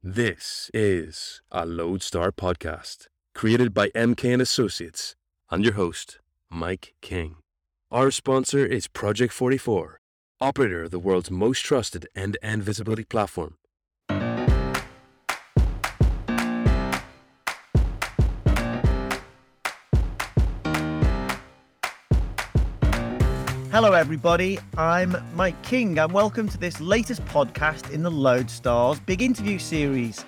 This 0.00 0.70
is 0.72 1.42
a 1.50 1.66
Lodestar 1.66 2.30
podcast 2.30 3.08
created 3.34 3.74
by 3.74 3.88
MK 3.96 4.32
and 4.32 4.40
Associates 4.40 5.16
and 5.50 5.64
your 5.64 5.72
host, 5.72 6.20
Mike 6.48 6.94
King. 7.00 7.38
Our 7.90 8.12
sponsor 8.12 8.64
is 8.64 8.86
Project 8.86 9.32
44, 9.32 10.00
operator 10.40 10.84
of 10.84 10.92
the 10.92 11.00
world's 11.00 11.32
most 11.32 11.64
trusted 11.64 12.06
end-to-end 12.14 12.62
visibility 12.62 13.02
platform. 13.02 13.56
Hello, 23.80 23.92
everybody. 23.92 24.58
I'm 24.76 25.16
Mike 25.36 25.62
King, 25.62 26.00
and 26.00 26.12
welcome 26.12 26.48
to 26.48 26.58
this 26.58 26.80
latest 26.80 27.24
podcast 27.26 27.92
in 27.92 28.02
the 28.02 28.10
Lodestars 28.10 28.98
Big 29.06 29.22
Interview 29.22 29.60
Series. 29.60 30.22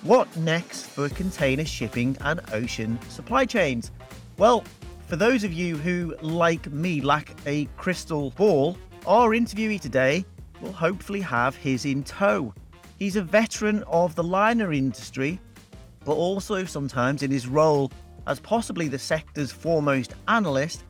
What 0.00 0.34
next 0.38 0.86
for 0.86 1.10
container 1.10 1.66
shipping 1.66 2.16
and 2.22 2.40
ocean 2.54 2.98
supply 3.10 3.44
chains? 3.44 3.90
Well, 4.38 4.64
for 5.08 5.16
those 5.16 5.44
of 5.44 5.52
you 5.52 5.76
who, 5.76 6.16
like 6.22 6.72
me, 6.72 7.02
lack 7.02 7.36
a 7.44 7.66
crystal 7.76 8.30
ball, 8.30 8.78
our 9.06 9.28
interviewee 9.32 9.78
today 9.78 10.24
will 10.62 10.72
hopefully 10.72 11.20
have 11.20 11.54
his 11.54 11.84
in 11.84 12.02
tow. 12.02 12.54
He's 12.98 13.16
a 13.16 13.22
veteran 13.22 13.82
of 13.88 14.14
the 14.14 14.24
liner 14.24 14.72
industry, 14.72 15.38
but 16.06 16.14
also 16.14 16.64
sometimes 16.64 17.22
in 17.22 17.30
his 17.30 17.46
role 17.46 17.92
as 18.26 18.40
possibly 18.40 18.88
the 18.88 18.98
sector's 18.98 19.52
foremost 19.52 20.14
analyst 20.28 20.84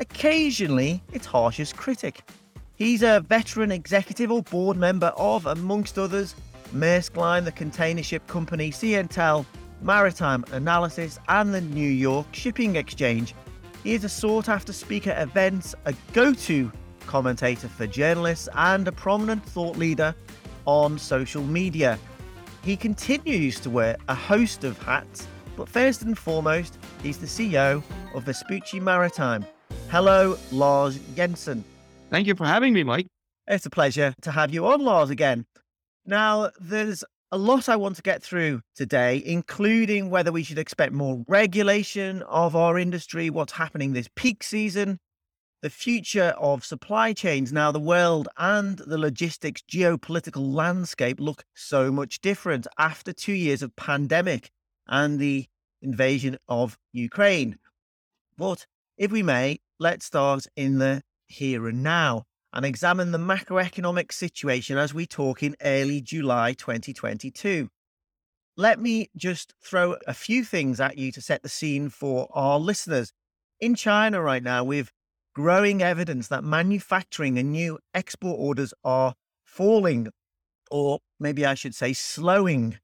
occasionally 0.00 1.02
its 1.12 1.26
harshest 1.26 1.76
critic. 1.76 2.22
He's 2.74 3.02
a 3.02 3.20
veteran 3.20 3.70
executive 3.70 4.32
or 4.32 4.42
board 4.42 4.76
member 4.76 5.12
of, 5.16 5.46
amongst 5.46 5.98
others, 5.98 6.34
Maersk 6.74 7.16
Line, 7.16 7.44
the 7.44 7.52
container 7.52 8.02
ship 8.02 8.26
company, 8.26 8.70
SeaIntel, 8.70 9.44
Maritime 9.82 10.44
Analysis, 10.52 11.18
and 11.28 11.54
the 11.54 11.60
New 11.60 11.88
York 11.88 12.26
Shipping 12.32 12.76
Exchange. 12.76 13.34
He 13.82 13.94
is 13.94 14.04
a 14.04 14.08
sought 14.08 14.48
after 14.48 14.72
speaker 14.72 15.10
at 15.10 15.28
events, 15.28 15.74
a 15.84 15.94
go 16.12 16.32
to 16.32 16.72
commentator 17.06 17.68
for 17.68 17.86
journalists, 17.86 18.48
and 18.54 18.88
a 18.88 18.92
prominent 18.92 19.44
thought 19.44 19.76
leader 19.76 20.14
on 20.64 20.98
social 20.98 21.42
media. 21.42 21.98
He 22.62 22.76
continues 22.76 23.58
to 23.60 23.70
wear 23.70 23.96
a 24.08 24.14
host 24.14 24.64
of 24.64 24.80
hats, 24.82 25.26
but 25.56 25.68
first 25.68 26.02
and 26.02 26.16
foremost, 26.16 26.78
he's 27.02 27.18
the 27.18 27.26
CEO 27.26 27.82
of 28.14 28.24
Vespucci 28.24 28.80
Maritime, 28.80 29.44
Hello, 29.90 30.38
Lars 30.52 31.00
Jensen. 31.16 31.64
Thank 32.10 32.28
you 32.28 32.36
for 32.36 32.46
having 32.46 32.72
me, 32.72 32.84
Mike. 32.84 33.08
It's 33.48 33.66
a 33.66 33.70
pleasure 33.70 34.14
to 34.22 34.30
have 34.30 34.54
you 34.54 34.64
on, 34.68 34.84
Lars, 34.84 35.10
again. 35.10 35.46
Now, 36.06 36.52
there's 36.60 37.02
a 37.32 37.36
lot 37.36 37.68
I 37.68 37.74
want 37.74 37.96
to 37.96 38.02
get 38.02 38.22
through 38.22 38.60
today, 38.76 39.20
including 39.26 40.08
whether 40.08 40.30
we 40.30 40.44
should 40.44 40.60
expect 40.60 40.92
more 40.92 41.24
regulation 41.26 42.22
of 42.22 42.54
our 42.54 42.78
industry, 42.78 43.30
what's 43.30 43.54
happening 43.54 43.92
this 43.92 44.08
peak 44.14 44.44
season, 44.44 45.00
the 45.60 45.70
future 45.70 46.34
of 46.38 46.64
supply 46.64 47.12
chains. 47.12 47.52
Now, 47.52 47.72
the 47.72 47.80
world 47.80 48.28
and 48.36 48.78
the 48.78 48.96
logistics 48.96 49.62
geopolitical 49.68 50.54
landscape 50.54 51.18
look 51.18 51.42
so 51.56 51.90
much 51.90 52.20
different 52.20 52.68
after 52.78 53.12
two 53.12 53.32
years 53.32 53.60
of 53.60 53.74
pandemic 53.74 54.52
and 54.86 55.18
the 55.18 55.46
invasion 55.82 56.38
of 56.48 56.78
Ukraine. 56.92 57.58
But 58.38 58.66
if 58.96 59.10
we 59.10 59.24
may, 59.24 59.58
let's 59.80 60.04
start 60.04 60.46
in 60.56 60.76
the 60.76 61.02
here 61.26 61.66
and 61.66 61.82
now 61.82 62.22
and 62.52 62.66
examine 62.66 63.12
the 63.12 63.18
macroeconomic 63.18 64.12
situation 64.12 64.76
as 64.76 64.92
we 64.92 65.06
talk 65.06 65.42
in 65.42 65.56
early 65.62 66.02
July 66.02 66.52
2022. 66.52 67.70
Let 68.58 68.78
me 68.78 69.08
just 69.16 69.54
throw 69.64 69.96
a 70.06 70.12
few 70.12 70.44
things 70.44 70.80
at 70.80 70.98
you 70.98 71.10
to 71.12 71.22
set 71.22 71.42
the 71.42 71.48
scene 71.48 71.88
for 71.88 72.28
our 72.32 72.58
listeners. 72.58 73.14
In 73.58 73.74
China 73.74 74.20
right 74.20 74.42
now, 74.42 74.64
we've 74.64 74.92
growing 75.34 75.82
evidence 75.82 76.28
that 76.28 76.44
manufacturing 76.44 77.38
and 77.38 77.52
new 77.52 77.78
export 77.94 78.38
orders 78.38 78.74
are 78.84 79.14
falling, 79.44 80.08
or 80.70 80.98
maybe 81.18 81.46
I 81.46 81.54
should 81.54 81.74
say 81.74 81.94
slowing 81.94 82.78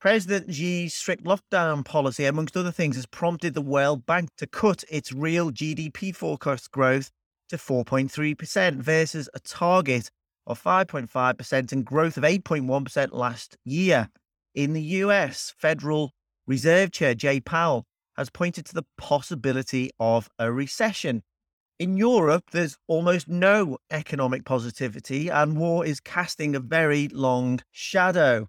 President 0.00 0.50
Xi's 0.50 0.94
strict 0.94 1.24
lockdown 1.24 1.84
policy, 1.84 2.24
amongst 2.24 2.56
other 2.56 2.72
things, 2.72 2.96
has 2.96 3.04
prompted 3.04 3.52
the 3.52 3.60
World 3.60 4.06
Bank 4.06 4.30
to 4.38 4.46
cut 4.46 4.82
its 4.88 5.12
real 5.12 5.50
GDP 5.50 6.16
forecast 6.16 6.70
growth 6.70 7.10
to 7.50 7.58
4.3% 7.58 8.76
versus 8.76 9.28
a 9.34 9.40
target 9.40 10.10
of 10.46 10.62
5.5% 10.62 11.72
and 11.72 11.84
growth 11.84 12.16
of 12.16 12.22
8.1% 12.22 13.12
last 13.12 13.58
year. 13.66 14.08
In 14.54 14.72
the 14.72 14.82
US, 14.82 15.52
Federal 15.58 16.12
Reserve 16.46 16.92
Chair 16.92 17.14
Jay 17.14 17.38
Powell 17.38 17.84
has 18.16 18.30
pointed 18.30 18.64
to 18.66 18.74
the 18.74 18.86
possibility 18.96 19.90
of 20.00 20.30
a 20.38 20.50
recession. 20.50 21.22
In 21.78 21.98
Europe, 21.98 22.44
there's 22.52 22.78
almost 22.88 23.28
no 23.28 23.76
economic 23.90 24.46
positivity, 24.46 25.28
and 25.28 25.58
war 25.58 25.84
is 25.84 26.00
casting 26.00 26.56
a 26.56 26.60
very 26.60 27.08
long 27.08 27.60
shadow. 27.70 28.48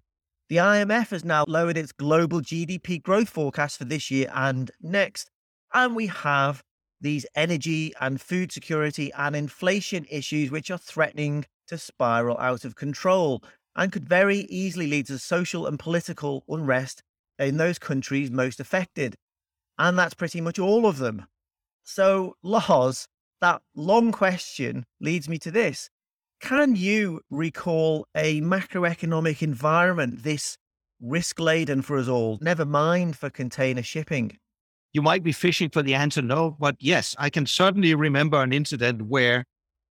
The 0.52 0.58
IMF 0.58 1.08
has 1.12 1.24
now 1.24 1.46
lowered 1.48 1.78
its 1.78 1.92
global 1.92 2.42
GDP 2.42 3.02
growth 3.02 3.30
forecast 3.30 3.78
for 3.78 3.86
this 3.86 4.10
year 4.10 4.30
and 4.34 4.70
next. 4.82 5.30
And 5.72 5.96
we 5.96 6.08
have 6.08 6.62
these 7.00 7.24
energy 7.34 7.94
and 8.02 8.20
food 8.20 8.52
security 8.52 9.10
and 9.14 9.34
inflation 9.34 10.04
issues, 10.10 10.50
which 10.50 10.70
are 10.70 10.76
threatening 10.76 11.46
to 11.68 11.78
spiral 11.78 12.36
out 12.36 12.66
of 12.66 12.76
control 12.76 13.42
and 13.76 13.90
could 13.90 14.06
very 14.06 14.40
easily 14.50 14.86
lead 14.86 15.06
to 15.06 15.18
social 15.18 15.66
and 15.66 15.78
political 15.78 16.44
unrest 16.46 17.02
in 17.38 17.56
those 17.56 17.78
countries 17.78 18.30
most 18.30 18.60
affected. 18.60 19.16
And 19.78 19.98
that's 19.98 20.12
pretty 20.12 20.42
much 20.42 20.58
all 20.58 20.84
of 20.84 20.98
them. 20.98 21.28
So, 21.82 22.36
Lars, 22.42 23.08
that 23.40 23.62
long 23.74 24.12
question 24.12 24.84
leads 25.00 25.30
me 25.30 25.38
to 25.38 25.50
this. 25.50 25.88
Can 26.42 26.74
you 26.74 27.20
recall 27.30 28.08
a 28.16 28.40
macroeconomic 28.40 29.42
environment 29.42 30.24
this 30.24 30.58
risk 31.00 31.38
laden 31.38 31.82
for 31.82 31.96
us 31.96 32.08
all, 32.08 32.38
never 32.42 32.64
mind 32.64 33.16
for 33.16 33.30
container 33.30 33.82
shipping? 33.82 34.38
You 34.92 35.02
might 35.02 35.22
be 35.22 35.30
fishing 35.30 35.70
for 35.70 35.82
the 35.82 35.94
answer, 35.94 36.20
no, 36.20 36.56
but 36.58 36.74
yes, 36.80 37.14
I 37.16 37.30
can 37.30 37.46
certainly 37.46 37.94
remember 37.94 38.42
an 38.42 38.52
incident 38.52 39.02
where 39.02 39.44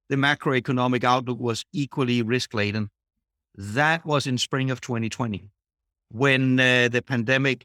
the 0.09 0.17
macroeconomic 0.17 1.05
outlook 1.05 1.39
was 1.39 1.65
equally 1.73 2.21
risk 2.21 2.53
laden. 2.53 2.91
That 3.55 4.05
was 4.05 4.27
in 4.27 4.37
spring 4.37 4.73
of 4.73 4.81
2020 4.81 5.49
when 6.11 6.59
uh, 6.59 6.89
the 6.91 7.01
pandemic 7.01 7.65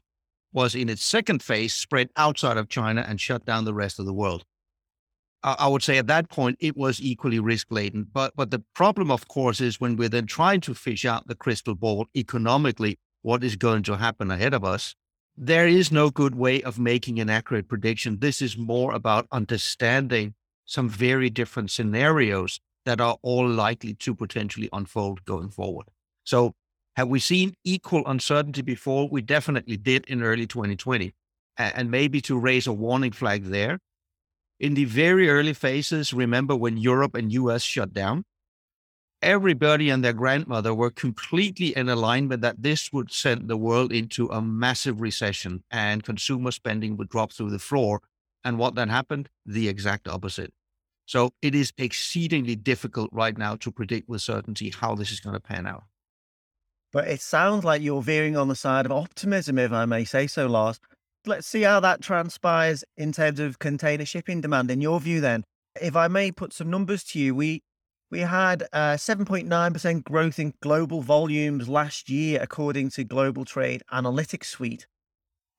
was 0.52 0.76
in 0.76 0.88
its 0.88 1.04
second 1.04 1.42
phase, 1.42 1.74
spread 1.74 2.08
outside 2.16 2.56
of 2.56 2.68
China 2.68 3.04
and 3.06 3.20
shut 3.20 3.44
down 3.44 3.64
the 3.64 3.74
rest 3.74 3.98
of 3.98 4.06
the 4.06 4.14
world. 4.14 4.44
I 5.46 5.68
would 5.68 5.82
say 5.82 5.98
at 5.98 6.08
that 6.08 6.28
point 6.28 6.56
it 6.58 6.76
was 6.76 7.00
equally 7.00 7.38
risk 7.38 7.68
laden. 7.70 8.08
But 8.12 8.32
but 8.34 8.50
the 8.50 8.64
problem, 8.74 9.10
of 9.10 9.28
course, 9.28 9.60
is 9.60 9.80
when 9.80 9.96
we're 9.96 10.08
then 10.08 10.26
trying 10.26 10.60
to 10.62 10.74
fish 10.74 11.04
out 11.04 11.28
the 11.28 11.36
crystal 11.36 11.76
ball 11.76 12.06
economically, 12.16 12.98
what 13.22 13.44
is 13.44 13.56
going 13.56 13.82
to 13.84 13.96
happen 13.96 14.30
ahead 14.30 14.54
of 14.54 14.64
us. 14.64 14.94
There 15.36 15.68
is 15.68 15.92
no 15.92 16.10
good 16.10 16.34
way 16.34 16.62
of 16.62 16.78
making 16.78 17.20
an 17.20 17.28
accurate 17.28 17.68
prediction. 17.68 18.18
This 18.20 18.40
is 18.40 18.56
more 18.56 18.92
about 18.92 19.26
understanding 19.30 20.34
some 20.64 20.88
very 20.88 21.30
different 21.30 21.70
scenarios 21.70 22.58
that 22.84 23.00
are 23.00 23.18
all 23.22 23.46
likely 23.48 23.94
to 23.94 24.14
potentially 24.14 24.68
unfold 24.72 25.24
going 25.24 25.50
forward. 25.50 25.86
So, 26.24 26.54
have 26.96 27.08
we 27.08 27.18
seen 27.20 27.54
equal 27.64 28.02
uncertainty 28.06 28.62
before? 28.62 29.08
We 29.08 29.20
definitely 29.20 29.76
did 29.76 30.06
in 30.06 30.22
early 30.22 30.46
2020. 30.46 31.12
And 31.58 31.90
maybe 31.90 32.20
to 32.22 32.38
raise 32.38 32.66
a 32.66 32.72
warning 32.72 33.12
flag 33.12 33.44
there, 33.44 33.78
in 34.58 34.74
the 34.74 34.84
very 34.84 35.28
early 35.28 35.52
phases, 35.52 36.12
remember 36.12 36.56
when 36.56 36.76
Europe 36.76 37.14
and 37.14 37.32
US 37.32 37.62
shut 37.62 37.92
down? 37.92 38.24
Everybody 39.22 39.90
and 39.90 40.04
their 40.04 40.12
grandmother 40.12 40.74
were 40.74 40.90
completely 40.90 41.76
in 41.76 41.88
alignment 41.88 42.42
that 42.42 42.62
this 42.62 42.92
would 42.92 43.10
send 43.10 43.48
the 43.48 43.56
world 43.56 43.92
into 43.92 44.28
a 44.28 44.40
massive 44.42 45.00
recession 45.00 45.64
and 45.70 46.04
consumer 46.04 46.50
spending 46.50 46.96
would 46.96 47.08
drop 47.08 47.32
through 47.32 47.50
the 47.50 47.58
floor. 47.58 48.02
And 48.44 48.58
what 48.58 48.74
then 48.74 48.88
happened? 48.88 49.28
The 49.44 49.68
exact 49.68 50.06
opposite. 50.06 50.52
So 51.06 51.30
it 51.40 51.54
is 51.54 51.72
exceedingly 51.78 52.56
difficult 52.56 53.10
right 53.12 53.36
now 53.36 53.56
to 53.56 53.70
predict 53.70 54.08
with 54.08 54.22
certainty 54.22 54.70
how 54.70 54.94
this 54.94 55.10
is 55.10 55.20
going 55.20 55.34
to 55.34 55.40
pan 55.40 55.66
out. 55.66 55.84
But 56.92 57.08
it 57.08 57.20
sounds 57.20 57.64
like 57.64 57.82
you're 57.82 58.02
veering 58.02 58.36
on 58.36 58.48
the 58.48 58.54
side 58.54 58.86
of 58.86 58.92
optimism, 58.92 59.58
if 59.58 59.72
I 59.72 59.84
may 59.86 60.04
say 60.04 60.26
so, 60.26 60.46
Lars 60.46 60.80
let's 61.26 61.46
see 61.46 61.62
how 61.62 61.80
that 61.80 62.00
transpires 62.00 62.84
in 62.96 63.12
terms 63.12 63.40
of 63.40 63.58
container 63.58 64.04
shipping 64.04 64.40
demand. 64.40 64.70
In 64.70 64.80
your 64.80 65.00
view, 65.00 65.20
then, 65.20 65.44
if 65.80 65.96
I 65.96 66.08
may 66.08 66.32
put 66.32 66.52
some 66.52 66.70
numbers 66.70 67.04
to 67.04 67.18
you, 67.18 67.34
we 67.34 67.62
we 68.10 68.20
had 68.20 68.62
uh, 68.72 68.94
7.9% 68.94 70.04
growth 70.04 70.38
in 70.38 70.54
global 70.60 71.00
volumes 71.00 71.68
last 71.68 72.08
year, 72.08 72.38
according 72.40 72.90
to 72.90 73.02
Global 73.02 73.44
Trade 73.44 73.82
Analytics 73.92 74.44
Suite. 74.44 74.86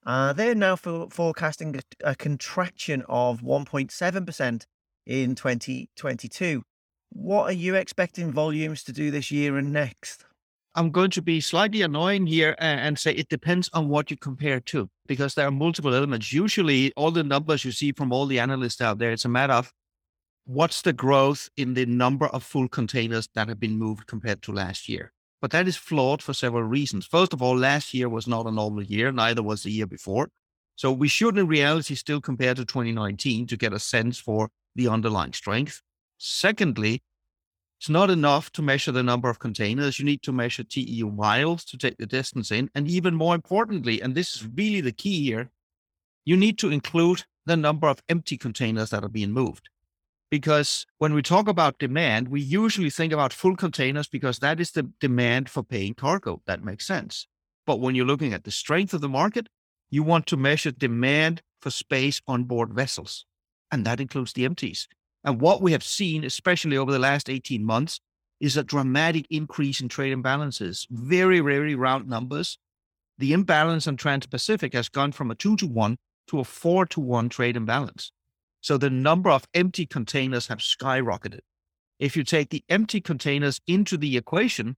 Uh, 0.06 0.32
they're 0.32 0.56
now 0.56 0.78
for, 0.78 1.10
forecasting 1.10 1.76
a, 1.76 2.12
a 2.12 2.16
contraction 2.16 3.04
of 3.10 3.42
1.7% 3.42 4.66
in 5.06 5.36
2022. 5.36 6.64
What 7.10 7.50
are 7.50 7.54
you 7.54 7.76
expecting 7.76 8.32
volumes 8.32 8.84
to 8.84 8.94
do 8.94 9.12
this 9.12 9.30
year 9.30 9.58
and 9.58 9.74
next? 9.74 10.26
I'm 10.78 10.92
going 10.92 11.10
to 11.12 11.24
be 11.24 11.42
slightly 11.42 11.82
annoying 11.82 12.28
here 12.28 12.56
and 12.60 13.00
say 13.00 13.12
it 13.14 13.30
depends 13.30 13.68
on 13.74 13.90
what 13.90 14.12
you 14.12 14.16
compare 14.16 14.60
to, 14.60 14.88
because 15.08 15.34
there 15.34 15.48
are 15.48 15.52
multiple 15.52 15.96
elements. 15.96 16.32
Usually, 16.32 16.94
all 16.96 17.10
the 17.10 17.24
numbers 17.24 17.66
you 17.66 17.72
see 17.72 17.92
from 17.92 18.14
all 18.14 18.28
the 18.28 18.40
analysts 18.40 18.80
out 18.80 19.00
there, 19.00 19.12
it's 19.12 19.26
a 19.26 19.30
matter 19.30 19.54
of 19.54 19.74
what's 20.46 20.84
the 20.84 20.94
growth 20.94 21.50
in 21.58 21.74
the 21.74 21.88
number 21.88 22.28
of 22.28 22.44
full 22.44 22.68
containers 22.70 23.28
that 23.34 23.50
have 23.50 23.60
been 23.60 23.80
moved 23.80 24.06
compared 24.06 24.44
to 24.44 24.52
last 24.52 24.88
year. 24.88 25.12
But 25.42 25.50
that 25.50 25.68
is 25.68 25.76
flawed 25.76 26.22
for 26.22 26.36
several 26.36 26.64
reasons. 26.64 27.08
First 27.08 27.34
of 27.34 27.42
all, 27.42 27.58
last 27.58 27.92
year 27.96 28.08
was 28.08 28.28
not 28.28 28.46
a 28.46 28.52
normal 28.52 28.84
year, 28.84 29.12
neither 29.12 29.42
was 29.42 29.64
the 29.64 29.72
year 29.72 29.88
before. 29.88 30.30
So 30.76 30.92
we 30.92 31.08
should, 31.08 31.40
in 31.40 31.48
reality, 31.48 31.96
still 31.96 32.22
compare 32.22 32.54
to 32.54 32.64
2019 32.64 33.48
to 33.48 33.58
get 33.58 33.74
a 33.74 33.80
sense 33.80 34.20
for 34.20 34.50
the 34.76 34.88
underlying 34.88 35.34
strength. 35.34 35.82
Secondly, 36.20 37.02
it's 37.80 37.90
not 37.90 38.10
enough 38.10 38.52
to 38.54 38.62
measure 38.62 38.92
the 38.92 39.04
number 39.04 39.30
of 39.30 39.40
containers. 39.40 40.00
You 40.00 40.06
need 40.06 40.24
to 40.24 40.32
measure 40.32 40.64
TEU 40.64 41.12
miles 41.12 41.64
to 41.66 41.78
take 41.78 41.98
the 41.98 42.08
distance 42.08 42.52
in. 42.52 42.72
And 42.74 42.88
even 42.88 43.14
more 43.14 43.36
importantly, 43.36 44.02
and 44.02 44.16
this 44.16 44.36
is 44.36 44.48
really 44.48 44.82
the 44.82 44.92
key 44.92 45.24
here, 45.24 45.52
you 46.26 46.36
need 46.36 46.58
to 46.60 46.72
include 46.72 47.24
the 47.46 47.56
number 47.56 47.88
of 47.88 48.02
empty 48.10 48.38
containers 48.38 48.90
that 48.90 49.04
are 49.04 49.10
being 49.10 49.32
moved. 49.32 49.70
Because 50.30 50.86
when 50.98 51.14
we 51.14 51.22
talk 51.22 51.48
about 51.48 51.78
demand, 51.78 52.28
we 52.28 52.42
usually 52.42 52.90
think 52.90 53.14
about 53.14 53.32
full 53.32 53.56
containers 53.56 54.08
because 54.08 54.40
that 54.40 54.60
is 54.60 54.72
the 54.72 54.92
demand 55.00 55.50
for 55.50 55.64
paying 55.64 55.94
cargo. 55.94 56.42
That 56.48 56.64
makes 56.64 56.86
sense. 56.86 57.28
But 57.66 57.80
when 57.80 57.96
you're 57.96 58.06
looking 58.06 58.34
at 58.34 58.44
the 58.44 58.52
strength 58.52 58.94
of 58.94 59.02
the 59.02 59.08
market, 59.08 59.48
you 59.90 60.04
want 60.04 60.26
to 60.28 60.38
measure 60.38 60.72
demand 60.72 61.44
for 61.62 61.70
space 61.70 62.22
on 62.28 62.44
board 62.44 62.74
vessels. 62.74 63.26
And 63.72 63.86
that 63.86 64.02
includes 64.02 64.34
the 64.34 64.46
empties. 64.46 64.88
And 65.24 65.42
what 65.42 65.62
we 65.62 65.72
have 65.72 65.84
seen, 65.84 66.24
especially 66.24 66.78
over 66.78 66.92
the 66.92 67.00
last 67.00 67.30
18 67.30 67.64
months, 67.64 68.00
is 68.40 68.56
a 68.56 68.64
dramatic 68.64 69.26
increase 69.30 69.82
in 69.82 69.90
trade 69.90 70.16
imbalances. 70.16 70.86
Very, 70.90 71.40
very 71.40 71.76
round 71.76 72.08
numbers. 72.08 72.58
The 73.18 73.34
imbalance 73.34 73.88
on 73.88 73.98
Trans 73.98 74.28
Pacific 74.28 74.74
has 74.74 74.90
gone 74.90 75.12
from 75.12 75.32
a 75.32 75.36
two 75.36 75.56
to 75.58 75.68
one 75.68 75.98
to 76.28 76.40
a 76.40 76.44
four 76.44 76.86
to 76.88 77.00
one 77.00 77.30
trade 77.30 77.58
imbalance. 77.58 78.12
So 78.62 78.78
the 78.78 78.90
number 78.90 79.30
of 79.30 79.48
empty 79.54 79.86
containers 79.86 80.48
have 80.48 80.60
skyrocketed. 80.60 81.40
If 82.00 82.16
you 82.16 82.24
take 82.24 82.50
the 82.50 82.64
empty 82.70 83.02
containers 83.02 83.60
into 83.66 83.98
the 83.98 84.18
equation, 84.18 84.76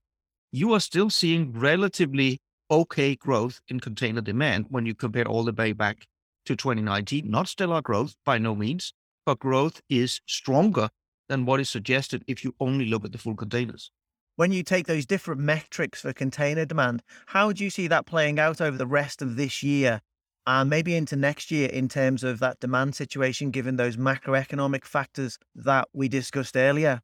you 0.52 0.74
are 0.74 0.80
still 0.80 1.10
seeing 1.10 1.52
relatively 1.52 2.40
okay 2.72 3.16
growth 3.16 3.60
in 3.68 3.80
container 3.80 4.22
demand 4.22 4.68
when 4.70 4.86
you 4.86 4.96
compare 4.96 5.28
all 5.28 5.44
the 5.44 5.52
way 5.52 5.74
back 5.74 6.08
to 6.46 6.56
2019. 6.56 7.30
Not 7.30 7.48
stellar 7.48 7.82
growth 7.82 8.16
by 8.26 8.38
no 8.38 8.56
means, 8.56 8.94
but 9.26 9.40
growth 9.40 9.82
is 9.90 10.22
stronger 10.26 10.90
than 11.28 11.46
what 11.46 11.60
is 11.60 11.70
suggested 11.70 12.24
if 12.28 12.44
you 12.44 12.56
only 12.60 12.86
look 12.86 13.06
at 13.06 13.12
the 13.12 13.18
full 13.18 13.36
containers. 13.36 13.92
When 14.36 14.52
you 14.52 14.64
take 14.64 14.88
those 14.88 15.06
different 15.06 15.42
metrics 15.42 16.02
for 16.02 16.14
container 16.14 16.66
demand, 16.66 17.04
how 17.28 17.52
do 17.52 17.64
you 17.64 17.70
see 17.70 17.88
that 17.88 18.06
playing 18.06 18.40
out 18.40 18.62
over 18.62 18.78
the 18.78 18.88
rest 18.88 19.22
of 19.22 19.36
this 19.36 19.62
year 19.62 20.02
and 20.48 20.70
maybe 20.70 20.96
into 20.96 21.16
next 21.16 21.52
year 21.52 21.68
in 21.68 21.90
terms 21.90 22.24
of 22.24 22.40
that 22.40 22.60
demand 22.60 22.96
situation, 22.96 23.52
given 23.52 23.76
those 23.76 23.98
macroeconomic 23.98 24.86
factors 24.86 25.38
that 25.56 25.90
we 25.94 26.08
discussed 26.08 26.56
earlier? 26.56 27.02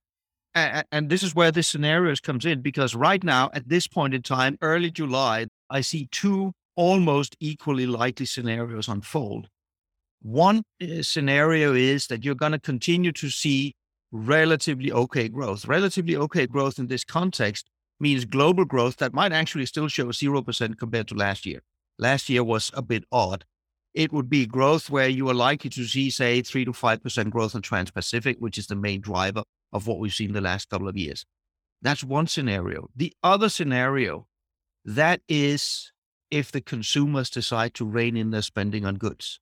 And 0.55 1.09
this 1.09 1.21
is 1.21 1.35
where 1.35 1.51
this 1.51 1.67
scenarios 1.67 2.21
comes 2.21 2.45
in 2.45 2.61
because 2.61 2.95
right 2.95 3.21
now, 3.21 3.49
at 3.53 3.67
this 3.67 3.87
point 3.87 4.13
in 4.13 4.21
time, 4.21 4.57
early 4.61 4.89
July, 4.89 5.47
I 5.69 5.81
see 5.81 6.07
two 6.11 6.53
almost 6.77 7.35
equally 7.41 7.85
likely 7.85 8.25
scenarios 8.25 8.87
unfold. 8.87 9.49
One 10.21 10.63
uh, 10.81 11.01
scenario 11.01 11.73
is 11.73 12.07
that 12.07 12.25
you're 12.25 12.35
going 12.35 12.53
to 12.53 12.59
continue 12.59 13.11
to 13.13 13.29
see 13.29 13.75
relatively 14.11 14.91
okay 14.91 15.27
growth. 15.27 15.67
Relatively 15.67 16.15
okay 16.15 16.47
growth 16.47 16.79
in 16.79 16.87
this 16.87 17.03
context 17.03 17.69
means 17.99 18.25
global 18.25 18.65
growth 18.65 18.97
that 18.97 19.13
might 19.13 19.31
actually 19.31 19.65
still 19.65 19.87
show 19.87 20.07
0% 20.07 20.77
compared 20.77 21.07
to 21.07 21.15
last 21.15 21.45
year. 21.45 21.61
Last 21.97 22.29
year 22.29 22.43
was 22.43 22.71
a 22.73 22.81
bit 22.81 23.03
odd. 23.11 23.45
It 23.93 24.11
would 24.11 24.29
be 24.29 24.45
growth 24.45 24.89
where 24.89 25.07
you 25.07 25.29
are 25.29 25.33
likely 25.33 25.69
to 25.69 25.85
see, 25.85 26.09
say, 26.09 26.41
3 26.41 26.65
to 26.65 26.71
5% 26.71 27.29
growth 27.29 27.55
in 27.55 27.61
Trans 27.61 27.91
Pacific, 27.91 28.37
which 28.39 28.57
is 28.57 28.67
the 28.67 28.75
main 28.75 28.99
driver 28.99 29.43
of 29.71 29.87
what 29.87 29.99
we've 29.99 30.13
seen 30.13 30.33
the 30.33 30.41
last 30.41 30.69
couple 30.69 30.89
of 30.89 30.97
years. 30.97 31.25
That's 31.81 32.03
one 32.03 32.27
scenario. 32.27 32.89
The 32.95 33.13
other 33.23 33.47
scenario, 33.47 34.27
that 34.83 35.21
is 35.29 35.93
if 36.29 36.51
the 36.51 36.61
consumers 36.61 37.29
decide 37.29 37.73
to 37.75 37.85
rein 37.85 38.17
in 38.17 38.31
their 38.31 38.41
spending 38.41 38.85
on 38.85 38.95
goods 38.95 39.39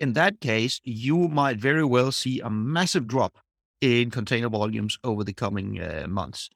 in 0.00 0.12
that 0.14 0.40
case, 0.40 0.80
you 0.84 1.28
might 1.28 1.58
very 1.58 1.84
well 1.84 2.12
see 2.12 2.40
a 2.40 2.50
massive 2.50 3.06
drop 3.06 3.38
in 3.80 4.10
container 4.10 4.48
volumes 4.48 4.98
over 5.04 5.24
the 5.24 5.32
coming 5.32 5.80
uh, 5.80 6.06
months 6.08 6.48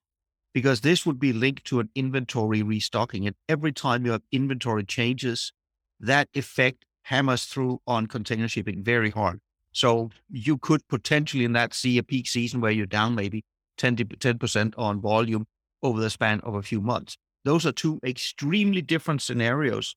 because 0.53 0.81
this 0.81 1.07
would 1.07 1.19
be 1.19 1.33
linked 1.33 1.65
to 1.65 1.81
an 1.81 1.89
inventory 1.95 2.63
restocking. 2.63 3.27
And 3.27 3.37
every 3.49 3.73
time 3.73 4.05
you 4.05 4.13
have 4.13 4.23
inventory 4.33 4.85
changes, 4.85 5.53
that 6.01 6.29
effect 6.35 6.85
hammers 7.03 7.45
through 7.45 7.81
on 7.87 8.07
container 8.07 8.49
shipping 8.49 8.83
very 8.83 9.11
hard. 9.11 9.41
So 9.73 10.11
you 10.29 10.59
could 10.59 10.87
potentially 10.89 11.45
in 11.45 11.53
that 11.53 11.75
see 11.75 11.99
a 11.99 12.03
peak 12.03 12.27
season 12.27 12.61
where 12.61 12.73
you're 12.73 12.87
down 12.87 13.15
maybe 13.15 13.45
10 13.79 13.97
10% 13.97 14.75
on 14.77 15.01
volume 15.01 15.47
over 15.83 16.01
the 16.01 16.11
span 16.11 16.41
of 16.41 16.55
a 16.55 16.63
few 16.63 16.81
months. 16.81 17.17
Those 17.45 17.65
are 17.65 17.73
two 17.73 17.99
extremely 18.05 18.83
different 18.83 19.23
scenarios. 19.23 19.95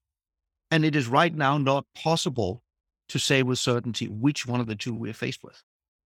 And 0.71 0.85
it 0.85 0.95
is 0.95 1.07
right 1.07 1.35
now 1.35 1.57
not 1.57 1.85
possible 1.95 2.62
to 3.09 3.19
say 3.19 3.43
with 3.43 3.59
certainty 3.59 4.07
which 4.07 4.45
one 4.45 4.59
of 4.59 4.67
the 4.67 4.75
two 4.75 4.93
we're 4.93 5.13
faced 5.13 5.43
with. 5.43 5.63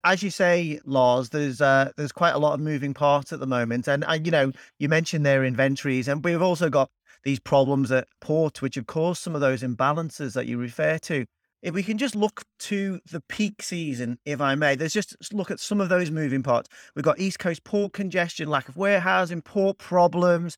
As 0.05 0.23
you 0.23 0.31
say, 0.31 0.81
Lars, 0.85 1.31
there's 1.31 1.61
uh, 1.61 1.91
there's 1.97 2.13
quite 2.13 2.35
a 2.35 2.39
lot 2.39 2.55
of 2.55 2.61
moving 2.61 2.95
parts 2.95 3.33
at 3.33 3.41
the 3.41 3.47
moment, 3.47 3.89
and 3.89 4.05
uh, 4.05 4.19
you 4.23 4.31
know 4.31 4.53
you 4.79 4.89
mentioned 4.89 5.27
their 5.27 5.45
inventories, 5.45 6.07
and 6.09 6.25
we've 6.25 6.43
also 6.43 6.71
got 6.71 6.91
these 7.25 7.41
problems 7.41 7.91
at 7.91 8.07
port, 8.21 8.63
which 8.63 8.77
have 8.77 8.87
caused 8.87 9.23
some 9.23 9.35
of 9.35 9.41
those 9.41 9.63
imbalances 9.63 10.35
that 10.35 10.47
you 10.47 10.57
refer 10.57 10.99
to. 10.99 11.27
If 11.61 11.75
we 11.75 11.83
can 11.83 11.99
just 11.99 12.15
look 12.15 12.45
to 12.61 13.01
the 13.11 13.21
peak 13.29 13.63
season, 13.63 14.19
if 14.25 14.41
I 14.41 14.55
may, 14.55 14.77
there's 14.77 14.93
just 14.93 15.17
look 15.33 15.51
at 15.51 15.59
some 15.59 15.81
of 15.81 15.89
those 15.89 16.11
moving 16.11 16.45
parts. 16.45 16.69
We've 16.95 17.05
got 17.05 17.19
East 17.19 17.41
Coast 17.41 17.65
port 17.65 17.93
congestion, 17.93 18.49
lack 18.49 18.69
of 18.69 18.77
warehousing, 18.77 19.43
port 19.43 19.79
problems, 19.79 20.57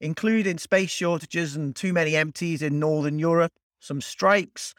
including 0.00 0.58
space 0.58 0.90
shortages 0.90 1.54
and 1.54 1.76
too 1.76 1.92
many 1.92 2.16
empties 2.16 2.62
in 2.62 2.80
Northern 2.80 3.20
Europe, 3.20 3.52
some 3.78 4.00
strikes, 4.00 4.74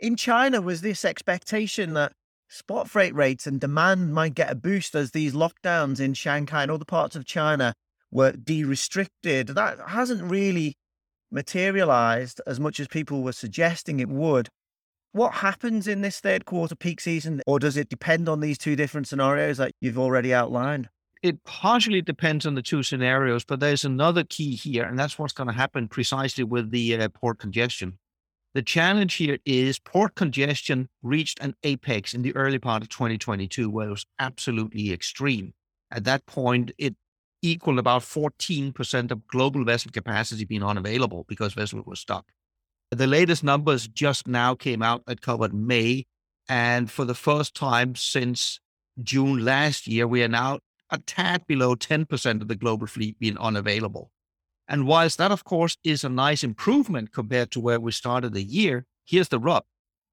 in 0.00 0.16
China 0.16 0.60
was 0.60 0.80
this 0.80 1.04
expectation 1.04 1.94
that 1.94 2.12
spot 2.48 2.88
freight 2.88 3.14
rates 3.14 3.46
and 3.46 3.60
demand 3.60 4.14
might 4.14 4.34
get 4.34 4.50
a 4.50 4.54
boost 4.54 4.94
as 4.94 5.10
these 5.10 5.34
lockdowns 5.34 6.00
in 6.00 6.14
Shanghai 6.14 6.62
and 6.62 6.70
other 6.70 6.84
parts 6.84 7.16
of 7.16 7.24
China 7.24 7.74
were 8.10 8.32
de-restricted. 8.32 9.48
That 9.48 9.78
hasn't 9.88 10.22
really 10.30 10.74
materialized 11.30 12.40
as 12.46 12.60
much 12.60 12.78
as 12.78 12.86
people 12.86 13.22
were 13.22 13.32
suggesting 13.32 13.98
it 13.98 14.08
would. 14.08 14.48
What 15.12 15.34
happens 15.34 15.86
in 15.86 16.00
this 16.00 16.20
third 16.20 16.44
quarter 16.44 16.74
peak 16.74 17.00
season, 17.00 17.40
or 17.46 17.58
does 17.58 17.76
it 17.76 17.88
depend 17.88 18.28
on 18.28 18.40
these 18.40 18.58
two 18.58 18.76
different 18.76 19.08
scenarios 19.08 19.58
that 19.58 19.72
you've 19.80 19.98
already 19.98 20.34
outlined? 20.34 20.88
It 21.22 21.42
partially 21.44 22.02
depends 22.02 22.46
on 22.46 22.54
the 22.54 22.62
two 22.62 22.82
scenarios, 22.82 23.44
but 23.44 23.60
there's 23.60 23.84
another 23.84 24.24
key 24.24 24.54
here, 24.56 24.84
and 24.84 24.98
that's 24.98 25.18
what's 25.18 25.32
going 25.32 25.48
to 25.48 25.54
happen 25.54 25.88
precisely 25.88 26.44
with 26.44 26.70
the 26.70 26.96
uh, 26.96 27.08
port 27.08 27.38
congestion. 27.38 27.98
The 28.54 28.62
challenge 28.62 29.14
here 29.14 29.38
is 29.44 29.80
port 29.80 30.14
congestion 30.14 30.88
reached 31.02 31.40
an 31.40 31.56
apex 31.64 32.14
in 32.14 32.22
the 32.22 32.34
early 32.36 32.60
part 32.60 32.82
of 32.82 32.88
2022 32.88 33.68
where 33.68 33.88
it 33.88 33.90
was 33.90 34.06
absolutely 34.20 34.92
extreme. 34.92 35.54
At 35.90 36.04
that 36.04 36.24
point, 36.26 36.70
it 36.78 36.94
equaled 37.42 37.80
about 37.80 38.02
14% 38.02 39.10
of 39.10 39.26
global 39.26 39.64
vessel 39.64 39.90
capacity 39.90 40.44
being 40.44 40.62
unavailable 40.62 41.24
because 41.28 41.54
vessels 41.54 41.84
were 41.84 41.96
stuck. 41.96 42.26
The 42.92 43.08
latest 43.08 43.42
numbers 43.42 43.88
just 43.88 44.28
now 44.28 44.54
came 44.54 44.82
out 44.82 45.04
that 45.06 45.20
covered 45.20 45.52
May. 45.52 46.06
And 46.48 46.88
for 46.88 47.04
the 47.04 47.14
first 47.14 47.56
time 47.56 47.96
since 47.96 48.60
June 49.02 49.44
last 49.44 49.88
year, 49.88 50.06
we 50.06 50.22
are 50.22 50.28
now 50.28 50.60
a 50.90 50.98
tad 50.98 51.44
below 51.48 51.74
10% 51.74 52.40
of 52.40 52.46
the 52.46 52.54
global 52.54 52.86
fleet 52.86 53.18
being 53.18 53.38
unavailable. 53.38 54.12
And 54.68 54.86
whilst 54.86 55.18
that, 55.18 55.30
of 55.30 55.44
course, 55.44 55.76
is 55.84 56.04
a 56.04 56.08
nice 56.08 56.42
improvement 56.42 57.12
compared 57.12 57.50
to 57.52 57.60
where 57.60 57.80
we 57.80 57.92
started 57.92 58.32
the 58.32 58.42
year, 58.42 58.86
here's 59.04 59.28
the 59.28 59.38
rub. 59.38 59.64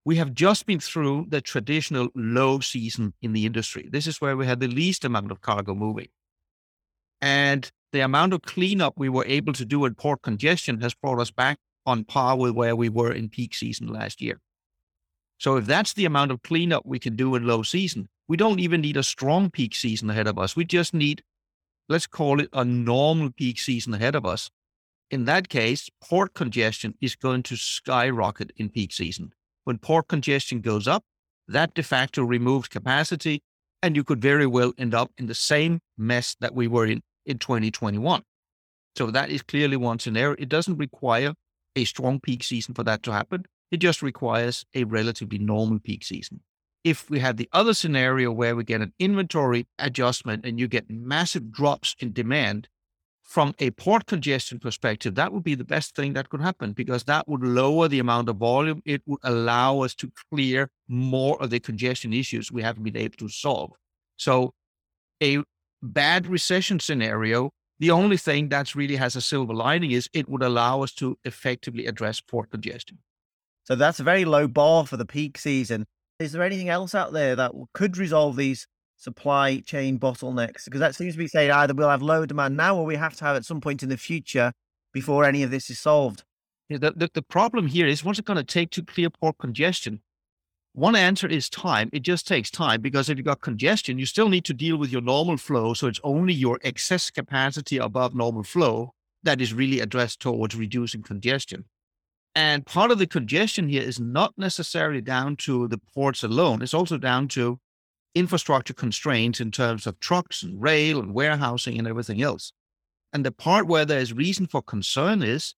We 0.03 0.17
have 0.17 0.33
just 0.33 0.65
been 0.65 0.79
through 0.79 1.27
the 1.29 1.41
traditional 1.41 2.09
low 2.15 2.59
season 2.59 3.13
in 3.21 3.33
the 3.33 3.45
industry. 3.45 3.87
This 3.91 4.07
is 4.07 4.19
where 4.19 4.35
we 4.35 4.47
had 4.47 4.59
the 4.59 4.67
least 4.67 5.05
amount 5.05 5.31
of 5.31 5.41
cargo 5.41 5.75
moving. 5.75 6.07
And 7.21 7.71
the 7.91 7.99
amount 8.01 8.33
of 8.33 8.41
cleanup 8.41 8.95
we 8.97 9.09
were 9.09 9.25
able 9.25 9.53
to 9.53 9.65
do 9.65 9.85
in 9.85 9.95
port 9.95 10.21
congestion 10.21 10.81
has 10.81 10.93
brought 10.95 11.19
us 11.19 11.31
back 11.31 11.59
on 11.85 12.03
par 12.03 12.37
with 12.37 12.51
where 12.51 12.75
we 12.75 12.89
were 12.89 13.11
in 13.11 13.29
peak 13.29 13.53
season 13.53 13.87
last 13.87 14.21
year. 14.21 14.39
So 15.37 15.57
if 15.57 15.65
that's 15.65 15.93
the 15.93 16.05
amount 16.05 16.31
of 16.31 16.43
cleanup 16.43 16.85
we 16.85 16.99
can 16.99 17.15
do 17.15 17.35
in 17.35 17.45
low 17.45 17.63
season, 17.63 18.09
we 18.27 18.37
don't 18.37 18.59
even 18.59 18.81
need 18.81 18.97
a 18.97 19.03
strong 19.03 19.49
peak 19.49 19.75
season 19.75 20.09
ahead 20.09 20.27
of 20.27 20.37
us. 20.37 20.55
We 20.55 20.65
just 20.65 20.93
need 20.93 21.23
let's 21.91 22.07
call 22.07 22.39
it 22.39 22.49
a 22.53 22.63
normal 22.63 23.29
peak 23.31 23.59
season 23.59 23.93
ahead 23.93 24.15
of 24.15 24.25
us. 24.25 24.49
In 25.11 25.25
that 25.25 25.49
case, 25.49 25.89
port 26.01 26.33
congestion 26.33 26.95
is 27.01 27.15
going 27.15 27.43
to 27.43 27.57
skyrocket 27.57 28.51
in 28.55 28.69
peak 28.69 28.93
season. 28.93 29.33
When 29.65 29.77
port 29.77 30.07
congestion 30.07 30.61
goes 30.61 30.87
up, 30.87 31.03
that 31.49 31.73
de 31.73 31.83
facto 31.83 32.23
removes 32.23 32.69
capacity, 32.69 33.43
and 33.83 33.95
you 33.95 34.05
could 34.05 34.21
very 34.21 34.47
well 34.47 34.73
end 34.77 34.95
up 34.95 35.11
in 35.17 35.25
the 35.27 35.35
same 35.35 35.81
mess 35.97 36.35
that 36.39 36.55
we 36.55 36.67
were 36.67 36.85
in 36.85 37.01
in 37.25 37.39
2021. 37.39 38.23
So 38.97 39.11
that 39.11 39.29
is 39.29 39.41
clearly 39.41 39.77
one 39.77 39.99
scenario. 39.99 40.35
It 40.39 40.49
doesn't 40.49 40.77
require 40.77 41.33
a 41.75 41.83
strong 41.83 42.19
peak 42.21 42.43
season 42.43 42.73
for 42.73 42.83
that 42.83 43.03
to 43.03 43.11
happen. 43.11 43.45
It 43.69 43.77
just 43.77 44.01
requires 44.01 44.65
a 44.73 44.85
relatively 44.85 45.39
normal 45.39 45.79
peak 45.79 46.03
season. 46.03 46.41
If 46.83 47.09
we 47.09 47.19
had 47.19 47.37
the 47.37 47.49
other 47.53 47.73
scenario 47.73 48.31
where 48.31 48.55
we 48.55 48.63
get 48.63 48.81
an 48.81 48.93
inventory 48.97 49.67
adjustment 49.77 50.45
and 50.45 50.59
you 50.59 50.67
get 50.67 50.89
massive 50.89 51.51
drops 51.51 51.95
in 51.99 52.11
demand, 52.11 52.67
from 53.31 53.55
a 53.59 53.71
port 53.71 54.07
congestion 54.07 54.59
perspective, 54.59 55.15
that 55.15 55.31
would 55.31 55.43
be 55.43 55.55
the 55.55 55.63
best 55.63 55.95
thing 55.95 56.11
that 56.11 56.27
could 56.27 56.41
happen 56.41 56.73
because 56.73 57.05
that 57.05 57.29
would 57.29 57.41
lower 57.41 57.87
the 57.87 57.99
amount 57.99 58.27
of 58.27 58.35
volume. 58.35 58.81
It 58.83 59.01
would 59.05 59.21
allow 59.23 59.79
us 59.79 59.95
to 59.95 60.11
clear 60.29 60.69
more 60.89 61.41
of 61.41 61.49
the 61.49 61.61
congestion 61.61 62.11
issues 62.11 62.51
we 62.51 62.61
haven't 62.61 62.83
been 62.83 62.97
able 62.97 63.15
to 63.19 63.29
solve. 63.29 63.71
So, 64.17 64.53
a 65.23 65.43
bad 65.81 66.27
recession 66.27 66.81
scenario, 66.81 67.51
the 67.79 67.91
only 67.91 68.17
thing 68.17 68.49
that's 68.49 68.75
really 68.75 68.97
has 68.97 69.15
a 69.15 69.21
silver 69.21 69.53
lining 69.53 69.91
is 69.91 70.09
it 70.11 70.27
would 70.27 70.43
allow 70.43 70.81
us 70.83 70.91
to 70.95 71.17
effectively 71.23 71.85
address 71.85 72.19
port 72.19 72.51
congestion. 72.51 72.97
So, 73.63 73.75
that's 73.75 74.01
a 74.01 74.03
very 74.03 74.25
low 74.25 74.49
bar 74.49 74.85
for 74.85 74.97
the 74.97 75.05
peak 75.05 75.37
season. 75.37 75.85
Is 76.21 76.31
there 76.31 76.43
anything 76.43 76.69
else 76.69 76.95
out 76.95 77.13
there 77.13 77.35
that 77.35 77.51
could 77.73 77.97
resolve 77.97 78.35
these 78.35 78.67
supply 78.97 79.59
chain 79.59 79.99
bottlenecks? 79.99 80.65
Because 80.65 80.79
that 80.79 80.95
seems 80.95 81.13
to 81.13 81.19
be 81.19 81.27
saying 81.27 81.51
either 81.51 81.73
we'll 81.73 81.89
have 81.89 82.01
low 82.01 82.25
demand 82.25 82.55
now 82.55 82.75
or 82.75 82.85
we 82.85 82.95
have 82.95 83.15
to 83.17 83.25
have 83.25 83.35
at 83.35 83.45
some 83.45 83.61
point 83.61 83.83
in 83.83 83.89
the 83.89 83.97
future 83.97 84.53
before 84.93 85.25
any 85.25 85.43
of 85.43 85.51
this 85.51 85.69
is 85.69 85.79
solved. 85.79 86.23
Yeah, 86.69 86.77
the, 86.77 86.91
the, 86.91 87.09
the 87.13 87.21
problem 87.21 87.67
here 87.67 87.87
is 87.87 88.03
what's 88.03 88.19
it 88.19 88.25
going 88.25 88.37
to 88.37 88.43
take 88.43 88.71
to 88.71 88.83
clear 88.83 89.09
port 89.09 89.37
congestion? 89.37 90.01
One 90.73 90.95
answer 90.95 91.27
is 91.27 91.49
time. 91.49 91.89
It 91.91 92.03
just 92.03 92.25
takes 92.25 92.49
time 92.49 92.79
because 92.79 93.09
if 93.09 93.17
you've 93.17 93.25
got 93.25 93.41
congestion, 93.41 93.99
you 93.99 94.05
still 94.05 94.29
need 94.29 94.45
to 94.45 94.53
deal 94.53 94.77
with 94.77 94.89
your 94.89 95.01
normal 95.01 95.35
flow. 95.35 95.73
So 95.73 95.87
it's 95.87 95.99
only 96.01 96.33
your 96.33 96.59
excess 96.63 97.09
capacity 97.09 97.77
above 97.77 98.15
normal 98.15 98.43
flow 98.43 98.93
that 99.23 99.41
is 99.41 99.53
really 99.53 99.81
addressed 99.81 100.21
towards 100.21 100.55
reducing 100.55 101.03
congestion. 101.03 101.65
And 102.33 102.65
part 102.65 102.91
of 102.91 102.97
the 102.97 103.07
congestion 103.07 103.67
here 103.67 103.81
is 103.81 103.99
not 103.99 104.33
necessarily 104.37 105.01
down 105.01 105.35
to 105.37 105.67
the 105.67 105.77
ports 105.77 106.23
alone. 106.23 106.61
It's 106.61 106.73
also 106.73 106.97
down 106.97 107.27
to 107.29 107.59
infrastructure 108.15 108.73
constraints 108.73 109.39
in 109.39 109.51
terms 109.51 109.85
of 109.85 109.99
trucks 109.99 110.43
and 110.43 110.61
rail 110.61 110.99
and 110.99 111.13
warehousing 111.13 111.77
and 111.77 111.87
everything 111.87 112.21
else. 112.21 112.53
And 113.13 113.25
the 113.25 113.31
part 113.31 113.67
where 113.67 113.85
there 113.85 113.99
is 113.99 114.13
reason 114.13 114.47
for 114.47 114.61
concern 114.61 115.21
is 115.21 115.55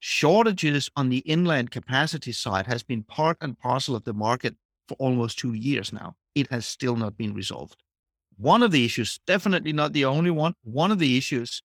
shortages 0.00 0.90
on 0.96 1.08
the 1.08 1.18
inland 1.18 1.70
capacity 1.70 2.32
side 2.32 2.66
has 2.66 2.82
been 2.82 3.02
part 3.02 3.36
and 3.40 3.58
parcel 3.58 3.94
of 3.94 4.04
the 4.04 4.14
market 4.14 4.56
for 4.86 4.94
almost 4.94 5.38
two 5.38 5.52
years 5.52 5.92
now. 5.92 6.14
It 6.34 6.48
has 6.50 6.66
still 6.66 6.96
not 6.96 7.16
been 7.16 7.34
resolved. 7.34 7.76
One 8.36 8.62
of 8.62 8.70
the 8.70 8.84
issues, 8.84 9.18
definitely 9.26 9.72
not 9.72 9.92
the 9.92 10.04
only 10.04 10.30
one, 10.30 10.54
one 10.62 10.90
of 10.90 10.98
the 10.98 11.18
issues 11.18 11.62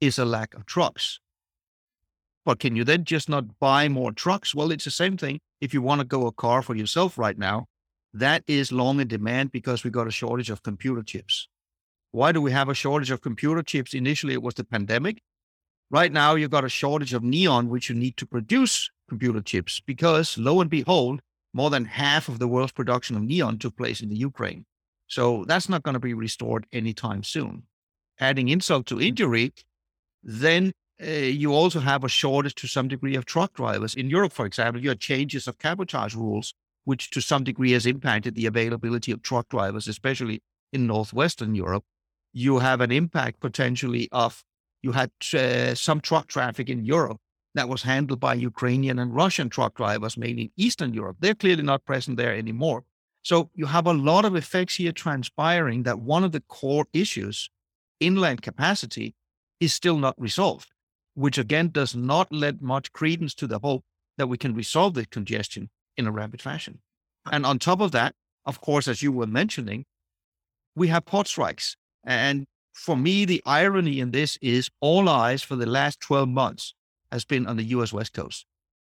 is 0.00 0.18
a 0.18 0.24
lack 0.24 0.54
of 0.54 0.66
trucks. 0.66 1.20
But 2.44 2.60
can 2.60 2.76
you 2.76 2.84
then 2.84 3.04
just 3.04 3.28
not 3.28 3.58
buy 3.58 3.88
more 3.88 4.12
trucks? 4.12 4.54
Well, 4.54 4.70
it's 4.70 4.84
the 4.84 4.90
same 4.90 5.16
thing. 5.16 5.40
If 5.60 5.74
you 5.74 5.82
want 5.82 6.00
to 6.00 6.06
go 6.06 6.26
a 6.26 6.32
car 6.32 6.62
for 6.62 6.74
yourself 6.74 7.18
right 7.18 7.36
now, 7.36 7.66
that 8.14 8.42
is 8.46 8.72
long 8.72 9.00
in 9.00 9.08
demand 9.08 9.52
because 9.52 9.84
we 9.84 9.90
got 9.90 10.06
a 10.06 10.12
shortage 10.12 10.50
of 10.50 10.62
computer 10.62 11.02
chips. 11.02 11.48
Why 12.10 12.32
do 12.32 12.40
we 12.40 12.52
have 12.52 12.68
a 12.68 12.74
shortage 12.74 13.10
of 13.10 13.20
computer 13.20 13.62
chips? 13.62 13.92
Initially, 13.92 14.32
it 14.32 14.42
was 14.42 14.54
the 14.54 14.64
pandemic. 14.64 15.20
Right 15.90 16.12
now, 16.12 16.34
you've 16.34 16.50
got 16.50 16.64
a 16.64 16.70
shortage 16.70 17.12
of 17.12 17.22
neon, 17.22 17.68
which 17.68 17.88
you 17.88 17.94
need 17.94 18.16
to 18.16 18.26
produce 18.26 18.90
computer 19.08 19.40
chips 19.40 19.80
because 19.84 20.38
lo 20.38 20.60
and 20.60 20.70
behold, 20.70 21.20
more 21.52 21.70
than 21.70 21.84
half 21.86 22.28
of 22.28 22.38
the 22.38 22.48
world's 22.48 22.72
production 22.72 23.16
of 23.16 23.22
neon 23.22 23.58
took 23.58 23.76
place 23.76 24.00
in 24.00 24.08
the 24.08 24.16
Ukraine. 24.16 24.64
So 25.06 25.44
that's 25.46 25.68
not 25.68 25.82
going 25.82 25.94
to 25.94 26.00
be 26.00 26.14
restored 26.14 26.66
anytime 26.72 27.22
soon. 27.22 27.64
Adding 28.20 28.48
insult 28.48 28.86
to 28.86 29.00
injury, 29.00 29.52
then 30.22 30.72
uh, 31.02 31.10
you 31.10 31.52
also 31.52 31.80
have 31.80 32.04
a 32.04 32.08
shortage 32.08 32.54
to 32.56 32.66
some 32.66 32.88
degree 32.88 33.14
of 33.14 33.24
truck 33.24 33.54
drivers. 33.54 33.94
In 33.94 34.10
Europe, 34.10 34.32
for 34.32 34.46
example, 34.46 34.82
you 34.82 34.88
have 34.88 34.98
changes 34.98 35.46
of 35.46 35.58
cabotage 35.58 36.14
rules 36.14 36.54
which 36.88 37.10
to 37.10 37.20
some 37.20 37.44
degree 37.44 37.72
has 37.72 37.84
impacted 37.84 38.34
the 38.34 38.46
availability 38.46 39.12
of 39.12 39.20
truck 39.20 39.46
drivers, 39.50 39.86
especially 39.86 40.42
in 40.72 40.86
Northwestern 40.86 41.54
Europe. 41.54 41.84
You 42.32 42.60
have 42.60 42.80
an 42.80 42.90
impact 42.90 43.40
potentially 43.40 44.08
of, 44.10 44.42
you 44.80 44.92
had 44.92 45.10
uh, 45.34 45.74
some 45.74 46.00
truck 46.00 46.28
traffic 46.28 46.70
in 46.70 46.86
Europe 46.86 47.18
that 47.54 47.68
was 47.68 47.82
handled 47.82 48.20
by 48.20 48.32
Ukrainian 48.32 48.98
and 48.98 49.14
Russian 49.14 49.50
truck 49.50 49.74
drivers, 49.74 50.16
mainly 50.16 50.44
in 50.44 50.50
Eastern 50.56 50.94
Europe. 50.94 51.18
They're 51.20 51.34
clearly 51.34 51.62
not 51.62 51.84
present 51.84 52.16
there 52.16 52.34
anymore. 52.34 52.84
So 53.22 53.50
you 53.54 53.66
have 53.66 53.86
a 53.86 53.92
lot 53.92 54.24
of 54.24 54.34
effects 54.34 54.76
here 54.76 54.92
transpiring 54.92 55.82
that 55.82 56.00
one 56.00 56.24
of 56.24 56.32
the 56.32 56.40
core 56.40 56.86
issues, 56.94 57.50
inland 58.00 58.40
capacity, 58.40 59.14
is 59.60 59.74
still 59.74 59.98
not 59.98 60.18
resolved, 60.18 60.70
which 61.18 61.36
again 61.36 61.68
does 61.68 61.96
not 61.96 62.32
lend 62.32 62.62
much 62.62 62.92
credence 62.92 63.34
to 63.34 63.48
the 63.48 63.58
hope 63.58 63.82
that 64.18 64.28
we 64.28 64.38
can 64.38 64.54
resolve 64.54 64.94
the 64.94 65.04
congestion 65.04 65.68
in 65.96 66.06
a 66.06 66.12
rapid 66.12 66.40
fashion. 66.40 66.78
And 67.32 67.44
on 67.44 67.58
top 67.58 67.80
of 67.80 67.90
that, 67.90 68.14
of 68.46 68.60
course, 68.60 68.86
as 68.86 69.02
you 69.02 69.10
were 69.10 69.26
mentioning, 69.26 69.84
we 70.76 70.86
have 70.88 71.06
port 71.06 71.26
strikes. 71.26 71.76
And 72.04 72.46
for 72.72 72.96
me, 72.96 73.24
the 73.24 73.42
irony 73.44 73.98
in 73.98 74.12
this 74.12 74.38
is 74.40 74.70
all 74.80 75.08
eyes 75.08 75.42
for 75.42 75.56
the 75.56 75.66
last 75.66 75.98
12 75.98 76.28
months 76.28 76.72
has 77.10 77.24
been 77.24 77.48
on 77.48 77.56
the 77.56 77.64
US 77.64 77.92
West 77.92 78.12
Coast 78.12 78.46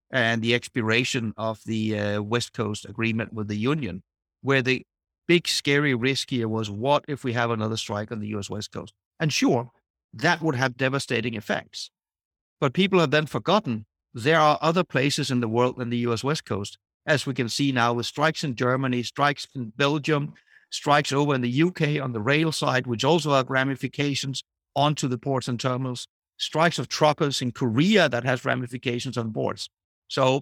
and 0.10 0.42
the 0.42 0.56
expiration 0.56 1.34
of 1.36 1.60
the 1.66 2.00
uh, 2.00 2.22
West 2.22 2.54
Coast 2.54 2.86
agreement 2.86 3.34
with 3.34 3.50
the 3.50 3.58
union, 3.58 4.04
where 4.42 4.62
the 4.62 4.86
big 5.28 5.50
scary 5.50 5.94
risk 5.94 6.30
here 6.30 6.48
was 6.48 6.72
what 6.72 7.04
if 7.10 7.26
we 7.26 7.34
have 7.34 7.52
another 7.52 7.76
strike 7.76 8.10
on 8.10 8.22
the 8.22 8.28
US 8.38 8.50
West 8.50 8.72
Coast? 8.72 8.94
And 9.20 9.34
sure, 9.34 9.72
that 10.14 10.42
would 10.42 10.56
have 10.56 10.78
devastating 10.78 11.34
effects. 11.34 11.92
But 12.62 12.74
people 12.74 13.00
have 13.00 13.12
then 13.12 13.26
forgotten 13.26 13.86
there 14.14 14.40
are 14.40 14.58
other 14.62 14.86
places 14.86 15.30
in 15.30 15.42
the 15.42 15.50
world 15.50 15.78
than 15.78 15.90
the 15.90 16.06
US 16.08 16.24
West 16.24 16.46
Coast 16.46 16.78
as 17.06 17.26
we 17.26 17.34
can 17.34 17.50
see 17.50 17.72
now 17.72 17.94
with 17.94 18.06
strikes 18.06 18.44
in 18.44 18.56
Germany, 18.56 19.04
strikes 19.04 19.48
in 19.56 19.74
Belgium, 19.76 20.34
strikes 20.70 21.12
over 21.12 21.34
in 21.34 21.42
the 21.42 21.64
UK 21.64 22.02
on 22.02 22.14
the 22.14 22.22
rail 22.22 22.52
side, 22.52 22.88
which 22.88 23.04
also 23.04 23.34
have 23.34 23.50
ramifications 23.50 24.44
onto 24.76 25.08
the 25.08 25.18
ports 25.18 25.48
and 25.48 25.60
terminals, 25.60 26.08
strikes 26.38 26.80
of 26.80 26.88
truckers 26.88 27.42
in 27.42 27.52
Korea 27.52 28.08
that 28.08 28.24
has 28.24 28.46
ramifications 28.46 29.18
on 29.18 29.30
boards. 29.30 29.70
So 30.08 30.42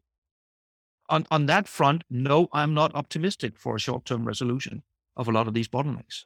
on, 1.08 1.26
on 1.32 1.46
that 1.48 1.68
front, 1.68 2.04
no, 2.10 2.48
I'm 2.54 2.74
not 2.74 2.94
optimistic 2.94 3.58
for 3.58 3.76
a 3.76 3.80
short-term 3.80 4.26
resolution 4.26 4.84
of 5.16 5.28
a 5.28 5.32
lot 5.32 5.48
of 5.48 5.54
these 5.54 5.68
bottlenecks. 5.68 6.26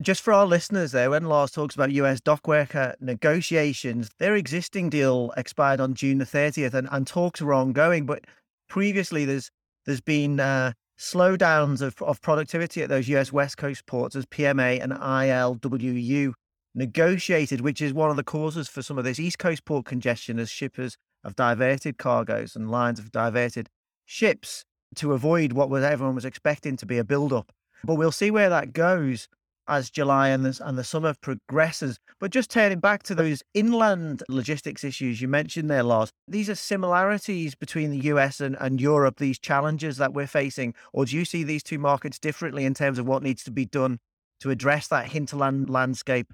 Just 0.00 0.22
for 0.22 0.32
our 0.32 0.46
listeners 0.46 0.92
there, 0.92 1.10
when 1.10 1.24
Lars 1.24 1.50
talks 1.50 1.74
about 1.74 1.90
US 1.90 2.20
dockworker 2.20 2.94
negotiations, 3.00 4.08
their 4.18 4.36
existing 4.36 4.90
deal 4.90 5.32
expired 5.36 5.80
on 5.80 5.94
June 5.94 6.18
the 6.18 6.24
30th 6.24 6.72
and, 6.72 6.88
and 6.92 7.04
talks 7.04 7.42
are 7.42 7.52
ongoing, 7.52 8.06
but 8.06 8.24
previously 8.68 9.24
there's 9.24 9.50
there's 9.86 10.00
been 10.00 10.38
uh, 10.38 10.72
slowdowns 11.00 11.80
of, 11.80 12.00
of 12.02 12.22
productivity 12.22 12.80
at 12.80 12.88
those 12.88 13.08
US 13.08 13.32
West 13.32 13.56
Coast 13.56 13.86
ports 13.86 14.14
as 14.14 14.24
PMA 14.26 14.80
and 14.80 14.92
ILWU 14.92 16.32
negotiated, 16.76 17.60
which 17.60 17.82
is 17.82 17.92
one 17.92 18.10
of 18.10 18.16
the 18.16 18.22
causes 18.22 18.68
for 18.68 18.82
some 18.82 18.98
of 18.98 19.04
this 19.04 19.18
East 19.18 19.40
Coast 19.40 19.64
port 19.64 19.84
congestion 19.84 20.38
as 20.38 20.48
shippers 20.48 20.96
have 21.24 21.34
diverted 21.34 21.98
cargoes 21.98 22.54
and 22.54 22.70
lines 22.70 23.00
have 23.00 23.10
diverted 23.10 23.68
ships 24.04 24.64
to 24.94 25.12
avoid 25.12 25.54
what 25.54 25.70
was 25.70 25.82
everyone 25.82 26.14
was 26.14 26.24
expecting 26.24 26.76
to 26.76 26.86
be 26.86 26.98
a 26.98 27.04
build-up. 27.04 27.50
But 27.82 27.96
we'll 27.96 28.12
see 28.12 28.30
where 28.30 28.48
that 28.48 28.72
goes 28.72 29.28
as 29.68 29.90
July 29.90 30.28
and 30.28 30.44
the, 30.44 30.60
and 30.64 30.76
the 30.76 30.84
summer 30.84 31.14
progresses. 31.20 31.98
But 32.18 32.30
just 32.30 32.50
turning 32.50 32.80
back 32.80 33.02
to 33.04 33.14
those 33.14 33.42
inland 33.54 34.22
logistics 34.28 34.82
issues 34.82 35.20
you 35.20 35.28
mentioned 35.28 35.70
there, 35.70 35.82
Lars, 35.82 36.10
these 36.26 36.50
are 36.50 36.54
similarities 36.54 37.54
between 37.54 37.90
the 37.90 38.06
US 38.06 38.40
and, 38.40 38.56
and 38.60 38.80
Europe, 38.80 39.18
these 39.18 39.38
challenges 39.38 39.98
that 39.98 40.14
we're 40.14 40.26
facing. 40.26 40.74
Or 40.92 41.04
do 41.04 41.16
you 41.16 41.24
see 41.24 41.44
these 41.44 41.62
two 41.62 41.78
markets 41.78 42.18
differently 42.18 42.64
in 42.64 42.74
terms 42.74 42.98
of 42.98 43.06
what 43.06 43.22
needs 43.22 43.44
to 43.44 43.50
be 43.50 43.66
done 43.66 43.98
to 44.40 44.50
address 44.50 44.88
that 44.88 45.08
hinterland 45.08 45.70
landscape? 45.70 46.32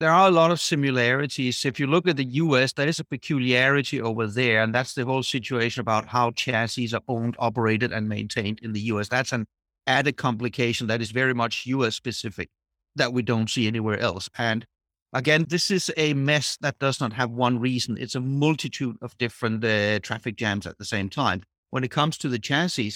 There 0.00 0.10
are 0.10 0.26
a 0.26 0.32
lot 0.32 0.50
of 0.50 0.60
similarities. 0.60 1.64
If 1.64 1.78
you 1.78 1.86
look 1.86 2.08
at 2.08 2.16
the 2.16 2.24
US, 2.24 2.72
there 2.72 2.88
is 2.88 2.98
a 2.98 3.04
peculiarity 3.04 4.00
over 4.00 4.26
there, 4.26 4.60
and 4.60 4.74
that's 4.74 4.94
the 4.94 5.04
whole 5.04 5.22
situation 5.22 5.80
about 5.80 6.06
how 6.06 6.32
chassis 6.32 6.92
are 6.92 7.02
owned, 7.06 7.36
operated, 7.38 7.92
and 7.92 8.08
maintained 8.08 8.58
in 8.62 8.72
the 8.72 8.80
US. 8.80 9.08
That's 9.08 9.32
an 9.32 9.46
added 9.86 10.16
complication 10.16 10.88
that 10.88 11.00
is 11.00 11.12
very 11.12 11.34
much 11.34 11.66
US 11.66 11.94
specific 11.94 12.50
that 12.96 13.12
we 13.12 13.22
don't 13.22 13.50
see 13.50 13.66
anywhere 13.66 13.98
else. 13.98 14.28
And 14.38 14.66
again, 15.12 15.46
this 15.48 15.70
is 15.70 15.90
a 15.96 16.14
mess 16.14 16.56
that 16.60 16.78
does 16.78 17.00
not 17.00 17.12
have 17.14 17.30
one 17.30 17.58
reason. 17.58 17.96
It's 17.98 18.14
a 18.14 18.20
multitude 18.20 18.96
of 19.02 19.16
different 19.18 19.64
uh, 19.64 19.98
traffic 20.00 20.36
jams 20.36 20.66
at 20.66 20.78
the 20.78 20.84
same 20.84 21.08
time. 21.08 21.42
When 21.70 21.84
it 21.84 21.90
comes 21.90 22.18
to 22.18 22.28
the 22.28 22.38
chassis, 22.38 22.92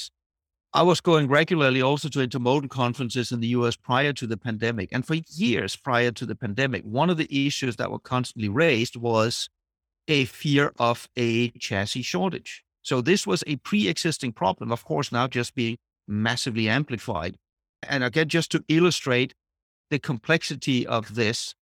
I 0.75 0.83
was 0.83 1.00
going 1.00 1.29
regularly 1.29 1.81
also 1.81 2.09
to 2.11 2.19
intermodal 2.19 2.69
conferences 2.69 3.33
in 3.33 3.41
the 3.41 3.49
US 3.49 3.76
prior 3.76 4.12
to 4.12 4.26
the 4.26 4.37
pandemic. 4.37 4.91
And 4.93 5.07
for 5.07 5.17
years 5.29 5.76
prior 5.76 6.11
to 6.11 6.26
the 6.26 6.35
pandemic, 6.35 6.83
one 6.85 7.09
of 7.09 7.17
the 7.17 7.47
issues 7.47 7.76
that 7.76 7.91
were 7.91 7.99
constantly 7.99 8.50
raised 8.50 8.97
was 8.97 9.49
a 10.09 10.26
fear 10.26 10.73
of 10.79 11.09
a 11.17 11.50
chassis 11.53 12.03
shortage. 12.03 12.62
So 12.83 13.00
this 13.00 13.26
was 13.26 13.43
a 13.47 13.57
pre 13.57 13.88
existing 13.88 14.33
problem, 14.33 14.71
of 14.71 14.85
course, 14.85 15.11
now 15.11 15.26
just 15.26 15.55
being 15.55 15.79
massively 16.07 16.69
amplified. 16.69 17.37
And 17.83 18.05
again, 18.05 18.29
just 18.29 18.53
to 18.53 18.65
illustrate 18.69 19.35
the 19.90 19.99
complexity 19.99 20.87
of 20.87 21.14
this, 21.14 21.55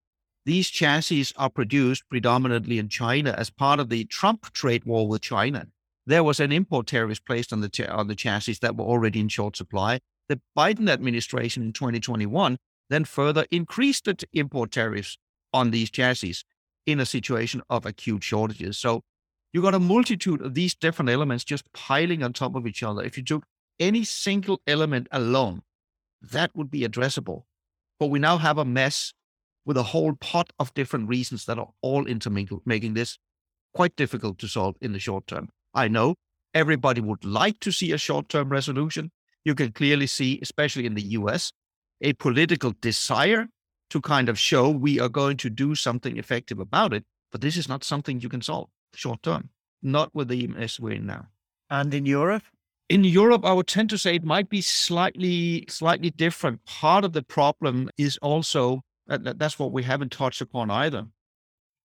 these 0.45 0.69
chassis 0.69 1.27
are 1.37 1.49
produced 1.49 2.03
predominantly 2.09 2.77
in 2.77 2.89
China 2.89 3.33
as 3.37 3.49
part 3.49 3.79
of 3.79 3.89
the 3.89 4.05
Trump 4.05 4.51
trade 4.51 4.83
war 4.85 5.07
with 5.07 5.21
China. 5.21 5.67
There 6.05 6.23
was 6.23 6.39
an 6.39 6.51
import 6.51 6.87
tariff 6.87 7.23
placed 7.23 7.53
on 7.53 7.61
the 7.61 7.89
on 7.89 8.07
the 8.07 8.15
chassis 8.15 8.57
that 8.61 8.75
were 8.75 8.85
already 8.85 9.21
in 9.21 9.29
short 9.29 9.55
supply. 9.55 9.99
The 10.27 10.41
Biden 10.57 10.89
administration 10.89 11.63
in 11.63 11.73
2021 11.73 12.57
then 12.89 13.05
further 13.05 13.45
increased 13.51 14.05
the 14.05 14.17
import 14.33 14.71
tariffs 14.71 15.17
on 15.53 15.71
these 15.71 15.89
chassis 15.89 16.35
in 16.85 16.99
a 16.99 17.05
situation 17.05 17.61
of 17.69 17.85
acute 17.85 18.23
shortages. 18.23 18.77
So 18.77 19.01
you've 19.53 19.63
got 19.63 19.75
a 19.75 19.79
multitude 19.79 20.41
of 20.41 20.53
these 20.53 20.75
different 20.75 21.09
elements 21.09 21.45
just 21.45 21.71
piling 21.73 22.21
on 22.21 22.33
top 22.33 22.55
of 22.55 22.67
each 22.67 22.83
other. 22.83 23.01
If 23.01 23.17
you 23.17 23.23
took 23.23 23.45
any 23.79 24.03
single 24.03 24.61
element 24.67 25.07
alone, 25.11 25.61
that 26.21 26.51
would 26.53 26.69
be 26.69 26.81
addressable. 26.81 27.43
But 28.03 28.09
we 28.09 28.19
now 28.19 28.37
have 28.37 28.57
a 28.57 28.65
mess 28.65 29.13
with 29.63 29.77
a 29.77 29.83
whole 29.83 30.11
pot 30.15 30.51
of 30.59 30.73
different 30.73 31.07
reasons 31.07 31.45
that 31.45 31.57
are 31.57 31.69
all 31.81 32.05
intermingled, 32.05 32.63
making 32.65 32.95
this 32.95 33.17
quite 33.73 33.95
difficult 33.95 34.39
to 34.39 34.47
solve 34.49 34.75
in 34.81 34.91
the 34.91 34.99
short 34.99 35.25
term. 35.25 35.47
I 35.73 35.87
know 35.87 36.15
everybody 36.53 36.99
would 36.99 37.23
like 37.23 37.61
to 37.61 37.71
see 37.71 37.93
a 37.93 37.97
short 37.97 38.27
term 38.27 38.49
resolution. 38.49 39.09
You 39.45 39.55
can 39.55 39.71
clearly 39.71 40.05
see, 40.05 40.37
especially 40.41 40.85
in 40.85 40.95
the 40.95 41.15
US, 41.19 41.53
a 42.01 42.11
political 42.11 42.73
desire 42.81 43.47
to 43.91 44.01
kind 44.01 44.27
of 44.27 44.37
show 44.37 44.69
we 44.69 44.99
are 44.99 45.07
going 45.07 45.37
to 45.37 45.49
do 45.49 45.73
something 45.73 46.17
effective 46.17 46.59
about 46.59 46.91
it. 46.91 47.05
But 47.31 47.39
this 47.39 47.55
is 47.55 47.69
not 47.69 47.85
something 47.85 48.19
you 48.19 48.27
can 48.27 48.41
solve 48.41 48.67
short 48.93 49.23
term, 49.23 49.49
not 49.81 50.13
with 50.13 50.27
the 50.27 50.47
mess 50.47 50.77
we're 50.77 50.97
in 50.97 51.05
now. 51.05 51.27
And 51.69 51.93
in 51.93 52.05
Europe? 52.05 52.43
In 52.93 53.03
Europe, 53.03 53.43
I 53.43 53.53
would 53.53 53.65
tend 53.65 53.89
to 53.89 53.97
say 53.97 54.13
it 54.13 54.23
might 54.23 54.49
be 54.49 54.61
slightly, 54.61 55.65
slightly 55.67 56.11
different. 56.11 56.63
Part 56.65 57.03
of 57.03 57.13
the 57.13 57.23
problem 57.23 57.89
is 57.97 58.17
also 58.17 58.83
that's 59.07 59.57
what 59.57 59.71
we 59.71 59.81
haven't 59.81 60.11
touched 60.11 60.41
upon 60.41 60.69
either. 60.69 61.07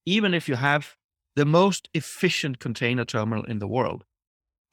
Even 0.05 0.35
if 0.35 0.51
you 0.51 0.57
have 0.57 0.97
the 1.35 1.47
most 1.47 1.89
efficient 1.95 2.59
container 2.59 3.07
terminal 3.07 3.43
in 3.45 3.59
the 3.59 3.67
world, 3.67 4.05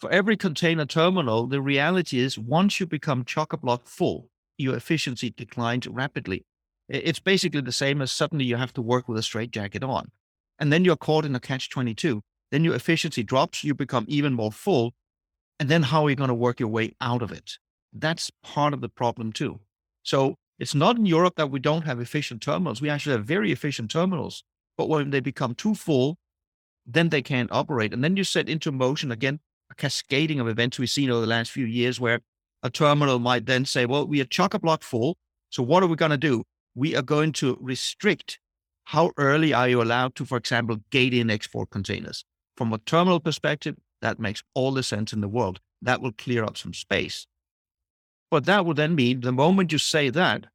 for 0.01 0.11
every 0.11 0.35
container 0.35 0.85
terminal, 0.85 1.47
the 1.47 1.61
reality 1.61 2.19
is 2.19 2.37
once 2.37 2.81
you 2.81 2.85
become 2.85 3.23
chock 3.23 3.53
a 3.53 3.57
block 3.57 3.87
full, 3.87 4.29
your 4.57 4.75
efficiency 4.75 5.29
declines 5.29 5.87
rapidly. 5.87 6.43
It's 6.89 7.19
basically 7.19 7.61
the 7.61 7.71
same 7.71 8.01
as 8.01 8.11
suddenly 8.11 8.43
you 8.43 8.57
have 8.57 8.73
to 8.73 8.81
work 8.81 9.07
with 9.07 9.17
a 9.17 9.23
straitjacket 9.23 9.85
on. 9.85 10.11
And 10.59 10.73
then 10.73 10.83
you're 10.83 10.97
caught 10.97 11.23
in 11.23 11.33
a 11.33 11.39
catch 11.39 11.69
22. 11.69 12.21
Then 12.51 12.65
your 12.65 12.75
efficiency 12.75 13.23
drops, 13.23 13.63
you 13.63 13.73
become 13.73 14.03
even 14.09 14.33
more 14.33 14.51
full. 14.51 14.93
And 15.59 15.69
then 15.69 15.83
how 15.83 16.05
are 16.05 16.09
you 16.09 16.15
going 16.15 16.29
to 16.29 16.33
work 16.33 16.59
your 16.59 16.69
way 16.69 16.95
out 16.99 17.21
of 17.21 17.31
it? 17.31 17.57
That's 17.93 18.31
part 18.43 18.73
of 18.73 18.81
the 18.81 18.89
problem 18.89 19.31
too. 19.31 19.59
So 20.03 20.35
it's 20.59 20.75
not 20.75 20.97
in 20.97 21.05
Europe 21.05 21.35
that 21.37 21.51
we 21.51 21.59
don't 21.59 21.85
have 21.85 21.99
efficient 21.99 22.41
terminals. 22.41 22.81
We 22.81 22.89
actually 22.89 23.15
have 23.17 23.25
very 23.25 23.51
efficient 23.51 23.89
terminals. 23.89 24.43
But 24.77 24.89
when 24.89 25.09
they 25.09 25.21
become 25.21 25.55
too 25.55 25.75
full, 25.75 26.17
then 26.85 27.09
they 27.09 27.21
can't 27.21 27.51
operate. 27.51 27.93
And 27.93 28.03
then 28.03 28.17
you 28.17 28.23
set 28.23 28.49
into 28.49 28.71
motion 28.71 29.11
again 29.11 29.39
a 29.71 29.75
cascading 29.75 30.39
of 30.39 30.47
events 30.47 30.77
we've 30.77 30.89
seen 30.89 31.09
over 31.09 31.21
the 31.21 31.27
last 31.27 31.51
few 31.51 31.65
years 31.65 31.99
where 31.99 32.19
a 32.61 32.69
terminal 32.69 33.19
might 33.19 33.45
then 33.45 33.65
say, 33.65 33.85
well, 33.85 34.05
we 34.05 34.21
are 34.21 34.25
chock 34.25 34.53
a 34.53 34.59
block 34.59 34.83
full. 34.83 35.17
So 35.49 35.63
what 35.63 35.83
are 35.83 35.87
we 35.87 35.95
going 35.95 36.11
to 36.11 36.17
do? 36.17 36.43
We 36.75 36.95
are 36.95 37.01
going 37.01 37.31
to 37.33 37.57
restrict 37.61 38.39
how 38.83 39.11
early 39.17 39.53
are 39.53 39.67
you 39.67 39.81
allowed 39.81 40.15
to, 40.15 40.25
for 40.25 40.37
example, 40.37 40.77
gate 40.91 41.13
in 41.13 41.29
export 41.29 41.69
containers. 41.69 42.23
From 42.57 42.71
a 42.73 42.77
terminal 42.79 43.19
perspective, 43.19 43.75
that 44.01 44.19
makes 44.19 44.43
all 44.53 44.71
the 44.71 44.83
sense 44.83 45.13
in 45.13 45.21
the 45.21 45.27
world. 45.27 45.59
That 45.81 46.01
will 46.01 46.11
clear 46.11 46.43
up 46.43 46.57
some 46.57 46.73
space. 46.73 47.27
But 48.31 48.45
that 48.45 48.65
would 48.65 48.77
then 48.77 48.95
mean 48.95 49.21
the 49.21 49.31
moment 49.31 49.71
you 49.71 49.77
say 49.77 50.09
that, 50.09 50.47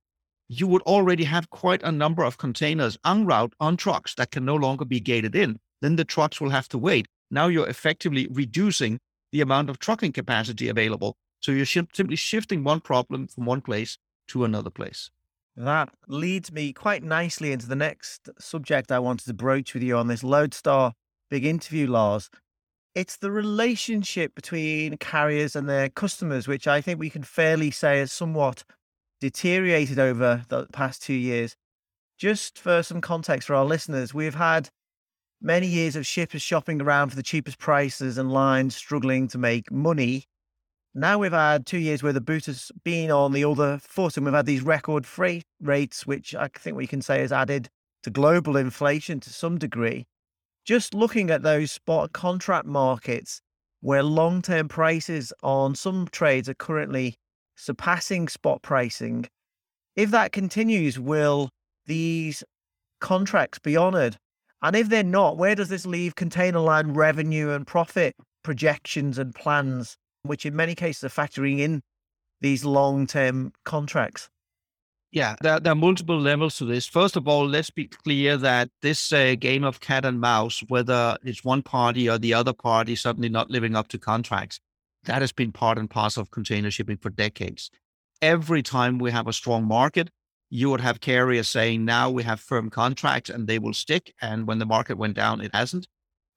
you 0.49 0.67
would 0.67 0.83
already 0.83 1.25
have 1.25 1.51
quite 1.51 1.83
a 1.83 1.93
number 1.93 2.25
of 2.25 2.39
containers 2.39 2.99
en 3.07 3.25
route 3.25 3.53
on 3.61 3.77
trucks 3.77 4.15
that 4.17 4.33
can 4.33 4.45
no 4.45 4.57
longer 4.57 4.85
be 4.85 4.99
gated 4.99 5.37
in. 5.37 5.59
Then 5.81 5.97
the 5.97 6.05
trucks 6.05 6.41
will 6.41 6.51
have 6.51 6.69
to 6.71 6.79
wait. 6.79 7.07
Now 7.31 7.47
you're 7.47 7.69
effectively 7.69 8.27
reducing 8.31 8.99
the 9.31 9.41
amount 9.41 9.71
of 9.71 9.79
trucking 9.79 10.13
capacity 10.13 10.69
available. 10.69 11.17
So 11.41 11.53
you're 11.53 11.65
sh- 11.65 11.79
simply 11.93 12.17
shifting 12.17 12.65
one 12.65 12.81
problem 12.81 13.29
from 13.29 13.47
one 13.47 13.61
place 13.61 13.97
to 14.29 14.45
another 14.45 14.71
place. 14.71 15.11
That 15.57 15.91
leads 16.09 16.50
me 16.53 16.73
quite 16.73 17.03
nicely 17.03 17.53
into 17.53 17.69
the 17.69 17.76
next 17.76 18.29
subject 18.39 18.91
I 18.91 18.99
wanted 18.99 19.26
to 19.26 19.35
broach 19.35 19.75
with 19.75 19.83
you 19.83 19.97
on 19.97 20.09
this 20.09 20.25
Lodestar 20.25 20.95
big 21.31 21.45
interview, 21.45 21.87
Lars. 21.87 22.29
It's 22.95 23.17
the 23.17 23.31
relationship 23.31 24.35
between 24.35 24.97
carriers 24.97 25.55
and 25.55 25.69
their 25.69 25.89
customers, 25.89 26.49
which 26.49 26.67
I 26.67 26.81
think 26.81 26.99
we 26.99 27.09
can 27.09 27.23
fairly 27.23 27.71
say 27.71 27.99
has 27.99 28.11
somewhat 28.11 28.65
deteriorated 29.21 30.00
over 30.00 30.45
the 30.49 30.67
past 30.73 31.03
two 31.03 31.15
years. 31.15 31.55
Just 32.19 32.59
for 32.59 32.83
some 32.83 33.00
context 33.00 33.47
for 33.47 33.55
our 33.55 33.65
listeners, 33.65 34.13
we've 34.13 34.35
had 34.35 34.71
many 35.41 35.69
years 35.69 35.95
of 35.95 36.05
shippers 36.05 36.43
shopping 36.43 36.83
around 36.83 37.11
for 37.11 37.17
the 37.17 37.23
cheapest 37.23 37.59
prices 37.59 38.19
and 38.19 38.33
lines 38.33 38.75
struggling 38.75 39.29
to 39.29 39.39
make 39.39 39.71
money. 39.71 40.25
Now 40.93 41.19
we've 41.19 41.31
had 41.31 41.67
two 41.67 41.79
years 41.79 42.03
where 42.03 42.13
the 42.13 42.21
boot 42.21 42.47
has 42.47 42.73
been 42.83 43.13
on 43.13 43.33
the 43.33 43.45
other 43.45 43.79
foot, 43.79 44.17
and 44.17 44.26
we've 44.26 44.35
had 44.35 44.47
these 44.47 44.63
record 44.63 45.07
freight 45.07 45.45
rates, 45.61 46.09
which 46.09 46.35
I 46.35 46.49
think 46.49 46.76
we 46.76 46.89
can 46.89 47.03
say 47.03 47.21
has 47.21 47.31
added 47.31 47.71
to 48.03 48.11
global 48.11 48.57
inflation 48.57 49.21
to 49.21 49.31
some 49.31 49.59
degree. 49.59 50.07
Just 50.65 50.95
looking 50.95 51.31
at 51.31 51.43
those 51.43 51.73
spot 51.73 52.13
contract 52.13 52.67
markets 52.67 53.41
where 53.81 54.03
long 54.03 54.43
term 54.43 54.69
prices 54.69 55.33
on 55.43 55.75
some 55.75 56.07
trades 56.09 56.49
are 56.49 56.55
currently 56.55 57.17
surpassing 57.57 58.29
spot 58.29 58.63
pricing, 58.63 59.27
if 59.97 60.11
that 60.11 60.33
continues, 60.33 60.99
will 60.99 61.51
these 61.87 62.45
contracts 63.01 63.59
be 63.59 63.77
honored? 63.77 64.17
And 64.63 64.77
if 64.77 64.89
they're 64.89 65.03
not, 65.03 65.37
where 65.37 65.55
does 65.55 65.69
this 65.69 65.87
leave 65.87 66.15
container 66.15 66.61
line 66.61 66.93
revenue 66.93 67.51
and 67.51 67.67
profit 67.67 68.15
projections 68.43 69.19
and 69.19 69.35
plans, 69.35 69.97
which 70.23 70.45
in 70.45 70.55
many 70.55 70.75
cases 70.75 71.05
are 71.05 71.09
factoring 71.09 71.59
in 71.59 71.83
these 72.41 72.65
long 72.65 73.07
term 73.07 73.53
contracts? 73.65 74.29
Yeah, 75.13 75.35
there, 75.41 75.59
there, 75.59 75.73
are 75.73 75.77
multiple 75.77 76.21
levels 76.21 76.57
to 76.59 76.65
this. 76.65 76.87
First 76.87 77.17
of 77.17 77.27
all, 77.27 77.45
let's 77.47 77.71
be 77.71 77.87
clear 77.87 78.37
that 78.37 78.71
this 78.81 79.13
uh, 79.13 79.35
game 79.39 79.65
of 79.65 79.81
cat 79.81 80.05
and 80.05 80.21
mouse, 80.21 80.63
whether 80.69 81.17
it's 81.25 81.43
one 81.43 81.63
party 81.63 82.09
or 82.09 82.17
the 82.17 82.33
other 82.33 82.53
party 82.53 82.95
suddenly 82.95 83.29
not 83.29 83.51
living 83.51 83.75
up 83.75 83.89
to 83.89 83.99
contracts, 83.99 84.61
that 85.05 85.21
has 85.21 85.33
been 85.33 85.51
part 85.51 85.79
and 85.79 85.91
parcel 85.91 86.23
of 86.23 86.31
container 86.31 86.71
shipping 86.71 86.97
for 86.97 87.11
decades. 87.11 87.71
Every 88.23 88.63
time 88.63 88.99
we 88.99 89.11
have 89.11 89.27
a 89.27 89.33
strong 89.33 89.65
market, 89.65 90.11
you 90.49 90.71
would 90.71 90.81
have 90.81 91.01
carriers 91.01 91.49
saying, 91.49 91.85
now 91.85 92.09
we 92.11 92.23
have 92.23 92.41
firm 92.41 92.71
contracts 92.71 93.31
and 93.31 93.49
they 93.49 93.59
will 93.59 93.75
stick. 93.75 94.15
And 94.21 94.47
when 94.47 94.59
the 94.59 94.67
market 94.67 94.97
went 94.97 95.15
down, 95.15 95.41
it 95.41 95.55
hasn't. 95.55 95.89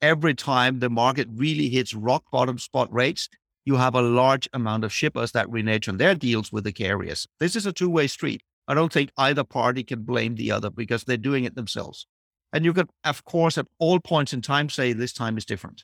Every 0.02 0.34
time 0.34 0.80
the 0.80 0.90
market 0.90 1.28
really 1.32 1.70
hits 1.70 1.94
rock 1.94 2.24
bottom 2.32 2.58
spot 2.58 2.92
rates, 2.92 3.30
you 3.66 3.76
have 3.76 3.96
a 3.96 4.02
large 4.02 4.50
amount 4.54 4.84
of 4.84 4.92
shippers 4.92 5.32
that 5.32 5.50
renege 5.50 5.88
on 5.88 5.98
their 5.98 6.16
deals 6.16 6.52
with 6.52 6.64
the 6.64 6.72
carriers. 6.72 7.28
This 7.40 7.56
is 7.56 7.66
a 7.66 7.74
two 7.74 7.90
way 7.90 8.08
street. 8.08 8.42
I 8.68 8.74
don't 8.74 8.92
think 8.92 9.12
either 9.18 9.44
party 9.44 9.84
can 9.84 10.04
blame 10.04 10.36
the 10.36 10.52
other 10.52 10.70
because 10.70 11.04
they're 11.04 11.18
doing 11.18 11.44
it 11.44 11.56
themselves. 11.56 12.08
And 12.54 12.64
you 12.64 12.74
could, 12.74 12.90
of 13.04 13.26
course, 13.26 13.58
at 13.58 13.68
all 13.80 14.00
points 14.00 14.32
in 14.32 14.42
time 14.42 14.70
say 14.70 14.94
this 14.94 15.14
time 15.14 15.38
is 15.38 15.46
different. 15.46 15.84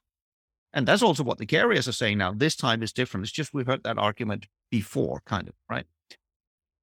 And 0.71 0.87
that's 0.87 1.01
also 1.01 1.23
what 1.23 1.39
the 1.39 1.47
carriers 1.47 1.87
are 1.87 1.93
saying 1.93 2.19
now. 2.19 2.31
This 2.31 2.55
time 2.55 2.83
is 2.83 2.93
different. 2.93 3.25
It's 3.25 3.33
just 3.33 3.53
we've 3.53 3.65
heard 3.65 3.83
that 3.83 3.97
argument 3.97 4.45
before, 4.69 5.21
kind 5.25 5.47
of, 5.47 5.55
right? 5.67 5.85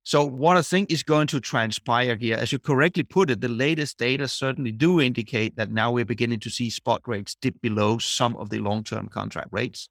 So, 0.03 0.25
what 0.25 0.57
I 0.57 0.63
think 0.63 0.93
is 0.93 1.03
going 1.03 1.27
to 1.29 1.41
transpire 1.41 2.17
here, 2.17 2.37
as 2.37 2.53
you 2.53 2.59
correctly 2.59 3.03
put 3.03 3.31
it, 3.31 3.41
the 3.41 3.49
latest 3.49 3.99
data 3.99 4.29
certainly 4.29 4.71
do 4.71 5.01
indicate 5.01 5.57
that 5.57 5.73
now 5.73 5.91
we're 5.91 6.05
beginning 6.05 6.41
to 6.41 6.51
see 6.51 6.71
spot 6.71 7.03
rates 7.07 7.37
dip 7.41 7.61
below 7.61 7.99
some 7.99 8.37
of 8.37 8.51
the 8.51 8.59
long 8.59 8.85
term 8.85 9.09
contract 9.09 9.49
rates. 9.51 9.89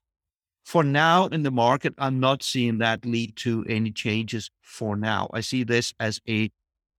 For 0.66 0.82
now 0.82 1.28
in 1.28 1.44
the 1.44 1.52
market, 1.52 1.94
I'm 1.96 2.18
not 2.18 2.42
seeing 2.42 2.78
that 2.78 3.06
lead 3.06 3.36
to 3.36 3.64
any 3.68 3.92
changes 3.92 4.50
for 4.62 4.96
now. 4.96 5.30
I 5.32 5.40
see 5.40 5.62
this 5.62 5.94
as 6.00 6.20
a 6.28 6.50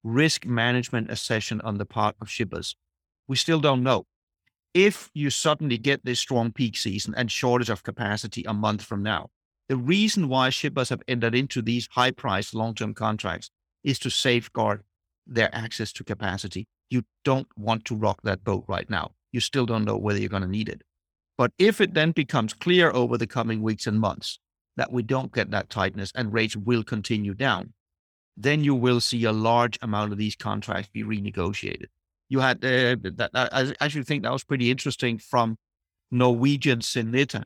risk 0.06 0.46
management 0.46 1.12
accession 1.12 1.60
on 1.60 1.78
the 1.78 1.86
part 1.86 2.16
of 2.22 2.30
shippers. 2.30 2.78
We 3.28 3.36
still 3.36 3.60
don't 3.60 3.84
know. 3.84 4.06
If 4.74 5.12
you 5.14 5.30
suddenly 5.30 5.78
get 5.78 6.06
this 6.06 6.18
strong 6.18 6.54
peak 6.54 6.78
season 6.78 7.14
and 7.18 7.30
shortage 7.30 7.70
of 7.70 7.84
capacity 7.84 8.46
a 8.48 8.54
month 8.54 8.84
from 8.84 9.04
now, 9.04 9.32
the 9.68 9.76
reason 9.76 10.30
why 10.30 10.50
shippers 10.50 10.88
have 10.88 11.04
entered 11.06 11.36
into 11.36 11.62
these 11.62 11.90
high 11.92 12.12
priced 12.12 12.56
long 12.56 12.74
term 12.74 12.94
contracts 12.94 13.52
is 13.84 14.00
to 14.00 14.10
safeguard 14.10 14.84
their 15.26 15.54
access 15.54 15.92
to 15.92 16.06
capacity. 16.06 16.68
You 16.90 17.04
don't 17.26 17.50
want 17.58 17.84
to 17.86 17.98
rock 17.98 18.22
that 18.24 18.46
boat 18.46 18.64
right 18.70 18.90
now. 18.90 19.12
You 19.34 19.42
still 19.42 19.66
don't 19.66 19.84
know 19.84 19.98
whether 19.98 20.20
you're 20.20 20.30
going 20.30 20.44
to 20.44 20.48
need 20.48 20.70
it. 20.70 20.84
But 21.38 21.52
if 21.60 21.80
it 21.80 21.94
then 21.94 22.12
becomes 22.12 22.54
clear 22.54 22.90
over 22.92 23.18
the 23.18 23.28
coming 23.28 23.62
weeks 23.62 23.86
and 23.86 24.00
months 24.00 24.40
that 24.76 24.92
we 24.92 25.04
don't 25.04 25.34
get 25.34 25.52
that 25.52 25.70
tightness 25.70 26.12
and 26.16 26.34
rates 26.34 26.56
will 26.56 26.84
continue 26.84 27.34
down, 27.34 27.74
then 28.36 28.64
you 28.64 28.76
will 28.76 29.00
see 29.00 29.24
a 29.24 29.32
large 29.32 29.78
amount 29.82 30.12
of 30.12 30.18
these 30.18 30.36
contracts 30.36 30.90
be 30.92 31.04
renegotiated. 31.04 31.88
You 32.30 32.40
had 32.40 32.58
uh, 32.58 32.96
that. 33.16 33.32
I 33.34 33.74
actually 33.80 34.04
think 34.04 34.24
that 34.24 34.32
was 34.32 34.44
pretty 34.44 34.70
interesting 34.70 35.18
from 35.18 35.58
Norwegian 36.12 36.80
Xeneta 36.80 37.46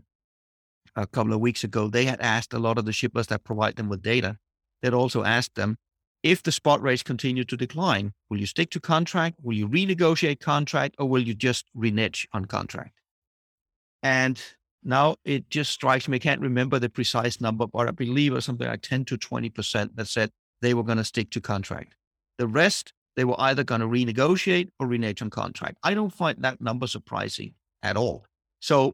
a 0.95 1.07
couple 1.07 1.33
of 1.33 1.39
weeks 1.39 1.63
ago. 1.63 1.87
They 1.87 2.05
had 2.05 2.19
asked 2.19 2.53
a 2.53 2.59
lot 2.59 2.77
of 2.77 2.85
the 2.85 2.93
shippers 2.93 3.27
that 3.27 3.43
provide 3.43 3.75
them 3.75 3.89
with 3.89 4.01
data. 4.01 4.37
They'd 4.81 4.93
also 4.93 5.23
asked 5.23 5.55
them, 5.55 5.77
if 6.23 6.43
the 6.43 6.51
spot 6.51 6.81
rates 6.81 7.03
continue 7.03 7.43
to 7.45 7.57
decline, 7.57 8.13
will 8.29 8.39
you 8.39 8.45
stick 8.45 8.69
to 8.71 8.79
contract? 8.79 9.37
Will 9.41 9.55
you 9.55 9.67
renegotiate 9.67 10.39
contract 10.39 10.95
or 10.99 11.07
will 11.07 11.21
you 11.21 11.33
just 11.33 11.65
renege 11.73 12.27
on 12.33 12.45
contract? 12.45 13.00
And 14.03 14.41
now 14.83 15.15
it 15.25 15.49
just 15.49 15.71
strikes 15.71 16.07
me, 16.07 16.15
I 16.15 16.19
can't 16.19 16.41
remember 16.41 16.79
the 16.79 16.89
precise 16.89 17.39
number, 17.39 17.67
but 17.67 17.87
I 17.87 17.91
believe 17.91 18.31
it 18.31 18.35
was 18.35 18.45
something 18.45 18.67
like 18.67 18.81
10 18.81 19.05
to 19.05 19.17
20% 19.17 19.95
that 19.95 20.07
said 20.07 20.31
they 20.61 20.73
were 20.73 20.83
going 20.83 20.97
to 20.97 21.03
stick 21.03 21.29
to 21.31 21.41
contract. 21.41 21.95
The 22.37 22.47
rest, 22.47 22.93
they 23.15 23.23
were 23.23 23.39
either 23.39 23.63
going 23.63 23.81
to 23.81 23.87
renegotiate 23.87 24.69
or 24.79 24.87
renege 24.87 25.21
on 25.21 25.29
contract. 25.29 25.77
I 25.83 25.93
don't 25.93 26.13
find 26.13 26.37
that 26.39 26.61
number 26.61 26.87
surprising 26.87 27.53
at 27.83 27.97
all. 27.97 28.25
So 28.59 28.93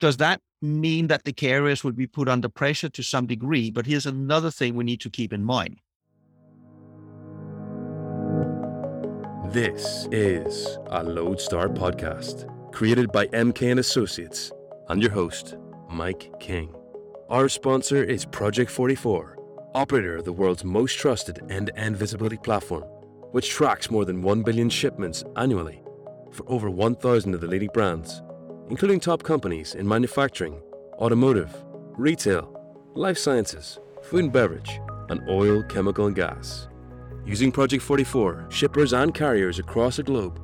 does 0.00 0.16
that 0.16 0.40
mean 0.62 1.06
that 1.08 1.24
the 1.24 1.32
carriers 1.32 1.84
would 1.84 1.96
be 1.96 2.06
put 2.06 2.28
under 2.28 2.48
pressure 2.48 2.88
to 2.88 3.02
some 3.02 3.26
degree? 3.26 3.70
But 3.70 3.86
here's 3.86 4.06
another 4.06 4.50
thing 4.50 4.74
we 4.74 4.84
need 4.84 5.00
to 5.02 5.10
keep 5.10 5.32
in 5.32 5.44
mind. 5.44 5.78
This 9.52 10.06
is 10.12 10.78
a 10.86 11.02
Lodestar 11.02 11.68
podcast 11.68 12.48
created 12.72 13.12
by 13.12 13.26
MK 13.28 13.70
and 13.70 13.80
Associates 13.80 14.52
and 14.88 15.02
your 15.02 15.10
host, 15.10 15.56
Mike 15.88 16.30
King. 16.40 16.74
Our 17.28 17.48
sponsor 17.48 18.02
is 18.02 18.24
Project 18.24 18.70
44, 18.70 19.38
operator 19.74 20.16
of 20.16 20.24
the 20.24 20.32
world's 20.32 20.64
most 20.64 20.98
trusted 20.98 21.40
end-to-end 21.50 21.96
visibility 21.96 22.36
platform, 22.38 22.82
which 23.32 23.50
tracks 23.50 23.90
more 23.90 24.04
than 24.04 24.22
1 24.22 24.42
billion 24.42 24.68
shipments 24.68 25.24
annually 25.36 25.82
for 26.32 26.48
over 26.48 26.70
1,000 26.70 27.34
of 27.34 27.40
the 27.40 27.46
leading 27.46 27.70
brands, 27.72 28.22
including 28.68 29.00
top 29.00 29.22
companies 29.22 29.74
in 29.74 29.86
manufacturing, 29.86 30.60
automotive, 30.98 31.54
retail, 31.96 32.56
life 32.94 33.18
sciences, 33.18 33.78
food 34.02 34.24
and 34.24 34.32
beverage, 34.32 34.80
and 35.08 35.20
oil, 35.28 35.62
chemical, 35.64 36.06
and 36.06 36.16
gas. 36.16 36.68
Using 37.24 37.52
Project 37.52 37.82
44, 37.82 38.46
shippers 38.48 38.92
and 38.92 39.14
carriers 39.14 39.58
across 39.58 39.96
the 39.96 40.02
globe 40.02 40.40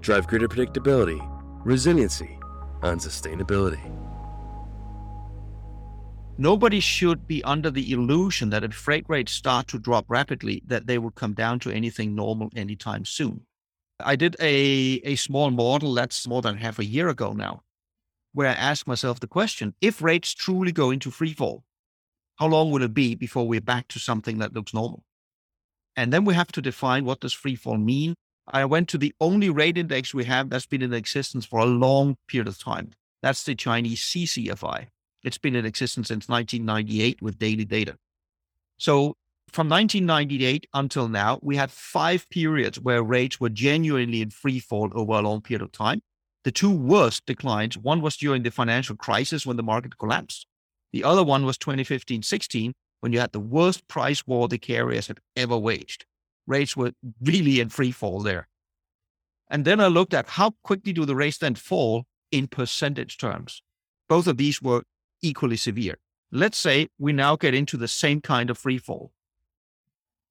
drive 0.00 0.26
greater 0.26 0.48
predictability, 0.48 1.20
resiliency, 1.64 2.38
and 2.82 3.00
sustainability. 3.00 3.80
Nobody 6.38 6.80
should 6.80 7.26
be 7.26 7.44
under 7.44 7.70
the 7.70 7.92
illusion 7.92 8.50
that 8.50 8.64
if 8.64 8.72
freight 8.74 9.04
rates 9.08 9.32
start 9.32 9.68
to 9.68 9.78
drop 9.78 10.06
rapidly, 10.08 10.62
that 10.66 10.86
they 10.86 10.98
will 10.98 11.10
come 11.10 11.34
down 11.34 11.60
to 11.60 11.70
anything 11.70 12.14
normal 12.14 12.50
anytime 12.56 13.04
soon. 13.04 13.42
I 14.00 14.16
did 14.16 14.34
a, 14.40 15.00
a 15.04 15.14
small 15.16 15.50
model 15.50 15.94
that's 15.94 16.26
more 16.26 16.42
than 16.42 16.56
half 16.56 16.78
a 16.78 16.84
year 16.84 17.08
ago 17.08 17.32
now, 17.32 17.62
where 18.32 18.48
I 18.48 18.54
asked 18.54 18.86
myself 18.86 19.20
the 19.20 19.26
question 19.26 19.74
if 19.80 20.02
rates 20.02 20.34
truly 20.34 20.72
go 20.72 20.90
into 20.90 21.10
free 21.10 21.34
fall, 21.34 21.64
how 22.36 22.46
long 22.48 22.70
will 22.70 22.82
it 22.82 22.94
be 22.94 23.14
before 23.14 23.46
we're 23.46 23.60
back 23.60 23.86
to 23.88 23.98
something 23.98 24.38
that 24.38 24.54
looks 24.54 24.74
normal? 24.74 25.04
And 25.94 26.12
then 26.12 26.24
we 26.24 26.34
have 26.34 26.50
to 26.52 26.62
define 26.62 27.04
what 27.04 27.20
does 27.20 27.34
free 27.34 27.54
fall 27.54 27.76
mean. 27.76 28.14
I 28.48 28.64
went 28.64 28.88
to 28.88 28.98
the 28.98 29.14
only 29.20 29.50
rate 29.50 29.78
index 29.78 30.12
we 30.12 30.24
have 30.24 30.50
that's 30.50 30.66
been 30.66 30.82
in 30.82 30.92
existence 30.92 31.46
for 31.46 31.60
a 31.60 31.66
long 31.66 32.16
period 32.26 32.48
of 32.48 32.58
time. 32.58 32.90
That's 33.22 33.44
the 33.44 33.54
Chinese 33.54 34.00
CCFI. 34.00 34.88
It's 35.22 35.38
been 35.38 35.54
in 35.54 35.64
existence 35.64 36.08
since 36.08 36.28
1998 36.28 37.22
with 37.22 37.38
daily 37.38 37.64
data. 37.64 37.96
So 38.78 39.16
from 39.52 39.68
1998 39.68 40.66
until 40.74 41.08
now, 41.08 41.38
we 41.42 41.56
had 41.56 41.70
five 41.70 42.28
periods 42.30 42.80
where 42.80 43.02
rates 43.02 43.38
were 43.38 43.48
genuinely 43.48 44.22
in 44.22 44.30
free 44.30 44.58
fall 44.58 44.90
over 44.92 45.12
a 45.12 45.20
long 45.20 45.40
period 45.40 45.62
of 45.62 45.70
time. 45.70 46.00
The 46.44 46.50
two 46.50 46.72
worst 46.72 47.24
declines, 47.26 47.78
one 47.78 48.00
was 48.00 48.16
during 48.16 48.42
the 48.42 48.50
financial 48.50 48.96
crisis 48.96 49.46
when 49.46 49.56
the 49.56 49.62
market 49.62 49.98
collapsed. 49.98 50.46
The 50.92 51.04
other 51.04 51.22
one 51.22 51.46
was 51.46 51.56
2015 51.58 52.22
16, 52.22 52.72
when 53.00 53.12
you 53.12 53.20
had 53.20 53.32
the 53.32 53.40
worst 53.40 53.86
price 53.86 54.26
war 54.26 54.48
the 54.48 54.58
carriers 54.58 55.06
had 55.06 55.20
ever 55.36 55.56
waged. 55.56 56.06
Rates 56.46 56.76
were 56.76 56.92
really 57.22 57.60
in 57.60 57.68
free 57.68 57.92
fall 57.92 58.20
there. 58.20 58.48
And 59.48 59.64
then 59.64 59.80
I 59.80 59.86
looked 59.86 60.14
at 60.14 60.30
how 60.30 60.54
quickly 60.62 60.92
do 60.92 61.04
the 61.04 61.14
rates 61.14 61.38
then 61.38 61.54
fall 61.54 62.04
in 62.30 62.46
percentage 62.46 63.18
terms. 63.18 63.62
Both 64.08 64.26
of 64.26 64.36
these 64.36 64.62
were 64.62 64.82
equally 65.20 65.56
severe. 65.56 65.98
Let's 66.30 66.58
say 66.58 66.88
we 66.98 67.12
now 67.12 67.36
get 67.36 67.54
into 67.54 67.76
the 67.76 67.88
same 67.88 68.20
kind 68.20 68.48
of 68.50 68.58
free 68.58 68.78
fall 68.78 69.12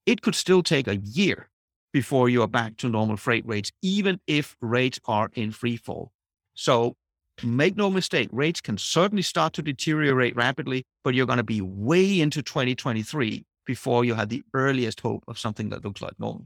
it 0.05 0.21
could 0.21 0.35
still 0.35 0.63
take 0.63 0.87
a 0.87 0.97
year 0.97 1.49
before 1.93 2.29
you 2.29 2.41
are 2.41 2.47
back 2.47 2.77
to 2.77 2.89
normal 2.89 3.17
freight 3.17 3.45
rates, 3.45 3.71
even 3.81 4.19
if 4.27 4.55
rates 4.61 4.99
are 5.05 5.29
in 5.33 5.51
free 5.51 5.77
fall. 5.77 6.11
So 6.53 6.95
make 7.43 7.75
no 7.75 7.89
mistake, 7.89 8.29
rates 8.31 8.61
can 8.61 8.77
certainly 8.77 9.21
start 9.21 9.53
to 9.53 9.61
deteriorate 9.61 10.35
rapidly, 10.35 10.85
but 11.03 11.13
you're 11.13 11.25
going 11.25 11.37
to 11.37 11.43
be 11.43 11.61
way 11.61 12.21
into 12.21 12.41
2023 12.41 13.45
before 13.71 14.03
you 14.03 14.15
had 14.15 14.27
the 14.27 14.43
earliest 14.53 14.99
hope 14.99 15.23
of 15.29 15.39
something 15.39 15.69
that 15.69 15.85
looks 15.85 16.01
like 16.01 16.19
normal. 16.19 16.45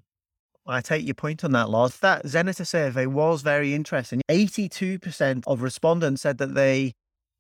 I 0.68 0.82
take 0.82 1.04
your 1.04 1.16
point 1.16 1.44
on 1.44 1.54
that, 1.54 1.72
Lars. 1.72 1.98
That 1.98 2.24
Xeneta 2.24 2.68
survey 2.68 3.08
was 3.08 3.42
very 3.42 3.74
interesting. 3.74 4.22
82% 4.30 5.44
of 5.48 5.64
respondents 5.64 6.22
said 6.22 6.38
that 6.38 6.54
they 6.54 6.94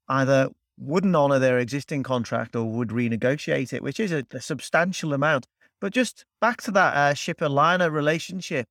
either 0.08 0.50
wouldn't 0.80 1.16
honor 1.16 1.38
their 1.38 1.60
existing 1.60 2.02
contract 2.02 2.56
or 2.56 2.66
would 2.66 2.90
renegotiate 2.90 3.74
it, 3.74 3.84
which 3.84 4.00
is 4.00 4.12
a, 4.12 4.26
a 4.32 4.42
substantial 4.42 5.14
amount. 5.14 5.46
But 5.80 5.94
just 5.94 6.26
back 6.42 6.64
to 6.64 6.72
that 6.72 6.96
uh, 6.96 7.14
shipper 7.14 7.48
liner 7.48 7.92
relationship. 7.92 8.66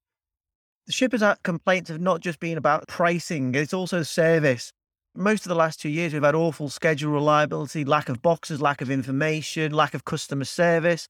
The 0.87 0.92
shippers' 0.92 1.22
complaints 1.44 1.90
have 1.90 2.00
not 2.00 2.22
just 2.22 2.40
been 2.40 2.59
about 2.59 2.88
pricing, 2.88 3.55
it's 3.55 3.72
also 3.72 4.03
service. 4.03 4.72
Most 5.16 5.44
of 5.44 5.48
the 5.48 5.55
last 5.55 5.81
two 5.81 5.88
years, 5.88 6.12
we've 6.12 6.22
had 6.22 6.35
awful 6.35 6.68
schedule 6.68 7.12
reliability, 7.12 7.85
lack 7.85 8.09
of 8.09 8.20
boxes, 8.20 8.61
lack 8.61 8.81
of 8.81 8.90
information, 8.90 9.72
lack 9.72 9.94
of 9.94 10.05
customer 10.05 10.44
service. 10.44 11.09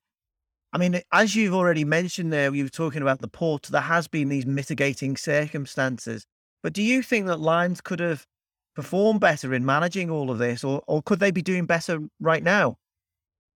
I 0.72 0.78
mean, 0.78 1.00
as 1.12 1.34
you've 1.34 1.54
already 1.54 1.84
mentioned 1.84 2.32
there, 2.32 2.54
you 2.54 2.64
were 2.64 2.68
talking 2.68 3.00
about 3.00 3.20
the 3.20 3.28
port, 3.28 3.62
there 3.62 3.80
has 3.80 4.08
been 4.08 4.28
these 4.28 4.44
mitigating 4.44 5.16
circumstances. 5.16 6.26
But 6.62 6.72
do 6.72 6.82
you 6.82 7.02
think 7.02 7.26
that 7.26 7.40
lines 7.40 7.80
could 7.80 8.00
have 8.00 8.26
performed 8.74 9.20
better 9.20 9.54
in 9.54 9.64
managing 9.64 10.10
all 10.10 10.30
of 10.30 10.38
this, 10.38 10.64
or, 10.64 10.82
or 10.86 11.00
could 11.02 11.20
they 11.20 11.30
be 11.30 11.42
doing 11.42 11.64
better 11.64 12.00
right 12.20 12.42
now? 12.42 12.76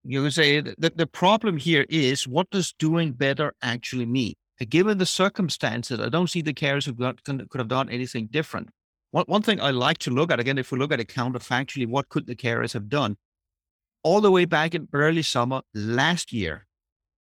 you 0.08 0.22
can 0.22 0.32
say 0.32 0.62
that 0.62 0.98
the 0.98 1.08
problem 1.08 1.58
here 1.58 1.86
is 1.90 2.28
what 2.28 2.50
does 2.50 2.74
doing 2.80 3.12
better 3.12 3.54
actually 3.62 4.06
mean? 4.06 4.34
Given 4.70 4.98
the 4.98 5.06
circumstances, 5.06 6.00
I 6.00 6.10
don't 6.10 6.30
see 6.30 6.42
the 6.42 6.54
carriers 6.54 6.86
who 6.86 6.94
could 6.94 7.48
have 7.56 7.68
done 7.68 7.90
anything 7.90 8.28
different. 8.28 8.70
One, 9.18 9.26
one 9.26 9.42
thing 9.42 9.60
I 9.60 9.72
like 9.72 9.98
to 10.00 10.12
look 10.12 10.30
at, 10.30 10.40
again, 10.40 10.60
if 10.60 10.72
we 10.72 10.78
look 10.78 10.92
at 10.92 11.00
it 11.00 11.08
counterfactually, 11.08 11.88
what 11.88 12.08
could 12.08 12.28
the 12.28 12.36
carriers 12.36 12.74
have 12.74 12.88
done? 12.88 13.18
All 14.04 14.22
the 14.22 14.30
way 14.30 14.46
back 14.46 14.76
in 14.76 14.88
early 14.94 15.24
summer 15.24 15.64
last 15.74 16.32
year, 16.32 16.68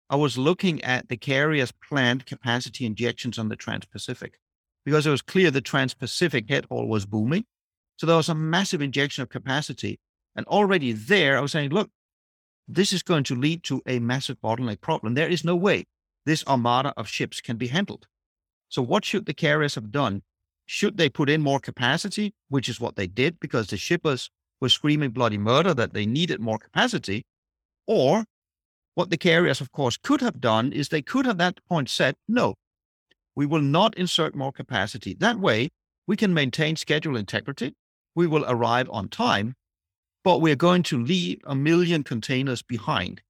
I 0.10 0.15
was 0.15 0.38
looking 0.38 0.82
at 0.82 1.10
the 1.10 1.17
carriers' 1.17 1.74
planned 1.74 2.26
capacity 2.26 2.86
injections 2.86 3.38
on 3.38 3.50
the 3.50 3.58
Trans 3.58 3.86
Pacific 3.86 4.39
because 4.86 5.06
it 5.06 5.10
was 5.10 5.22
clear 5.22 5.52
the 5.52 5.60
Trans 5.60 5.93
Pacific 5.93 6.50
head 6.50 6.67
haul 6.69 6.88
was 6.88 7.06
booming. 7.06 7.43
So 7.98 8.08
there 8.08 8.15
was 8.15 8.30
a 8.30 8.34
massive 8.34 8.82
injection 8.82 9.22
of 9.22 9.28
capacity. 9.28 10.00
And 10.38 10.46
already 10.48 10.93
there, 10.93 11.38
I 11.38 11.41
was 11.41 11.52
saying, 11.52 11.72
look, 11.72 11.89
this 12.65 12.93
is 12.93 13.04
going 13.04 13.26
to 13.26 13.36
lead 13.36 13.62
to 13.63 13.82
a 13.86 14.00
massive 14.00 14.38
bottleneck 14.39 14.80
problem. 14.80 15.15
There 15.15 15.28
is 15.28 15.43
no 15.43 15.58
way 15.58 15.84
this 16.26 16.48
armada 16.48 16.93
of 16.96 17.10
ships 17.10 17.41
can 17.41 17.58
be 17.58 17.67
handled. 17.67 18.08
So, 18.69 18.82
what 18.82 19.04
should 19.04 19.26
the 19.26 19.34
carriers 19.34 19.76
have 19.76 19.91
done? 19.91 20.22
Should 20.65 20.97
they 20.97 21.10
put 21.10 21.30
in 21.30 21.41
more 21.41 21.60
capacity, 21.60 22.34
which 22.49 22.69
is 22.69 22.80
what 22.80 22.95
they 22.95 23.08
did 23.08 23.39
because 23.39 23.67
the 23.67 23.78
shippers 23.78 24.30
were 24.62 24.69
screaming 24.69 25.12
bloody 25.12 25.38
murder 25.38 25.73
that 25.73 25.93
they 25.93 26.06
needed 26.06 26.39
more 26.39 26.58
capacity? 26.58 27.26
Or 27.86 28.26
what 28.95 29.10
the 29.10 29.17
carriers, 29.17 29.60
of 29.60 29.71
course, 29.71 29.97
could 29.97 30.21
have 30.21 30.39
done 30.39 30.71
is 30.71 30.89
they 30.89 31.02
could 31.02 31.26
have 31.26 31.36
at 31.41 31.56
that 31.56 31.65
point 31.67 31.89
said, 31.89 32.15
no, 32.28 32.56
we 33.36 33.45
will 33.45 33.62
not 33.62 33.97
insert 33.97 34.36
more 34.36 34.52
capacity. 34.52 35.13
That 35.13 35.39
way, 35.39 35.69
we 36.08 36.15
can 36.15 36.34
maintain 36.34 36.76
schedule 36.76 37.17
integrity. 37.17 37.73
We 38.15 38.28
will 38.28 38.45
arrive 38.45 38.89
on 38.91 39.10
time 39.10 39.56
but 40.23 40.39
we're 40.39 40.56
going 40.56 40.84
to 40.84 41.02
leave 41.02 41.41
a 41.43 41.56
million 41.56 42.04
containers 42.04 42.62
behind. 42.62 43.21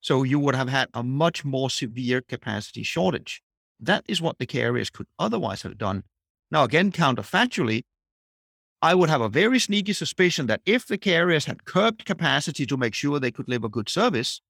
So 0.00 0.22
you 0.22 0.38
would 0.38 0.54
have 0.54 0.68
had 0.68 0.88
a 0.92 1.02
much 1.02 1.44
more 1.44 1.70
severe 1.70 2.20
capacity 2.20 2.82
shortage. 2.82 3.42
That 3.78 4.04
is 4.08 4.20
what 4.20 4.38
the 4.38 4.46
carriers 4.46 4.90
could 4.90 5.06
otherwise 5.18 5.62
have 5.62 5.78
done. 5.78 6.04
Now, 6.50 6.64
again, 6.64 6.90
counterfactually, 6.90 7.82
I 8.82 8.94
would 8.94 9.10
have 9.10 9.20
a 9.20 9.28
very 9.28 9.58
sneaky 9.58 9.92
suspicion 9.92 10.46
that 10.46 10.62
if 10.64 10.86
the 10.86 10.98
carriers 10.98 11.44
had 11.44 11.64
curbed 11.64 12.04
capacity 12.04 12.64
to 12.66 12.76
make 12.76 12.94
sure 12.94 13.20
they 13.20 13.30
could 13.30 13.46
deliver 13.46 13.68
good 13.68 13.88
service, 13.88 14.40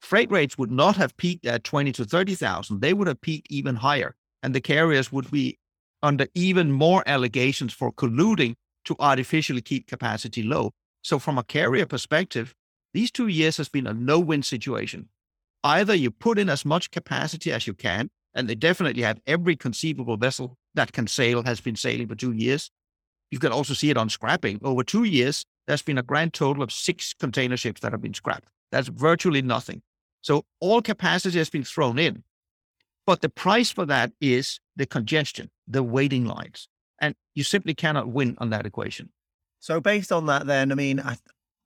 freight 0.00 0.30
rates 0.30 0.56
would 0.56 0.70
not 0.70 0.96
have 0.96 1.16
peaked 1.16 1.46
at 1.46 1.64
20 1.64 1.92
to 1.92 2.04
30,000. 2.04 2.80
They 2.80 2.94
would 2.94 3.08
have 3.08 3.20
peaked 3.20 3.48
even 3.50 3.76
higher. 3.76 4.14
And 4.42 4.54
the 4.54 4.60
carriers 4.60 5.10
would 5.10 5.30
be 5.30 5.58
under 6.02 6.28
even 6.34 6.70
more 6.70 7.02
allegations 7.06 7.72
for 7.72 7.92
colluding 7.92 8.54
to 8.84 8.94
artificially 9.00 9.62
keep 9.62 9.88
capacity 9.88 10.42
low. 10.42 10.70
So 11.02 11.18
from 11.18 11.36
a 11.36 11.42
carrier 11.42 11.86
perspective, 11.86 12.54
these 12.94 13.10
two 13.10 13.26
years 13.26 13.56
has 13.56 13.68
been 13.68 13.86
a 13.86 13.92
no-win 13.92 14.42
situation. 14.42 15.08
Either 15.64 15.94
you 15.94 16.10
put 16.12 16.38
in 16.38 16.48
as 16.48 16.64
much 16.64 16.92
capacity 16.92 17.50
as 17.50 17.66
you 17.66 17.74
can, 17.74 18.10
and 18.34 18.48
they 18.48 18.54
definitely 18.54 19.02
have 19.02 19.20
every 19.26 19.56
conceivable 19.56 20.16
vessel 20.16 20.56
that 20.76 20.92
can 20.92 21.06
sail 21.06 21.42
has 21.42 21.60
been 21.60 21.76
sailing 21.76 22.08
for 22.08 22.14
two 22.14 22.32
years. 22.32 22.70
You 23.30 23.38
can 23.38 23.52
also 23.52 23.74
see 23.74 23.90
it 23.90 23.96
on 23.96 24.08
scrapping. 24.08 24.60
Over 24.62 24.84
two 24.84 25.04
years, 25.04 25.44
there's 25.66 25.82
been 25.82 25.98
a 25.98 26.02
grand 26.02 26.32
total 26.32 26.62
of 26.62 26.72
six 26.72 27.12
container 27.12 27.56
ships 27.56 27.80
that 27.80 27.92
have 27.92 28.00
been 28.00 28.14
scrapped. 28.14 28.48
That's 28.70 28.88
virtually 28.88 29.42
nothing. 29.42 29.82
So 30.22 30.44
all 30.60 30.80
capacity 30.80 31.38
has 31.38 31.50
been 31.50 31.64
thrown 31.64 31.98
in. 31.98 32.22
But 33.06 33.20
the 33.20 33.28
price 33.28 33.70
for 33.70 33.86
that 33.86 34.12
is 34.20 34.58
the 34.74 34.86
congestion, 34.86 35.50
the 35.68 35.82
waiting 35.82 36.24
lines. 36.24 36.68
And 37.00 37.14
you 37.34 37.44
simply 37.44 37.74
cannot 37.74 38.08
win 38.08 38.36
on 38.38 38.50
that 38.50 38.66
equation. 38.66 39.10
So, 39.60 39.80
based 39.80 40.12
on 40.12 40.26
that, 40.26 40.46
then, 40.46 40.72
I 40.72 40.74
mean, 40.74 41.00
I, 41.00 41.16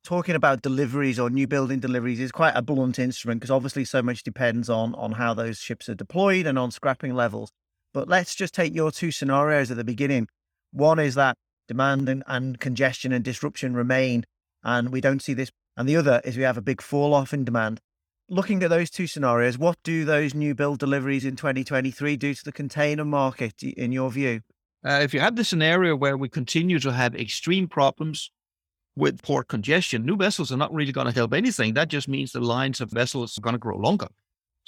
talking 0.04 0.34
about 0.34 0.62
deliveries 0.62 1.18
or 1.18 1.30
new 1.30 1.46
building 1.46 1.80
deliveries 1.80 2.20
is 2.20 2.32
quite 2.32 2.52
a 2.54 2.62
blunt 2.62 2.98
instrument 2.98 3.40
because 3.40 3.50
obviously 3.50 3.84
so 3.84 4.02
much 4.02 4.22
depends 4.22 4.68
on 4.70 4.94
on 4.94 5.12
how 5.12 5.34
those 5.34 5.58
ships 5.58 5.88
are 5.88 5.94
deployed 5.94 6.46
and 6.46 6.58
on 6.58 6.70
scrapping 6.70 7.14
levels. 7.14 7.50
But 7.92 8.08
let's 8.08 8.34
just 8.34 8.54
take 8.54 8.74
your 8.74 8.90
two 8.90 9.10
scenarios 9.10 9.70
at 9.70 9.76
the 9.76 9.84
beginning. 9.84 10.28
One 10.72 10.98
is 10.98 11.14
that 11.16 11.36
demand 11.66 12.08
and, 12.08 12.22
and 12.26 12.58
congestion 12.58 13.12
and 13.12 13.24
disruption 13.24 13.74
remain, 13.74 14.24
and 14.62 14.90
we 14.90 15.00
don't 15.00 15.22
see 15.22 15.34
this. 15.34 15.50
And 15.76 15.88
the 15.88 15.96
other 15.96 16.20
is 16.24 16.36
we 16.36 16.42
have 16.42 16.58
a 16.58 16.62
big 16.62 16.82
fall 16.82 17.14
off 17.14 17.32
in 17.32 17.44
demand. 17.44 17.80
Looking 18.28 18.62
at 18.62 18.70
those 18.70 18.90
two 18.90 19.06
scenarios, 19.06 19.58
what 19.58 19.76
do 19.82 20.04
those 20.04 20.34
new 20.34 20.54
build 20.54 20.78
deliveries 20.78 21.24
in 21.24 21.34
2023 21.34 22.16
do 22.16 22.34
to 22.34 22.44
the 22.44 22.52
container 22.52 23.04
market, 23.04 23.62
in 23.62 23.90
your 23.90 24.10
view? 24.10 24.42
Uh, 24.84 25.00
if 25.02 25.12
you 25.12 25.20
have 25.20 25.36
the 25.36 25.44
scenario 25.44 25.96
where 25.96 26.16
we 26.16 26.28
continue 26.28 26.78
to 26.78 26.92
have 26.92 27.14
extreme 27.14 27.66
problems 27.66 28.30
with 28.96 29.22
port 29.22 29.48
congestion, 29.48 30.06
new 30.06 30.16
vessels 30.16 30.52
are 30.52 30.56
not 30.56 30.72
really 30.72 30.92
going 30.92 31.06
to 31.06 31.12
help 31.12 31.34
anything. 31.34 31.74
That 31.74 31.88
just 31.88 32.08
means 32.08 32.32
the 32.32 32.40
lines 32.40 32.80
of 32.80 32.90
vessels 32.90 33.36
are 33.36 33.40
going 33.40 33.54
to 33.54 33.58
grow 33.58 33.76
longer. 33.76 34.08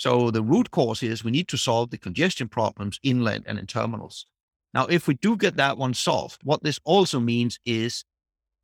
So 0.02 0.32
the 0.32 0.42
root 0.42 0.72
cause 0.72 1.00
is 1.04 1.22
we 1.22 1.30
need 1.30 1.46
to 1.46 1.56
solve 1.56 1.90
the 1.90 1.96
congestion 1.96 2.48
problems 2.48 2.98
inland 3.04 3.44
and 3.46 3.56
in 3.56 3.68
terminals. 3.68 4.26
Now, 4.74 4.86
if 4.86 5.06
we 5.06 5.14
do 5.14 5.36
get 5.36 5.54
that 5.58 5.78
one 5.78 5.94
solved, 5.94 6.40
what 6.42 6.64
this 6.64 6.80
also 6.82 7.20
means 7.20 7.60
is 7.64 8.04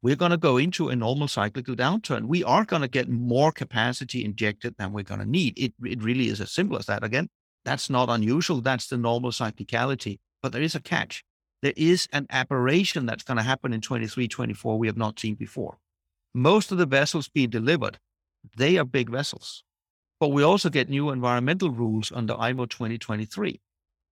we're 0.03 0.17
going 0.17 0.33
to 0.33 0.37
go 0.37 0.57
into 0.57 0.89
a 0.89 0.97
normal 0.97 1.29
cyclical 1.29 1.77
downturn. 1.77 2.27
We 2.27 2.43
are 2.43 2.65
going 2.65 2.83
to 2.83 2.89
get 2.89 3.09
more 3.09 3.53
capacity 3.53 4.25
injected 4.25 4.75
than 4.79 4.93
we're 4.93 5.05
going 5.05 5.21
to 5.21 5.31
need. 5.31 5.57
It, 5.57 5.75
it 5.85 6.03
really 6.03 6.27
is 6.27 6.41
as 6.41 6.51
simple 6.51 6.77
as 6.77 6.87
that. 6.87 7.05
Again, 7.05 7.29
that's 7.65 7.89
not 7.89 8.09
unusual. 8.09 8.61
That's 8.61 8.89
the 8.89 8.99
normal 8.99 9.31
cyclicality. 9.31 10.19
But 10.43 10.51
there 10.51 10.63
is 10.63 10.75
a 10.75 10.81
catch. 10.81 11.23
There 11.63 11.75
is 11.77 12.09
an 12.13 12.27
aberration 12.31 13.07
that's 13.07 13.23
going 13.23 13.37
to 13.37 13.45
happen 13.45 13.73
in 13.73 13.81
23, 13.81 14.27
24 14.27 14.77
we 14.77 14.89
have 14.89 14.97
not 14.97 15.21
seen 15.21 15.37
before. 15.37 15.79
Most 16.35 16.73
of 16.73 16.79
the 16.79 16.87
vessels 16.87 17.29
being 17.29 17.51
delivered, 17.51 18.01
they 18.57 18.77
are 18.77 18.85
big 18.85 19.09
vessels. 19.09 19.63
But 20.21 20.29
we 20.29 20.43
also 20.43 20.69
get 20.69 20.89
new 20.89 21.11
environmental 21.11 21.71
rules 21.71 22.11
under 22.13 22.35
IMO 22.35 22.67
2023, 22.67 23.61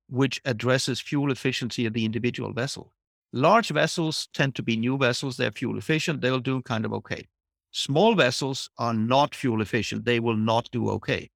which 0.09 0.41
addresses 0.45 1.01
fuel 1.01 1.33
efficiency 1.33 1.87
of 1.87 1.93
the 1.93 2.05
individual 2.05 2.53
vessel. 2.53 2.93
Large 3.33 3.71
vessels 3.71 4.29
tend 4.33 4.55
to 4.55 4.63
be 4.63 4.77
new 4.77 4.97
vessels. 4.97 5.37
They're 5.37 5.51
fuel 5.51 5.79
efficient. 5.79 6.21
They'll 6.21 6.39
do 6.39 6.63
kind 6.63 6.85
of 6.85 6.93
okay. 6.93 7.27
Small 7.73 8.15
vessels 8.15 8.71
are 8.79 8.95
not 8.95 9.35
fuel 9.35 9.61
efficient. 9.61 10.05
They 10.05 10.21
will 10.21 10.37
not 10.37 10.71
do 10.71 10.89
okay. 10.91 11.31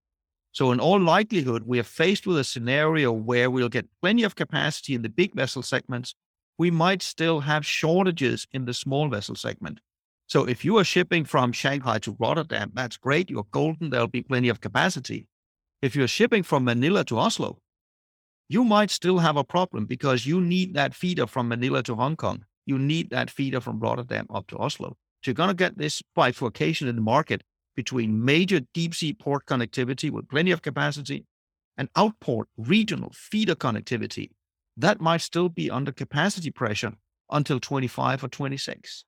So, 0.52 0.72
in 0.72 0.80
all 0.80 1.00
likelihood, 1.00 1.64
we 1.66 1.78
are 1.78 1.84
faced 1.84 2.26
with 2.26 2.38
a 2.38 2.44
scenario 2.44 3.12
where 3.12 3.50
we'll 3.50 3.68
get 3.68 3.88
plenty 4.00 4.22
of 4.22 4.34
capacity 4.34 4.94
in 4.94 5.02
the 5.02 5.08
big 5.08 5.34
vessel 5.34 5.62
segments. 5.62 6.14
We 6.58 6.70
might 6.70 7.02
still 7.02 7.40
have 7.40 7.66
shortages 7.66 8.46
in 8.52 8.64
the 8.64 8.74
small 8.74 9.08
vessel 9.08 9.34
segment. 9.34 9.80
So 10.30 10.44
if 10.44 10.64
you 10.64 10.78
are 10.78 10.84
shipping 10.84 11.24
from 11.24 11.50
Shanghai 11.50 11.98
to 11.98 12.16
Rotterdam, 12.20 12.70
that's 12.72 12.96
great. 12.96 13.30
You're 13.30 13.48
golden. 13.50 13.90
There'll 13.90 14.06
be 14.06 14.22
plenty 14.22 14.48
of 14.48 14.60
capacity. 14.60 15.26
If 15.82 15.96
you're 15.96 16.06
shipping 16.06 16.44
from 16.44 16.62
Manila 16.62 17.04
to 17.06 17.18
Oslo, 17.18 17.58
you 18.48 18.62
might 18.62 18.92
still 18.92 19.18
have 19.18 19.36
a 19.36 19.42
problem 19.42 19.86
because 19.86 20.26
you 20.26 20.40
need 20.40 20.74
that 20.74 20.94
feeder 20.94 21.26
from 21.26 21.48
Manila 21.48 21.82
to 21.82 21.96
Hong 21.96 22.14
Kong. 22.14 22.44
You 22.64 22.78
need 22.78 23.10
that 23.10 23.28
feeder 23.28 23.60
from 23.60 23.80
Rotterdam 23.80 24.28
up 24.32 24.46
to 24.46 24.58
Oslo. 24.58 24.90
So 25.24 25.30
you're 25.30 25.34
going 25.34 25.48
to 25.48 25.54
get 25.54 25.78
this 25.78 26.00
bifurcation 26.14 26.86
in 26.86 26.94
the 26.94 27.02
market 27.02 27.42
between 27.74 28.24
major 28.24 28.60
deep 28.72 28.94
sea 28.94 29.12
port 29.12 29.46
connectivity 29.46 30.12
with 30.12 30.28
plenty 30.28 30.52
of 30.52 30.62
capacity 30.62 31.26
and 31.76 31.88
outport 31.96 32.46
regional 32.56 33.10
feeder 33.12 33.56
connectivity. 33.56 34.30
That 34.76 35.00
might 35.00 35.22
still 35.22 35.48
be 35.48 35.72
under 35.72 35.90
capacity 35.90 36.52
pressure 36.52 36.92
until 37.30 37.58
25 37.58 38.22
or 38.22 38.28
26 38.28 39.04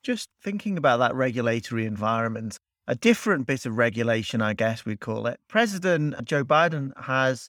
just 0.00 0.28
thinking 0.42 0.78
about 0.78 0.98
that 0.98 1.14
regulatory 1.14 1.86
environment, 1.86 2.58
a 2.86 2.94
different 2.94 3.46
bit 3.46 3.66
of 3.66 3.76
regulation, 3.76 4.42
I 4.42 4.54
guess 4.54 4.84
we'd 4.84 5.00
call 5.00 5.26
it. 5.26 5.38
President 5.48 6.24
Joe 6.24 6.44
Biden 6.44 6.92
has 7.04 7.48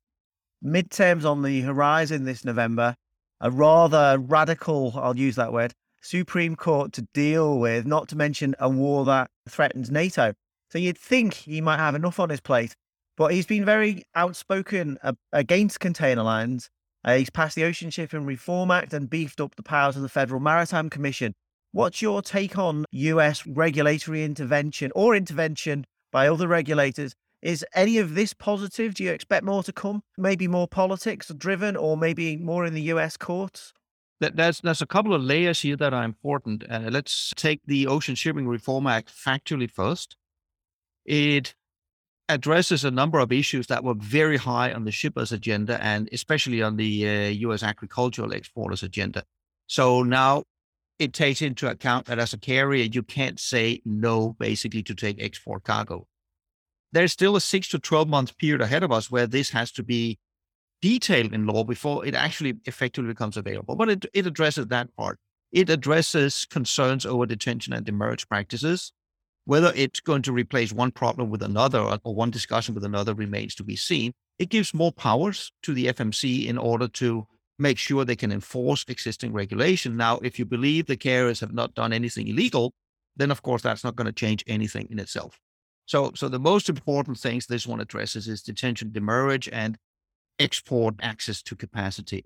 midterms 0.64 1.26
on 1.26 1.42
the 1.42 1.62
horizon 1.62 2.26
this 2.26 2.46
November, 2.46 2.96
a 3.42 3.52
rather 3.52 4.18
radical, 4.20 4.94
I'll 4.96 5.18
use 5.18 5.36
that 5.36 5.54
word, 5.54 5.74
Supreme 6.02 6.56
Court 6.56 6.94
to 6.94 7.08
deal 7.14 7.60
with, 7.60 7.86
not 7.86 8.08
to 8.10 8.16
mention 8.16 8.56
a 8.60 8.70
war 8.70 9.06
that 9.06 9.32
threatens 9.48 9.90
NATO. 9.90 10.34
So 10.70 10.78
you'd 10.78 10.98
think 10.98 11.34
he 11.34 11.62
might 11.62 11.78
have 11.78 11.96
enough 11.96 12.20
on 12.20 12.30
his 12.30 12.42
plate, 12.42 12.76
but 13.16 13.32
he's 13.32 13.46
been 13.46 13.66
very 13.66 14.04
outspoken 14.16 14.98
against 15.32 15.80
container 15.80 16.24
lines. 16.24 16.70
Uh, 17.06 17.16
he's 17.16 17.30
passed 17.30 17.56
the 17.56 17.66
Ocean 17.66 17.90
Shipping 17.90 18.26
Reform 18.26 18.72
Act 18.72 18.94
and 18.94 19.10
beefed 19.10 19.42
up 19.42 19.56
the 19.56 19.64
powers 19.64 19.96
of 19.96 20.02
the 20.02 20.10
Federal 20.10 20.40
Maritime 20.40 20.90
Commission. 20.90 21.34
What's 21.74 22.04
your 22.04 22.22
take 22.22 22.56
on 22.56 22.86
US 22.92 23.48
regulatory 23.48 24.24
intervention 24.24 24.92
or 24.94 25.16
intervention 25.16 25.88
by 26.12 26.28
other 26.28 26.48
regulators? 26.48 27.16
Is 27.42 27.66
any 27.74 27.98
of 27.98 28.14
this 28.14 28.32
positive? 28.32 28.94
Do 28.94 29.04
you 29.04 29.10
expect 29.10 29.44
more 29.44 29.64
to 29.64 29.74
come? 29.74 30.04
Maybe 30.16 30.48
more 30.48 30.68
politics 30.68 31.32
driven 31.36 31.76
or 31.76 31.98
maybe 31.98 32.38
more 32.38 32.64
in 32.64 32.76
the 32.76 32.84
US 32.94 33.18
courts? 33.18 33.74
There's, 34.20 34.62
there's 34.62 34.84
a 34.84 34.86
couple 34.86 35.16
of 35.16 35.24
layers 35.24 35.62
here 35.62 35.76
that 35.78 35.96
are 35.96 36.04
important. 36.04 36.64
Uh, 36.70 36.90
let's 36.92 37.34
take 37.36 37.62
the 37.66 37.88
Ocean 37.88 38.14
Shipping 38.14 38.48
Reform 38.48 38.86
Act 38.86 39.12
factually 39.12 39.70
first. 39.70 40.16
It 41.06 41.56
addresses 42.30 42.84
a 42.84 42.92
number 42.92 43.18
of 43.18 43.32
issues 43.32 43.66
that 43.66 43.84
were 43.84 43.96
very 43.96 44.38
high 44.38 44.72
on 44.72 44.86
the 44.86 44.92
shippers' 44.92 45.32
agenda 45.32 45.84
and 45.84 46.08
especially 46.12 46.62
on 46.62 46.78
the 46.78 47.10
uh, 47.10 47.30
U.S. 47.48 47.64
agricultural 47.64 48.32
exporters' 48.32 48.84
agenda. 48.84 49.24
So 49.66 50.04
now 50.04 50.44
it 51.00 51.14
takes 51.14 51.42
into 51.42 51.68
account 51.68 52.06
that 52.06 52.20
as 52.20 52.34
a 52.34 52.38
carrier, 52.38 52.88
you 52.92 53.04
can't 53.04 53.40
say 53.40 53.82
no 53.86 54.36
basically 54.40 54.84
to 54.84 54.96
take 54.96 55.22
export 55.22 55.64
cargo. 55.64 56.08
There's 56.92 57.12
still 57.12 57.36
a 57.36 57.42
six 57.42 57.68
to 57.70 57.80
12 57.80 58.08
month 58.08 58.38
period 58.38 58.62
ahead 58.62 58.84
of 58.84 58.92
us 58.92 59.10
where 59.10 59.28
this 59.28 59.50
has 59.50 59.72
to 59.74 59.84
be 59.84 60.20
detailed 60.82 61.34
in 61.34 61.48
law 61.48 61.64
before 61.64 62.06
it 62.06 62.14
actually 62.14 62.56
effectively 62.66 63.08
becomes 63.08 63.38
available. 63.38 63.76
But 63.76 63.90
it, 63.90 64.06
it 64.14 64.28
addresses 64.28 64.68
that 64.68 64.96
part. 64.96 65.18
It 65.52 65.70
addresses 65.70 66.46
concerns 66.46 67.06
over 67.06 67.26
detention 67.26 67.74
and 67.74 67.86
demurrage 67.86 68.28
practices. 68.28 68.92
Whether 69.46 69.74
it's 69.76 70.00
going 70.00 70.22
to 70.24 70.32
replace 70.32 70.72
one 70.72 70.92
problem 70.92 71.30
with 71.30 71.42
another 71.42 71.80
or, 71.80 72.00
or 72.04 72.16
one 72.16 72.32
discussion 72.32 72.76
with 72.76 72.84
another 72.84 73.14
remains 73.14 73.56
to 73.56 73.64
be 73.64 73.76
seen. 73.76 74.14
It 74.40 74.50
gives 74.50 74.74
more 74.74 74.92
powers 74.92 75.52
to 75.64 75.74
the 75.74 75.88
FMC 75.88 76.48
in 76.48 76.58
order 76.58 76.88
to 76.88 77.28
make 77.60 77.78
sure 77.78 78.04
they 78.04 78.16
can 78.16 78.32
enforce 78.32 78.86
existing 78.88 79.34
regulation. 79.34 79.96
Now, 79.96 80.20
if 80.20 80.40
you 80.40 80.46
believe 80.46 80.86
the 80.86 80.98
carriers 80.98 81.40
have 81.40 81.54
not 81.54 81.76
done 81.76 81.94
anything 81.94 82.28
illegal, 82.28 82.74
then 83.16 83.32
of 83.32 83.42
course 83.42 83.62
that's 83.62 83.84
not 83.84 83.96
going 83.96 84.06
to 84.06 84.12
change 84.12 84.44
anything 84.48 84.88
in 84.90 85.00
itself. 85.00 85.40
So, 85.86 86.12
so 86.16 86.30
the 86.30 86.40
most 86.40 86.70
important 86.70 87.20
things 87.20 87.46
this 87.46 87.68
one 87.68 87.80
addresses 87.80 88.28
is 88.28 88.42
detention, 88.42 88.92
demurrage, 88.92 89.50
and 89.52 89.78
export 90.40 90.96
access 91.02 91.44
to 91.44 91.56
capacity. 91.56 92.26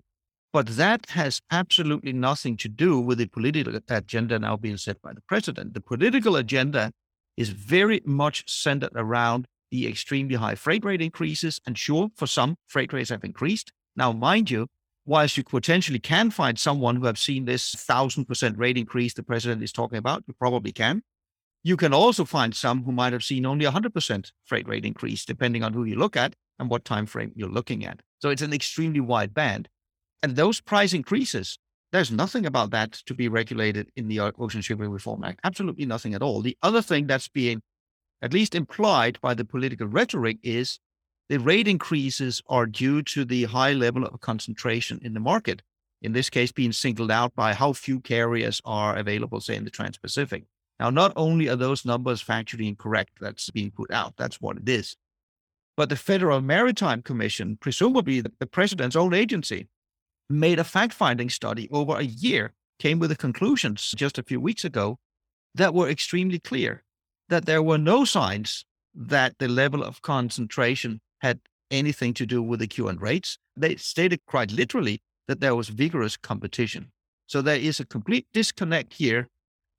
But 0.52 0.66
that 0.68 1.10
has 1.10 1.40
absolutely 1.50 2.12
nothing 2.12 2.56
to 2.58 2.68
do 2.68 2.98
with 2.98 3.18
the 3.18 3.26
political 3.26 3.78
agenda 3.88 4.38
now 4.38 4.56
being 4.56 4.78
set 4.78 5.02
by 5.02 5.12
the 5.12 5.20
president. 5.22 5.74
The 5.74 5.80
political 5.80 6.36
agenda 6.36 6.92
is 7.36 7.50
very 7.50 8.00
much 8.04 8.48
centered 8.48 8.92
around 8.94 9.46
the 9.70 9.86
extremely 9.86 10.36
high 10.36 10.54
freight 10.54 10.84
rate 10.84 11.02
increases. 11.02 11.60
And 11.66 11.76
sure, 11.76 12.08
for 12.16 12.26
some, 12.26 12.56
freight 12.66 12.92
rates 12.94 13.10
have 13.10 13.24
increased. 13.24 13.72
Now, 13.94 14.12
mind 14.12 14.50
you, 14.50 14.68
whilst 15.08 15.38
you 15.38 15.42
potentially 15.42 15.98
can 15.98 16.30
find 16.30 16.58
someone 16.58 16.94
who 16.94 17.06
have 17.06 17.18
seen 17.18 17.46
this 17.46 17.74
thousand 17.74 18.26
percent 18.26 18.58
rate 18.58 18.76
increase 18.76 19.14
the 19.14 19.22
president 19.22 19.62
is 19.62 19.72
talking 19.72 19.96
about, 19.96 20.22
you 20.28 20.34
probably 20.34 20.70
can. 20.70 21.02
You 21.64 21.78
can 21.78 21.94
also 21.94 22.26
find 22.26 22.54
some 22.54 22.84
who 22.84 22.92
might 22.92 23.14
have 23.14 23.24
seen 23.24 23.46
only 23.46 23.64
a 23.64 23.70
100% 23.70 24.32
freight 24.44 24.68
rate 24.68 24.84
increase, 24.84 25.24
depending 25.24 25.64
on 25.64 25.72
who 25.72 25.84
you 25.84 25.96
look 25.96 26.14
at 26.14 26.34
and 26.58 26.68
what 26.68 26.84
time 26.84 27.06
frame 27.06 27.32
you're 27.34 27.48
looking 27.48 27.86
at. 27.86 28.00
So 28.18 28.28
it's 28.28 28.42
an 28.42 28.52
extremely 28.52 29.00
wide 29.00 29.32
band. 29.32 29.70
And 30.22 30.36
those 30.36 30.60
price 30.60 30.92
increases, 30.92 31.58
there's 31.90 32.12
nothing 32.12 32.44
about 32.44 32.70
that 32.72 32.92
to 33.06 33.14
be 33.14 33.28
regulated 33.28 33.90
in 33.96 34.08
the 34.08 34.20
Ocean 34.20 34.60
Shipping 34.60 34.90
Reform 34.90 35.24
Act. 35.24 35.40
Absolutely 35.42 35.86
nothing 35.86 36.12
at 36.12 36.22
all. 36.22 36.42
The 36.42 36.56
other 36.62 36.82
thing 36.82 37.06
that's 37.06 37.28
being 37.28 37.62
at 38.20 38.34
least 38.34 38.54
implied 38.54 39.18
by 39.22 39.32
the 39.32 39.44
political 39.46 39.86
rhetoric 39.86 40.36
is 40.42 40.78
the 41.28 41.38
rate 41.38 41.68
increases 41.68 42.42
are 42.48 42.66
due 42.66 43.02
to 43.02 43.24
the 43.24 43.44
high 43.44 43.72
level 43.72 44.04
of 44.04 44.20
concentration 44.20 44.98
in 45.02 45.12
the 45.12 45.20
market, 45.20 45.62
in 46.00 46.12
this 46.12 46.30
case 46.30 46.52
being 46.52 46.72
singled 46.72 47.10
out 47.10 47.34
by 47.34 47.52
how 47.52 47.72
few 47.72 48.00
carriers 48.00 48.62
are 48.64 48.96
available, 48.96 49.40
say, 49.40 49.56
in 49.56 49.64
the 49.64 49.70
Trans 49.70 49.98
Pacific. 49.98 50.44
Now, 50.80 50.90
not 50.90 51.12
only 51.16 51.48
are 51.48 51.56
those 51.56 51.84
numbers 51.84 52.22
factually 52.22 52.68
incorrect, 52.68 53.18
that's 53.20 53.50
being 53.50 53.70
put 53.70 53.90
out, 53.90 54.14
that's 54.16 54.40
what 54.40 54.56
it 54.56 54.68
is. 54.68 54.96
But 55.76 55.90
the 55.90 55.96
Federal 55.96 56.40
Maritime 56.40 57.02
Commission, 57.02 57.58
presumably 57.60 58.20
the, 58.20 58.46
president's 58.46 58.96
own 58.96 59.12
agency, 59.12 59.68
made 60.30 60.58
a 60.58 60.64
fact 60.64 60.92
finding 60.94 61.30
study 61.30 61.68
over 61.70 61.96
a 61.96 62.02
year, 62.02 62.54
came 62.78 62.98
with 62.98 63.10
the 63.10 63.16
conclusions 63.16 63.92
just 63.96 64.18
a 64.18 64.22
few 64.22 64.40
weeks 64.40 64.64
ago 64.64 64.98
that 65.54 65.74
were 65.74 65.88
extremely 65.88 66.38
clear 66.38 66.84
that 67.28 67.44
there 67.46 67.62
were 67.62 67.78
no 67.78 68.04
signs 68.04 68.64
that 68.94 69.34
the 69.38 69.48
level 69.48 69.82
of 69.82 70.00
concentration 70.02 71.00
had 71.20 71.40
anything 71.70 72.14
to 72.14 72.26
do 72.26 72.42
with 72.42 72.60
the 72.60 72.68
QN 72.68 73.00
rates. 73.00 73.38
They 73.56 73.76
stated 73.76 74.20
quite 74.26 74.52
literally 74.52 75.00
that 75.26 75.40
there 75.40 75.54
was 75.54 75.68
vigorous 75.68 76.16
competition. 76.16 76.90
So 77.26 77.42
there 77.42 77.56
is 77.56 77.78
a 77.78 77.84
complete 77.84 78.26
disconnect 78.32 78.94
here 78.94 79.28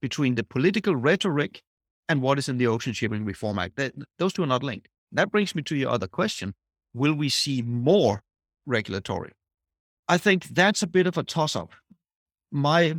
between 0.01 0.35
the 0.35 0.43
political 0.43 0.95
rhetoric 0.95 1.61
and 2.07 2.21
what 2.21 2.37
is 2.37 2.47
in 2.47 2.57
the 2.57 2.67
Ocean 2.67 2.93
Shipping 2.93 3.25
Reform 3.25 3.59
Act. 3.59 3.79
Those 4.17 4.33
two 4.33 4.43
are 4.43 4.47
not 4.47 4.63
linked. 4.63 4.87
That 5.11 5.31
brings 5.31 5.55
me 5.55 5.63
to 5.63 5.75
your 5.75 5.89
other 5.89 6.07
question. 6.07 6.53
Will 6.93 7.13
we 7.13 7.29
see 7.29 7.61
more 7.61 8.21
regulatory? 8.65 9.33
I 10.07 10.17
think 10.17 10.45
that's 10.45 10.83
a 10.83 10.87
bit 10.87 11.07
of 11.07 11.17
a 11.17 11.23
toss 11.23 11.55
up. 11.55 11.71
My 12.51 12.95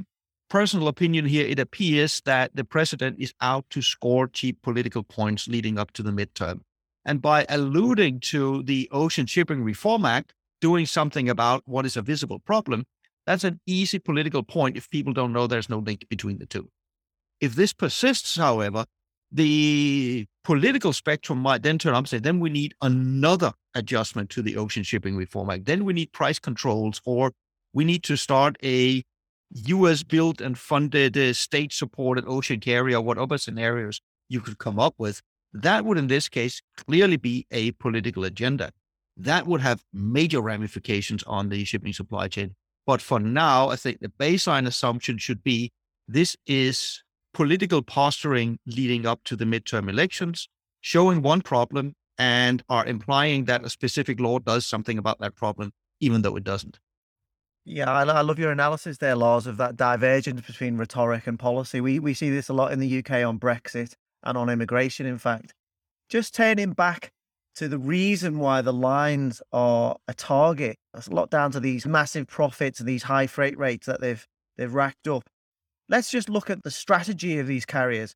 personal 0.49 0.89
opinion 0.89 1.27
here, 1.27 1.47
it 1.47 1.59
appears 1.59 2.21
that 2.25 2.55
the 2.55 2.65
president 2.65 3.19
is 3.21 3.33
out 3.41 3.65
to 3.71 3.83
score 3.83 4.27
cheap 4.27 4.63
political 4.63 5.03
points 5.03 5.49
leading 5.49 5.79
up 5.79 5.93
to 5.93 6.03
the 6.03 6.11
midterm. 6.11 6.61
And 7.11 7.21
by 7.21 7.45
alluding 7.49 8.21
to 8.35 8.63
the 8.63 8.89
Ocean 8.93 9.27
Shipping 9.27 9.65
Reform 9.65 10.05
Act, 10.05 10.33
doing 10.61 10.87
something 10.87 11.29
about 11.29 11.65
what 11.67 11.85
is 11.85 11.97
a 11.97 12.03
visible 12.03 12.39
problem, 12.39 12.85
that's 13.27 13.43
an 13.43 13.59
easy 13.67 13.99
political 13.99 14.45
point 14.45 14.77
if 14.77 14.89
people 14.91 15.13
don't 15.13 15.33
know 15.33 15.49
there's 15.49 15.69
no 15.69 15.81
link 15.81 16.07
between 16.09 16.39
the 16.39 16.47
two. 16.47 16.71
If 17.41 17.57
this 17.57 17.73
persists, 17.73 18.37
however, 18.37 18.85
the 19.33 20.25
political 20.45 20.93
spectrum 20.93 21.41
might 21.41 21.65
then 21.65 21.79
turn 21.79 21.95
up 21.95 21.99
and 21.99 22.09
say, 22.09 22.21
then 22.21 22.39
we 22.39 22.49
need 22.49 22.75
another 22.81 23.55
adjustment 23.75 24.31
to 24.31 24.41
the 24.41 24.57
Ocean 24.57 24.85
Shipping 24.85 25.17
Reform 25.17 25.51
Act. 25.51 25.65
Then 25.65 25.85
we 25.85 25.93
need 25.93 26.13
price 26.13 26.39
controls, 26.39 27.01
or 27.05 27.33
we 27.73 27.85
need 27.85 28.05
to 28.05 28.15
start 28.15 28.57
a 28.63 29.03
US 29.53 30.05
built 30.05 30.41
and 30.41 30.57
funded 30.57 31.19
uh, 31.19 31.33
state 31.33 31.73
supported 31.73 32.25
ocean 32.29 32.61
carrier, 32.61 33.01
whatever 33.01 33.37
scenarios 33.37 34.01
you 34.29 34.41
could 34.41 34.59
come 34.59 34.79
up 34.79 34.95
with. 34.97 35.21
That 35.53 35.85
would, 35.85 35.99
in 35.99 36.07
this 36.07 36.29
case, 36.29 36.63
clearly 36.77 37.17
be 37.17 37.47
a 37.51 37.73
political 37.73 38.25
agenda. 38.25 38.73
That 39.17 39.47
would 39.47 39.61
have 39.61 39.85
major 39.93 40.41
ramifications 40.41 41.23
on 41.25 41.49
the 41.49 41.65
shipping 41.65 41.93
supply 41.93 42.29
chain. 42.29 42.55
But 42.87 43.03
for 43.03 43.21
now, 43.21 43.69
I 43.69 43.77
think 43.77 44.01
the 44.01 44.09
baseline 44.09 44.67
assumption 44.67 45.19
should 45.19 45.43
be 45.43 45.73
this 46.09 46.37
is 46.47 47.03
political 47.35 47.83
posturing 47.83 48.59
leading 48.67 49.07
up 49.07 49.23
to 49.25 49.37
the 49.37 49.45
midterm 49.45 49.89
elections, 49.89 50.49
showing 50.81 51.23
one 51.23 51.43
problem 51.43 51.95
and 52.19 52.63
are 52.69 52.87
implying 52.87 53.45
that 53.45 53.65
a 53.65 53.71
specific 53.71 54.21
law 54.21 54.39
does 54.39 54.67
something 54.67 54.99
about 54.99 55.21
that 55.21 55.35
problem, 55.35 55.73
even 56.01 56.23
though 56.23 56.37
it 56.37 56.45
doesn't. 56.45 56.79
Yeah, 57.65 57.91
I, 57.91 58.23
love 58.23 58.39
your 58.39 58.51
analysis 58.51 58.99
there, 58.99 59.15
Lars, 59.15 59.47
of 59.47 59.59
that 59.59 59.77
divergence 59.77 60.41
between 60.41 60.77
rhetoric 60.77 61.27
and 61.27 61.39
policy. 61.39 61.81
We 61.81 61.99
we 61.99 62.15
see 62.15 62.31
this 62.31 62.49
a 62.49 62.55
lot 62.55 62.73
in 62.73 62.81
the 62.81 62.99
UK 62.99 63.25
on 63.25 63.39
Brexit 63.39 63.95
and 64.23 64.37
on 64.37 64.49
immigration. 64.49 65.07
In 65.07 65.19
fact, 65.19 65.55
just 66.09 66.35
turning 66.35 66.73
back 66.73 67.13
to 67.57 67.69
the 67.69 67.79
reason 67.79 68.39
why 68.39 68.63
the 68.63 68.73
lines 68.73 69.43
are 69.53 69.97
a 70.09 70.15
target. 70.15 70.77
That's 70.95 71.09
a 71.09 71.15
lot 71.15 71.31
down 71.31 71.51
to 71.53 71.61
these 71.61 71.87
massive 71.87 72.27
profits 72.27 72.81
and 72.81 72.89
these 72.89 73.03
high 73.03 73.27
freight 73.27 73.59
rates 73.59 73.87
that 73.87 74.01
they've 74.01 74.27
they've 74.57 74.73
racked 74.73 75.09
up. 75.09 75.25
Let's 75.89 76.11
just 76.11 76.29
look 76.29 76.51
at 76.51 76.63
the 76.63 76.71
strategy 76.71 77.39
of 77.39 77.47
these 77.47 77.67
carriers. 77.67 78.15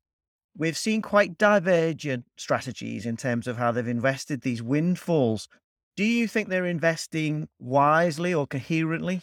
We've 0.57 0.77
seen 0.77 1.01
quite 1.01 1.37
divergent 1.37 2.25
strategies 2.37 3.05
in 3.05 3.17
terms 3.17 3.47
of 3.47 3.57
how 3.57 3.71
they've 3.71 3.87
invested 3.87 4.41
these 4.41 4.63
windfalls. 4.63 5.49
Do 5.97 6.05
you 6.05 6.27
think 6.27 6.47
they're 6.47 6.65
investing 6.65 7.49
wisely 7.59 8.33
or 8.33 8.47
coherently? 8.47 9.21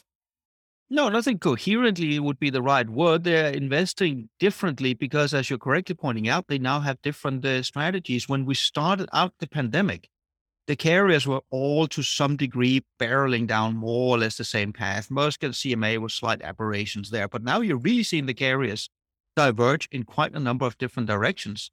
No, 0.94 1.09
nothing 1.09 1.38
coherently 1.38 2.18
would 2.18 2.38
be 2.38 2.50
the 2.50 2.61
right 2.61 2.87
word. 2.87 3.24
They're 3.24 3.50
investing 3.50 4.28
differently 4.38 4.92
because, 4.92 5.33
as 5.33 5.48
you're 5.48 5.59
correctly 5.59 5.94
pointing 5.94 6.28
out, 6.28 6.48
they 6.48 6.59
now 6.59 6.81
have 6.81 7.00
different 7.00 7.42
uh, 7.46 7.62
strategies. 7.62 8.28
When 8.28 8.44
we 8.44 8.55
started 8.55 9.09
out 9.11 9.33
the 9.38 9.46
pandemic, 9.46 10.11
the 10.66 10.76
carriers 10.76 11.26
were 11.26 11.40
all 11.48 11.87
to 11.88 12.02
some 12.02 12.37
degree 12.37 12.85
barreling 13.00 13.46
down 13.46 13.74
more 13.74 14.14
or 14.14 14.18
less 14.18 14.37
the 14.37 14.44
same 14.44 14.70
path. 14.74 15.09
Maersk 15.09 15.42
and 15.42 15.55
CMA 15.55 15.96
were 15.96 16.11
slight 16.11 16.42
aberrations 16.42 17.09
there, 17.09 17.26
but 17.26 17.42
now 17.42 17.62
you're 17.62 17.78
really 17.78 18.02
seeing 18.02 18.26
the 18.26 18.35
carriers 18.35 18.90
diverge 19.35 19.88
in 19.92 20.02
quite 20.02 20.35
a 20.35 20.40
number 20.40 20.66
of 20.66 20.76
different 20.76 21.09
directions. 21.09 21.70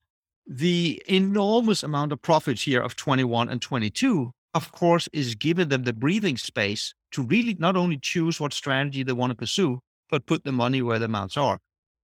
The 0.47 1.03
enormous 1.09 1.83
amount 1.83 2.13
of 2.13 2.21
profits 2.21 2.61
here 2.61 2.79
of 2.79 2.95
21 2.95 3.49
and 3.49 3.61
22, 3.61 4.31
of 4.53 4.71
course, 4.71 5.07
is 5.13 5.35
giving 5.35 5.69
them 5.69 5.83
the 5.83 5.93
breathing 5.93 6.37
space 6.37 6.93
to 7.11 7.23
really 7.23 7.55
not 7.59 7.75
only 7.75 7.97
choose 7.97 8.39
what 8.39 8.53
strategy 8.53 9.03
they 9.03 9.13
want 9.13 9.31
to 9.31 9.35
pursue, 9.35 9.79
but 10.09 10.25
put 10.25 10.43
the 10.43 10.51
money 10.51 10.81
where 10.81 10.99
the 10.99 11.07
mouths 11.07 11.37
are. 11.37 11.59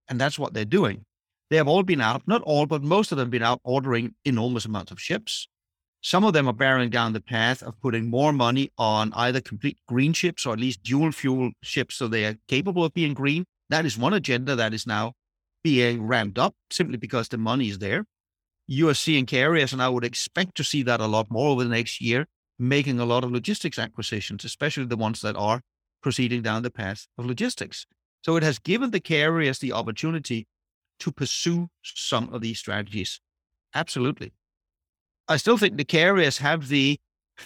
And 0.08 0.20
that's 0.20 0.38
what 0.38 0.54
they're 0.54 0.64
doing. 0.64 1.04
They 1.50 1.56
have 1.56 1.68
all 1.68 1.82
been 1.82 2.00
out, 2.00 2.22
not 2.26 2.42
all, 2.42 2.66
but 2.66 2.82
most 2.82 3.12
of 3.12 3.18
them 3.18 3.30
been 3.30 3.42
out 3.42 3.60
ordering 3.64 4.14
enormous 4.24 4.64
amounts 4.64 4.92
of 4.92 5.00
ships 5.00 5.48
some 6.06 6.22
of 6.22 6.32
them 6.32 6.48
are 6.48 6.52
bearing 6.52 6.88
down 6.88 7.12
the 7.12 7.20
path 7.20 7.64
of 7.64 7.80
putting 7.80 8.08
more 8.08 8.32
money 8.32 8.70
on 8.78 9.12
either 9.14 9.40
complete 9.40 9.76
green 9.88 10.12
ships 10.12 10.46
or 10.46 10.52
at 10.52 10.60
least 10.60 10.84
dual 10.84 11.10
fuel 11.10 11.50
ships 11.64 11.96
so 11.96 12.06
they 12.06 12.24
are 12.26 12.36
capable 12.46 12.84
of 12.84 12.94
being 12.94 13.12
green. 13.12 13.44
That 13.70 13.84
is 13.84 13.98
one 13.98 14.12
agenda 14.12 14.54
that 14.54 14.72
is 14.72 14.86
now 14.86 15.14
being 15.64 16.06
ramped 16.06 16.38
up 16.38 16.54
simply 16.70 16.96
because 16.96 17.28
the 17.28 17.38
money 17.38 17.70
is 17.70 17.80
there. 17.80 18.04
You 18.68 18.88
are 18.88 18.94
seeing 18.94 19.26
carriers, 19.26 19.72
and 19.72 19.82
I 19.82 19.88
would 19.88 20.04
expect 20.04 20.56
to 20.58 20.62
see 20.62 20.84
that 20.84 21.00
a 21.00 21.06
lot 21.06 21.28
more 21.28 21.48
over 21.48 21.64
the 21.64 21.70
next 21.70 22.00
year, 22.00 22.26
making 22.58 22.98
a 22.98 23.04
lot 23.04 23.24
of 23.24 23.30
logistics 23.30 23.78
acquisitions, 23.78 24.44
especially 24.44 24.86
the 24.86 24.96
ones 24.96 25.20
that 25.20 25.36
are 25.36 25.60
proceeding 26.02 26.42
down 26.42 26.62
the 26.62 26.70
path 26.70 27.06
of 27.18 27.26
logistics. 27.26 27.86
So 28.22 28.36
it 28.36 28.42
has 28.42 28.58
given 28.58 28.90
the 28.90 29.00
carriers 29.00 29.58
the 29.58 29.72
opportunity 29.72 30.46
to 31.00 31.12
pursue 31.12 31.68
some 31.82 32.32
of 32.32 32.40
these 32.40 32.58
strategies. 32.58 33.20
Absolutely. 33.74 34.32
I 35.28 35.36
still 35.36 35.58
think 35.58 35.76
the 35.76 35.84
carriers 35.84 36.38
have 36.38 36.68
the 36.68 36.98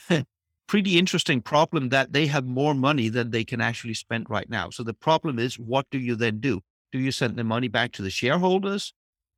pretty 0.69 0.99
interesting 0.99 1.41
problem 1.41 1.89
that 1.89 2.13
they 2.13 2.27
have 2.27 2.45
more 2.45 2.75
money 2.75 3.09
than 3.09 3.31
they 3.31 3.45
can 3.45 3.61
actually 3.61 3.95
spend 3.95 4.31
right 4.31 4.49
now. 4.49 4.71
So 4.71 4.83
the 4.83 4.95
problem 4.95 5.39
is, 5.39 5.59
what 5.59 5.87
do 5.91 5.99
you 5.99 6.15
then 6.15 6.39
do? 6.39 6.61
Do 6.93 6.99
you 6.99 7.11
send 7.11 7.37
the 7.37 7.45
money 7.45 7.69
back 7.69 7.93
to 7.93 8.03
the 8.03 8.11
shareholders? 8.11 8.93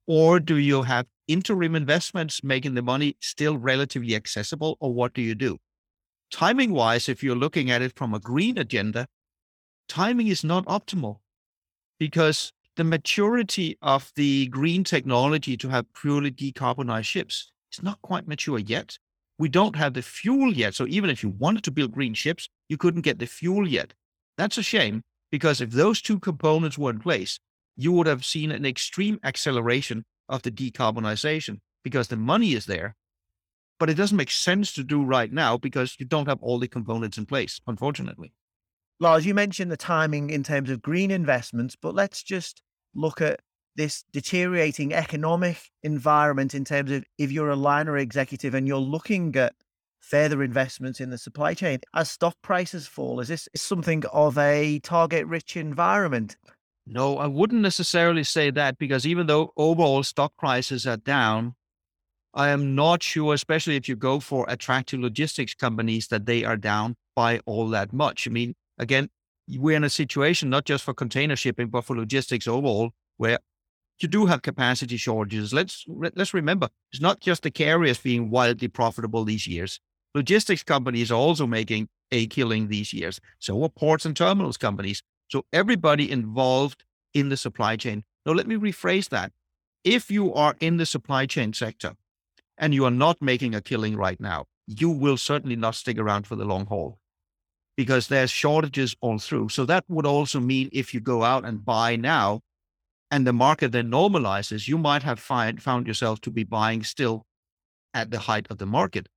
Or 0.06 0.40
do 0.40 0.56
you 0.56 0.82
have 0.82 1.06
interim 1.28 1.76
investments 1.76 2.42
making 2.42 2.74
the 2.74 2.82
money 2.82 3.16
still 3.20 3.56
relatively 3.56 4.14
accessible? 4.14 4.76
Or 4.80 4.92
what 4.92 5.14
do 5.14 5.22
you 5.22 5.34
do? 5.34 5.58
Timing 6.30 6.72
wise, 6.72 7.08
if 7.08 7.22
you're 7.22 7.36
looking 7.36 7.70
at 7.70 7.82
it 7.82 7.92
from 7.94 8.14
a 8.14 8.20
green 8.20 8.58
agenda, 8.58 9.06
timing 9.88 10.28
is 10.28 10.42
not 10.42 10.64
optimal 10.66 11.18
because 11.98 12.52
the 12.76 12.84
maturity 12.84 13.76
of 13.82 14.10
the 14.16 14.46
green 14.46 14.82
technology 14.82 15.56
to 15.58 15.68
have 15.68 15.92
purely 15.92 16.30
decarbonized 16.30 17.04
ships 17.04 17.52
it's 17.72 17.82
not 17.82 18.02
quite 18.02 18.28
mature 18.28 18.58
yet. 18.58 18.98
We 19.38 19.48
don't 19.48 19.76
have 19.76 19.94
the 19.94 20.02
fuel 20.02 20.52
yet. 20.52 20.74
So 20.74 20.86
even 20.86 21.08
if 21.08 21.22
you 21.22 21.30
wanted 21.30 21.64
to 21.64 21.70
build 21.70 21.92
green 21.92 22.12
ships, 22.12 22.50
you 22.68 22.76
couldn't 22.76 23.00
get 23.00 23.18
the 23.18 23.26
fuel 23.26 23.66
yet. 23.66 23.94
That's 24.36 24.58
a 24.58 24.62
shame 24.62 25.00
because 25.30 25.62
if 25.62 25.70
those 25.70 26.02
two 26.02 26.20
components 26.20 26.76
were 26.76 26.90
in 26.90 26.98
place, 26.98 27.40
you 27.76 27.92
would 27.92 28.06
have 28.06 28.24
seen 28.24 28.50
an 28.50 28.64
extreme 28.64 29.18
acceleration 29.24 30.04
of 30.28 30.42
the 30.42 30.50
decarbonization 30.50 31.58
because 31.82 32.08
the 32.08 32.16
money 32.16 32.52
is 32.52 32.66
there. 32.66 32.96
But 33.78 33.90
it 33.90 33.94
doesn't 33.94 34.16
make 34.16 34.30
sense 34.30 34.72
to 34.74 34.84
do 34.84 35.02
right 35.02 35.32
now 35.32 35.58
because 35.58 35.96
you 35.98 36.06
don't 36.06 36.28
have 36.28 36.42
all 36.42 36.58
the 36.58 36.68
components 36.68 37.18
in 37.18 37.26
place, 37.26 37.60
unfortunately. 37.66 38.32
Lars, 39.00 39.26
you 39.26 39.34
mentioned 39.34 39.72
the 39.72 39.76
timing 39.76 40.30
in 40.30 40.44
terms 40.44 40.70
of 40.70 40.82
green 40.82 41.10
investments, 41.10 41.76
but 41.80 41.94
let's 41.94 42.22
just 42.22 42.62
look 42.94 43.20
at 43.20 43.40
this 43.74 44.04
deteriorating 44.12 44.92
economic 44.92 45.58
environment 45.82 46.54
in 46.54 46.64
terms 46.64 46.90
of 46.90 47.04
if 47.18 47.32
you're 47.32 47.50
a 47.50 47.56
liner 47.56 47.96
executive 47.96 48.54
and 48.54 48.68
you're 48.68 48.76
looking 48.76 49.34
at 49.34 49.54
further 50.02 50.42
investments 50.42 51.00
in 51.00 51.10
the 51.10 51.18
supply 51.18 51.54
chain 51.54 51.80
as 51.94 52.10
stock 52.10 52.36
prices 52.42 52.86
fall? 52.86 53.20
Is 53.20 53.28
this 53.28 53.48
something 53.56 54.04
of 54.12 54.36
a 54.38 54.78
target 54.80 55.26
rich 55.26 55.56
environment? 55.56 56.36
No, 56.86 57.18
I 57.18 57.26
wouldn't 57.26 57.62
necessarily 57.62 58.24
say 58.24 58.50
that 58.50 58.78
because 58.78 59.06
even 59.06 59.26
though 59.26 59.52
overall 59.56 60.02
stock 60.02 60.36
prices 60.36 60.86
are 60.86 60.96
down, 60.96 61.54
I 62.34 62.48
am 62.48 62.74
not 62.74 63.02
sure, 63.02 63.34
especially 63.34 63.76
if 63.76 63.88
you 63.88 63.94
go 63.96 64.18
for 64.18 64.46
attractive 64.48 65.00
logistics 65.00 65.54
companies, 65.54 66.08
that 66.08 66.26
they 66.26 66.44
are 66.44 66.56
down 66.56 66.96
by 67.14 67.40
all 67.46 67.68
that 67.68 67.92
much. 67.92 68.26
I 68.26 68.30
mean, 68.30 68.54
again, 68.78 69.10
we're 69.48 69.76
in 69.76 69.84
a 69.84 69.90
situation 69.90 70.50
not 70.50 70.64
just 70.64 70.82
for 70.82 70.94
container 70.94 71.36
shipping, 71.36 71.68
but 71.68 71.84
for 71.84 71.96
logistics 71.96 72.48
overall, 72.48 72.90
where 73.18 73.38
you 74.00 74.08
do 74.08 74.26
have 74.26 74.42
capacity 74.42 74.96
shortages. 74.96 75.52
Let's 75.52 75.84
let's 75.88 76.34
remember, 76.34 76.68
it's 76.90 77.02
not 77.02 77.20
just 77.20 77.42
the 77.42 77.50
carriers 77.50 77.98
being 77.98 78.30
wildly 78.30 78.68
profitable 78.68 79.24
these 79.24 79.46
years. 79.46 79.78
Logistics 80.14 80.62
companies 80.62 81.12
are 81.12 81.16
also 81.16 81.46
making 81.46 81.88
a 82.10 82.26
killing 82.26 82.68
these 82.68 82.92
years. 82.92 83.20
So 83.38 83.62
are 83.62 83.68
ports 83.68 84.04
and 84.04 84.16
terminals 84.16 84.56
companies. 84.56 85.02
So 85.32 85.46
everybody 85.50 86.10
involved 86.10 86.84
in 87.14 87.30
the 87.30 87.38
supply 87.38 87.76
chain. 87.76 88.04
Now 88.26 88.32
let 88.32 88.46
me 88.46 88.56
rephrase 88.56 89.08
that. 89.08 89.32
If 89.82 90.10
you 90.10 90.34
are 90.34 90.54
in 90.60 90.76
the 90.76 90.84
supply 90.84 91.24
chain 91.24 91.54
sector 91.54 91.94
and 92.58 92.74
you 92.74 92.84
are 92.84 92.90
not 92.90 93.22
making 93.22 93.54
a 93.54 93.62
killing 93.62 93.96
right 93.96 94.20
now, 94.20 94.44
you 94.66 94.90
will 94.90 95.16
certainly 95.16 95.56
not 95.56 95.74
stick 95.74 95.98
around 95.98 96.26
for 96.26 96.36
the 96.36 96.44
long 96.44 96.66
haul 96.66 96.98
because 97.78 98.08
there's 98.08 98.30
shortages 98.30 98.94
all 99.00 99.18
through. 99.18 99.48
So 99.48 99.64
that 99.64 99.84
would 99.88 100.04
also 100.04 100.38
mean 100.38 100.68
if 100.70 100.92
you 100.92 101.00
go 101.00 101.24
out 101.24 101.46
and 101.46 101.64
buy 101.64 101.96
now, 101.96 102.42
and 103.10 103.26
the 103.26 103.32
market 103.32 103.72
then 103.72 103.90
normalizes, 103.90 104.68
you 104.68 104.76
might 104.76 105.02
have 105.02 105.18
find, 105.18 105.62
found 105.62 105.86
yourself 105.86 106.20
to 106.22 106.30
be 106.30 106.44
buying 106.44 106.82
still 106.82 107.24
at 107.94 108.10
the 108.10 108.18
height 108.18 108.46
of 108.50 108.58
the 108.58 108.66
market. 108.66 109.08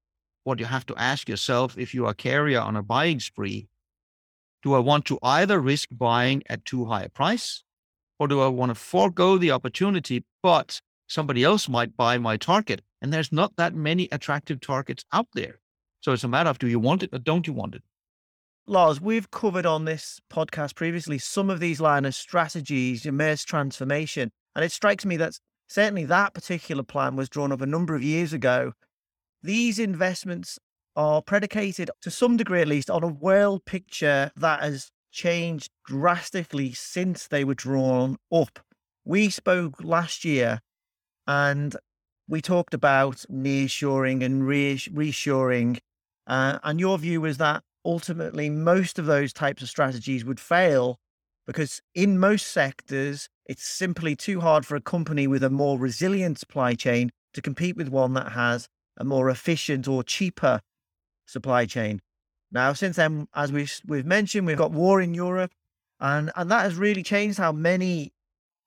What 0.45 0.59
you 0.59 0.66
have 0.66 0.86
to 0.86 0.95
ask 0.95 1.28
yourself 1.28 1.78
if 1.78 1.93
you 1.93 2.05
are 2.05 2.11
a 2.11 2.16
carrier 2.16 2.61
on 2.61 2.78
a 2.78 2.84
buying 2.84 3.20
spree, 3.20 3.68
do 4.66 4.74
I 4.74 4.80
want 4.80 5.05
to 5.05 5.20
either 5.22 5.59
risk 5.59 5.89
buying 5.91 6.41
at 6.49 6.66
too 6.66 6.86
high 6.86 7.03
a 7.03 7.09
price 7.09 7.63
or 8.18 8.28
do 8.28 8.41
I 8.41 8.47
want 8.47 8.72
to 8.72 8.76
forego 8.76 9.38
the 9.38 9.51
opportunity, 9.51 10.26
but 10.41 10.82
somebody 11.05 11.43
else 11.43 11.70
might 11.70 11.95
buy 11.95 12.18
my 12.18 12.36
target? 12.36 12.82
And 12.99 13.13
there's 13.13 13.32
not 13.32 13.55
that 13.57 13.76
many 13.76 14.09
attractive 14.11 14.59
targets 14.59 15.05
out 15.13 15.28
there. 15.36 15.59
So 16.01 16.13
it's 16.13 16.24
a 16.24 16.28
matter 16.28 16.49
of 16.49 16.57
do 16.57 16.68
you 16.68 16.80
want 16.80 17.03
it 17.03 17.11
or 17.13 17.20
don't 17.20 17.45
you 17.45 17.53
want 17.53 17.76
it? 17.76 17.84
Lars, 18.66 18.99
we've 18.99 19.30
covered 19.30 19.68
on 19.68 19.86
this 19.86 20.20
podcast 20.34 20.74
previously 20.74 21.20
some 21.20 21.51
of 21.51 21.59
these 21.59 21.80
liner 21.80 22.11
strategies, 22.11 23.03
Maersk 23.03 23.45
transformation. 23.45 24.32
And 24.55 24.66
it 24.66 24.72
strikes 24.72 25.05
me 25.05 25.16
that 25.18 25.34
certainly 25.68 26.05
that 26.05 26.34
particular 26.34 26.82
plan 26.82 27.16
was 27.16 27.30
drawn 27.30 27.51
up 27.51 27.61
a 27.61 27.68
number 27.68 27.93
of 27.93 28.01
years 28.01 28.34
ago. 28.34 28.74
These 29.43 29.78
investments 29.78 30.57
are 30.95 31.21
predicated 31.21 31.91
to 32.01 32.11
some 32.11 32.37
degree, 32.37 32.61
at 32.61 32.67
least, 32.67 32.89
on 32.89 33.03
a 33.03 33.07
world 33.07 33.65
picture 33.65 34.31
that 34.35 34.61
has 34.61 34.91
changed 35.11 35.71
drastically 35.85 36.73
since 36.73 37.27
they 37.27 37.43
were 37.43 37.53
drawn 37.55 38.17
up. 38.33 38.59
We 39.03 39.29
spoke 39.29 39.83
last 39.83 40.25
year 40.25 40.61
and 41.27 41.75
we 42.27 42.41
talked 42.41 42.73
about 42.73 43.25
nearshoring 43.31 44.23
and 44.23 44.47
re- 44.47 44.75
reshoring. 44.77 45.79
Uh, 46.27 46.59
and 46.63 46.79
your 46.79 46.97
view 46.97 47.21
was 47.21 47.37
that 47.37 47.63
ultimately 47.85 48.49
most 48.49 48.97
of 48.97 49.05
those 49.05 49.31
types 49.31 49.61
of 49.61 49.69
strategies 49.69 50.25
would 50.25 50.39
fail 50.39 50.97
because 51.45 51.81
in 51.93 52.17
most 52.17 52.47
sectors, 52.47 53.29
it's 53.45 53.63
simply 53.63 54.15
too 54.15 54.41
hard 54.41 54.65
for 54.65 54.75
a 54.75 54.81
company 54.81 55.27
with 55.27 55.43
a 55.43 55.49
more 55.49 55.77
resilient 55.77 56.39
supply 56.39 56.73
chain 56.73 57.11
to 57.33 57.41
compete 57.41 57.77
with 57.77 57.89
one 57.89 58.13
that 58.13 58.31
has 58.31 58.67
a 58.97 59.03
more 59.03 59.29
efficient 59.29 59.87
or 59.87 60.03
cheaper 60.03 60.61
supply 61.26 61.65
chain. 61.65 62.01
Now, 62.51 62.73
since 62.73 62.95
then, 62.95 63.28
as 63.34 63.51
we've, 63.51 63.73
we've 63.86 64.05
mentioned, 64.05 64.47
we've 64.47 64.57
got 64.57 64.71
war 64.71 65.01
in 65.01 65.13
Europe, 65.13 65.51
and, 65.99 66.32
and 66.36 66.49
that 66.51 66.61
has 66.61 66.76
really 66.76 67.03
changed 67.03 67.38
how 67.38 67.51
many 67.51 68.13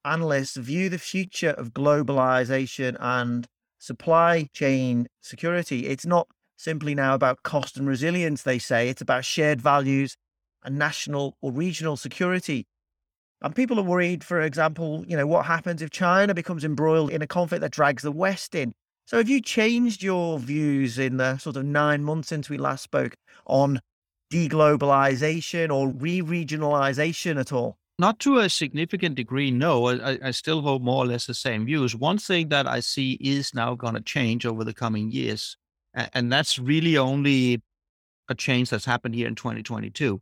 analysts 0.05 0.57
view 0.57 0.89
the 0.89 0.99
future 0.99 1.51
of 1.51 1.73
globalization 1.73 2.97
and 3.01 3.47
supply 3.79 4.49
chain 4.53 5.07
security. 5.21 5.87
It's 5.87 6.07
not 6.07 6.29
simply 6.57 6.95
now 6.95 7.15
about 7.15 7.43
cost 7.43 7.77
and 7.77 7.89
resilience, 7.89 8.43
they 8.43 8.59
say, 8.59 8.89
it's 8.89 9.03
about 9.03 9.25
shared 9.25 9.61
values 9.61 10.17
and 10.65 10.79
national 10.79 11.37
or 11.41 11.53
regional 11.53 11.97
security. 11.97 12.67
And 13.41 13.55
people 13.55 13.79
are 13.79 13.85
worried, 13.85 14.25
for 14.25 14.41
example, 14.41 15.05
you 15.07 15.17
know, 15.17 15.27
what 15.27 15.47
happens 15.47 15.81
if 15.81 15.91
China 15.91 16.35
becomes 16.35 16.65
embroiled 16.65 17.11
in 17.11 17.23
a 17.23 17.27
conflict 17.27 17.61
that 17.61 17.71
drags 17.71 18.03
the 18.03 18.11
West 18.11 18.55
in? 18.55 18.75
So 19.09 19.17
have 19.17 19.31
you 19.31 19.41
changed 19.41 20.03
your 20.03 20.39
views 20.39 20.99
in 20.99 21.17
the 21.17 21.39
sort 21.39 21.57
of 21.57 21.65
nine 21.65 22.05
months 22.05 22.29
since 22.29 22.51
we 22.51 22.59
last 22.59 22.83
spoke 22.83 23.17
on 23.47 23.81
deglobalization 24.31 25.73
or 25.75 25.89
re-regionalization 25.89 27.41
at 27.41 27.51
all? 27.51 27.79
Not 27.99 28.19
to 28.19 28.41
a 28.41 28.51
significant 28.51 29.15
degree, 29.15 29.51
no. 29.51 29.89
I, 29.89 30.19
I 30.25 30.31
still 30.33 30.61
hold 30.61 30.83
more 30.83 31.05
or 31.05 31.07
less 31.07 31.25
the 31.25 31.33
same 31.33 31.65
views. 31.65 31.97
One 31.97 32.19
thing 32.19 32.51
that 32.51 32.67
I 32.67 32.81
see 32.81 33.13
is 33.13 33.55
now 33.55 33.75
going 33.75 33.95
to 33.95 34.03
change 34.03 34.45
over 34.45 34.63
the 34.63 34.75
coming 34.75 35.11
years, 35.11 35.57
and 35.95 36.31
that's 36.31 36.59
really 36.59 36.99
only 36.99 37.63
a 38.29 38.35
change 38.35 38.69
that's 38.69 38.85
happened 38.85 39.15
here 39.15 39.27
in 39.27 39.37
2022. 39.37 40.21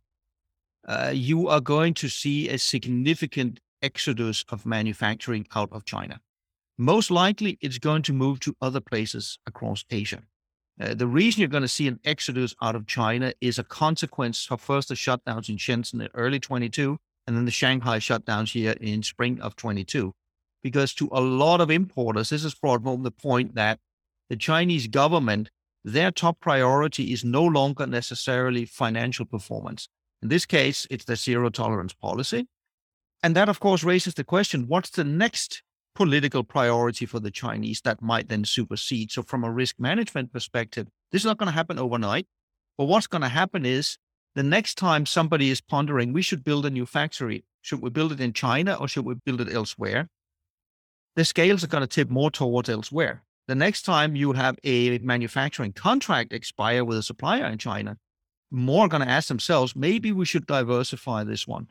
Uh, 0.87 1.11
you 1.13 1.49
are 1.49 1.59
going 1.59 1.93
to 1.95 2.07
see 2.07 2.47
a 2.47 2.57
significant 2.57 3.59
exodus 3.81 4.45
of 4.47 4.65
manufacturing 4.65 5.45
out 5.53 5.73
of 5.73 5.83
China 5.83 6.21
most 6.77 7.09
likely 7.09 7.57
it's 7.61 7.77
going 7.77 8.01
to 8.03 8.13
move 8.13 8.39
to 8.41 8.55
other 8.61 8.79
places 8.79 9.39
across 9.45 9.83
Asia. 9.89 10.21
Uh, 10.79 10.93
the 10.93 11.07
reason 11.07 11.41
you're 11.41 11.49
going 11.49 11.61
to 11.61 11.67
see 11.67 11.87
an 11.87 11.99
exodus 12.05 12.55
out 12.61 12.75
of 12.75 12.85
China 12.85 13.33
is 13.41 13.57
a 13.57 13.63
consequence 13.63 14.47
of 14.51 14.61
first 14.61 14.89
the 14.89 14.95
shutdowns 14.95 15.49
in 15.49 15.57
Shenzhen 15.57 16.01
in 16.01 16.09
early 16.13 16.39
22 16.39 16.97
and 17.25 17.35
then 17.35 17.45
the 17.45 17.51
Shanghai 17.51 17.99
shutdowns 17.99 18.51
here 18.51 18.75
in 18.79 19.03
spring 19.03 19.41
of 19.41 19.55
22. 19.55 20.13
Because 20.63 20.93
to 20.95 21.09
a 21.11 21.21
lot 21.21 21.61
of 21.61 21.69
importers, 21.69 22.29
this 22.29 22.43
has 22.43 22.55
brought 22.55 22.83
home 22.83 23.03
the 23.03 23.11
point 23.11 23.55
that 23.55 23.79
the 24.29 24.37
Chinese 24.37 24.87
government, 24.87 25.49
their 25.83 26.11
top 26.11 26.39
priority 26.39 27.11
is 27.11 27.23
no 27.23 27.43
longer 27.43 27.85
necessarily 27.85 28.65
financial 28.65 29.25
performance. 29.25 29.89
In 30.21 30.29
this 30.29 30.45
case, 30.45 30.87
it's 30.89 31.05
the 31.05 31.15
zero 31.15 31.49
tolerance 31.49 31.93
policy. 31.93 32.47
And 33.23 33.35
that, 33.35 33.49
of 33.49 33.59
course, 33.59 33.83
raises 33.83 34.13
the 34.13 34.23
question 34.23 34.67
what's 34.67 34.89
the 34.91 35.03
next 35.03 35.63
political 35.97 36.43
priority 36.43 37.07
for 37.07 37.19
the 37.19 37.31
Chinese 37.31 37.81
that 37.81 38.03
might 38.03 38.29
then 38.29 38.45
supersede. 38.45 39.11
So, 39.11 39.23
from 39.23 39.43
a 39.43 39.49
risk 39.51 39.79
management 39.79 40.31
perspective, 40.31 40.85
this 41.11 41.23
is 41.23 41.25
not 41.25 41.39
going 41.39 41.47
to 41.47 41.53
happen 41.53 41.79
overnight. 41.79 42.27
But 42.77 42.85
what's 42.85 43.07
going 43.07 43.23
to 43.23 43.27
happen 43.29 43.65
is 43.65 43.97
the 44.35 44.43
next 44.43 44.75
time 44.75 45.07
somebody 45.07 45.49
is 45.49 45.59
pondering, 45.59 46.13
we 46.13 46.21
should 46.21 46.43
build 46.43 46.67
a 46.67 46.69
new 46.69 46.85
factory. 46.85 47.45
Should 47.63 47.81
we 47.81 47.89
build 47.89 48.11
it 48.11 48.21
in 48.21 48.31
China 48.31 48.75
or 48.75 48.87
should 48.87 49.05
we 49.05 49.15
build 49.25 49.41
it 49.41 49.51
elsewhere? 49.51 50.07
The 51.15 51.25
scales 51.25 51.63
are 51.63 51.67
going 51.67 51.81
to 51.81 51.87
tip 51.87 52.11
more 52.11 52.29
towards 52.29 52.69
elsewhere. 52.69 53.23
The 53.47 53.55
next 53.55 53.81
time 53.81 54.15
you 54.15 54.33
have 54.33 54.59
a 54.63 54.99
manufacturing 54.99 55.73
contract 55.73 56.31
expire 56.31 56.85
with 56.85 56.99
a 56.99 57.03
supplier 57.03 57.45
in 57.45 57.57
China, 57.57 57.97
more 58.51 58.85
are 58.85 58.89
going 58.89 59.01
to 59.01 59.09
ask 59.09 59.29
themselves, 59.29 59.75
maybe 59.75 60.11
we 60.11 60.25
should 60.25 60.45
diversify 60.45 61.23
this 61.23 61.47
one 61.47 61.69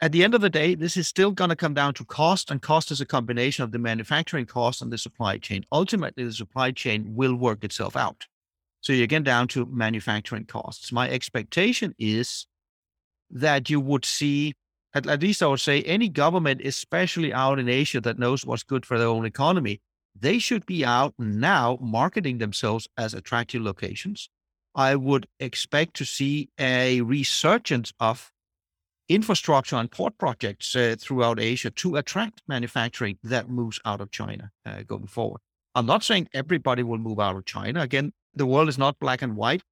at 0.00 0.12
the 0.12 0.24
end 0.24 0.34
of 0.34 0.40
the 0.40 0.50
day, 0.50 0.74
this 0.74 0.96
is 0.96 1.08
still 1.08 1.30
going 1.30 1.50
to 1.50 1.56
come 1.56 1.74
down 1.74 1.94
to 1.94 2.04
cost, 2.04 2.50
and 2.50 2.60
cost 2.60 2.90
is 2.90 3.00
a 3.00 3.06
combination 3.06 3.64
of 3.64 3.72
the 3.72 3.78
manufacturing 3.78 4.46
cost 4.46 4.82
and 4.82 4.92
the 4.92 4.98
supply 4.98 5.38
chain. 5.38 5.64
Ultimately, 5.72 6.24
the 6.24 6.32
supply 6.32 6.72
chain 6.72 7.14
will 7.14 7.34
work 7.34 7.64
itself 7.64 7.96
out. 7.96 8.26
So 8.80 8.92
you 8.92 9.06
get 9.06 9.24
down 9.24 9.48
to 9.48 9.64
manufacturing 9.66 10.44
costs. 10.44 10.92
My 10.92 11.08
expectation 11.08 11.94
is 11.98 12.46
that 13.30 13.70
you 13.70 13.80
would 13.80 14.04
see, 14.04 14.54
at, 14.94 15.06
at 15.06 15.22
least 15.22 15.42
I 15.42 15.46
would 15.46 15.60
say, 15.60 15.82
any 15.82 16.08
government, 16.08 16.60
especially 16.62 17.32
out 17.32 17.58
in 17.58 17.68
Asia 17.68 18.00
that 18.02 18.18
knows 18.18 18.44
what's 18.44 18.62
good 18.62 18.84
for 18.84 18.98
their 18.98 19.08
own 19.08 19.24
economy, 19.24 19.80
they 20.14 20.38
should 20.38 20.66
be 20.66 20.84
out 20.84 21.14
now 21.18 21.78
marketing 21.80 22.38
themselves 22.38 22.86
as 22.98 23.14
attractive 23.14 23.62
locations. 23.62 24.28
I 24.74 24.96
would 24.96 25.28
expect 25.40 25.94
to 25.94 26.04
see 26.04 26.50
a 26.58 27.00
resurgence 27.00 27.92
of 28.00 28.33
infrastructure 29.08 29.76
and 29.76 29.90
port 29.90 30.16
projects 30.18 30.74
uh, 30.74 30.96
throughout 30.98 31.38
Asia 31.38 31.70
to 31.70 31.96
attract 31.96 32.42
manufacturing 32.48 33.18
that 33.22 33.48
moves 33.48 33.80
out 33.84 34.00
of 34.00 34.10
China 34.10 34.50
uh, 34.64 34.82
going 34.82 35.06
forward. 35.06 35.40
I'm 35.74 35.86
not 35.86 36.02
saying 36.02 36.28
everybody 36.32 36.82
will 36.82 36.98
move 36.98 37.20
out 37.20 37.36
of 37.36 37.44
China. 37.44 37.80
Again, 37.82 38.12
the 38.34 38.46
world 38.46 38.68
is 38.68 38.78
not 38.78 38.98
black 38.98 39.22
and 39.22 39.36
white, 39.36 39.62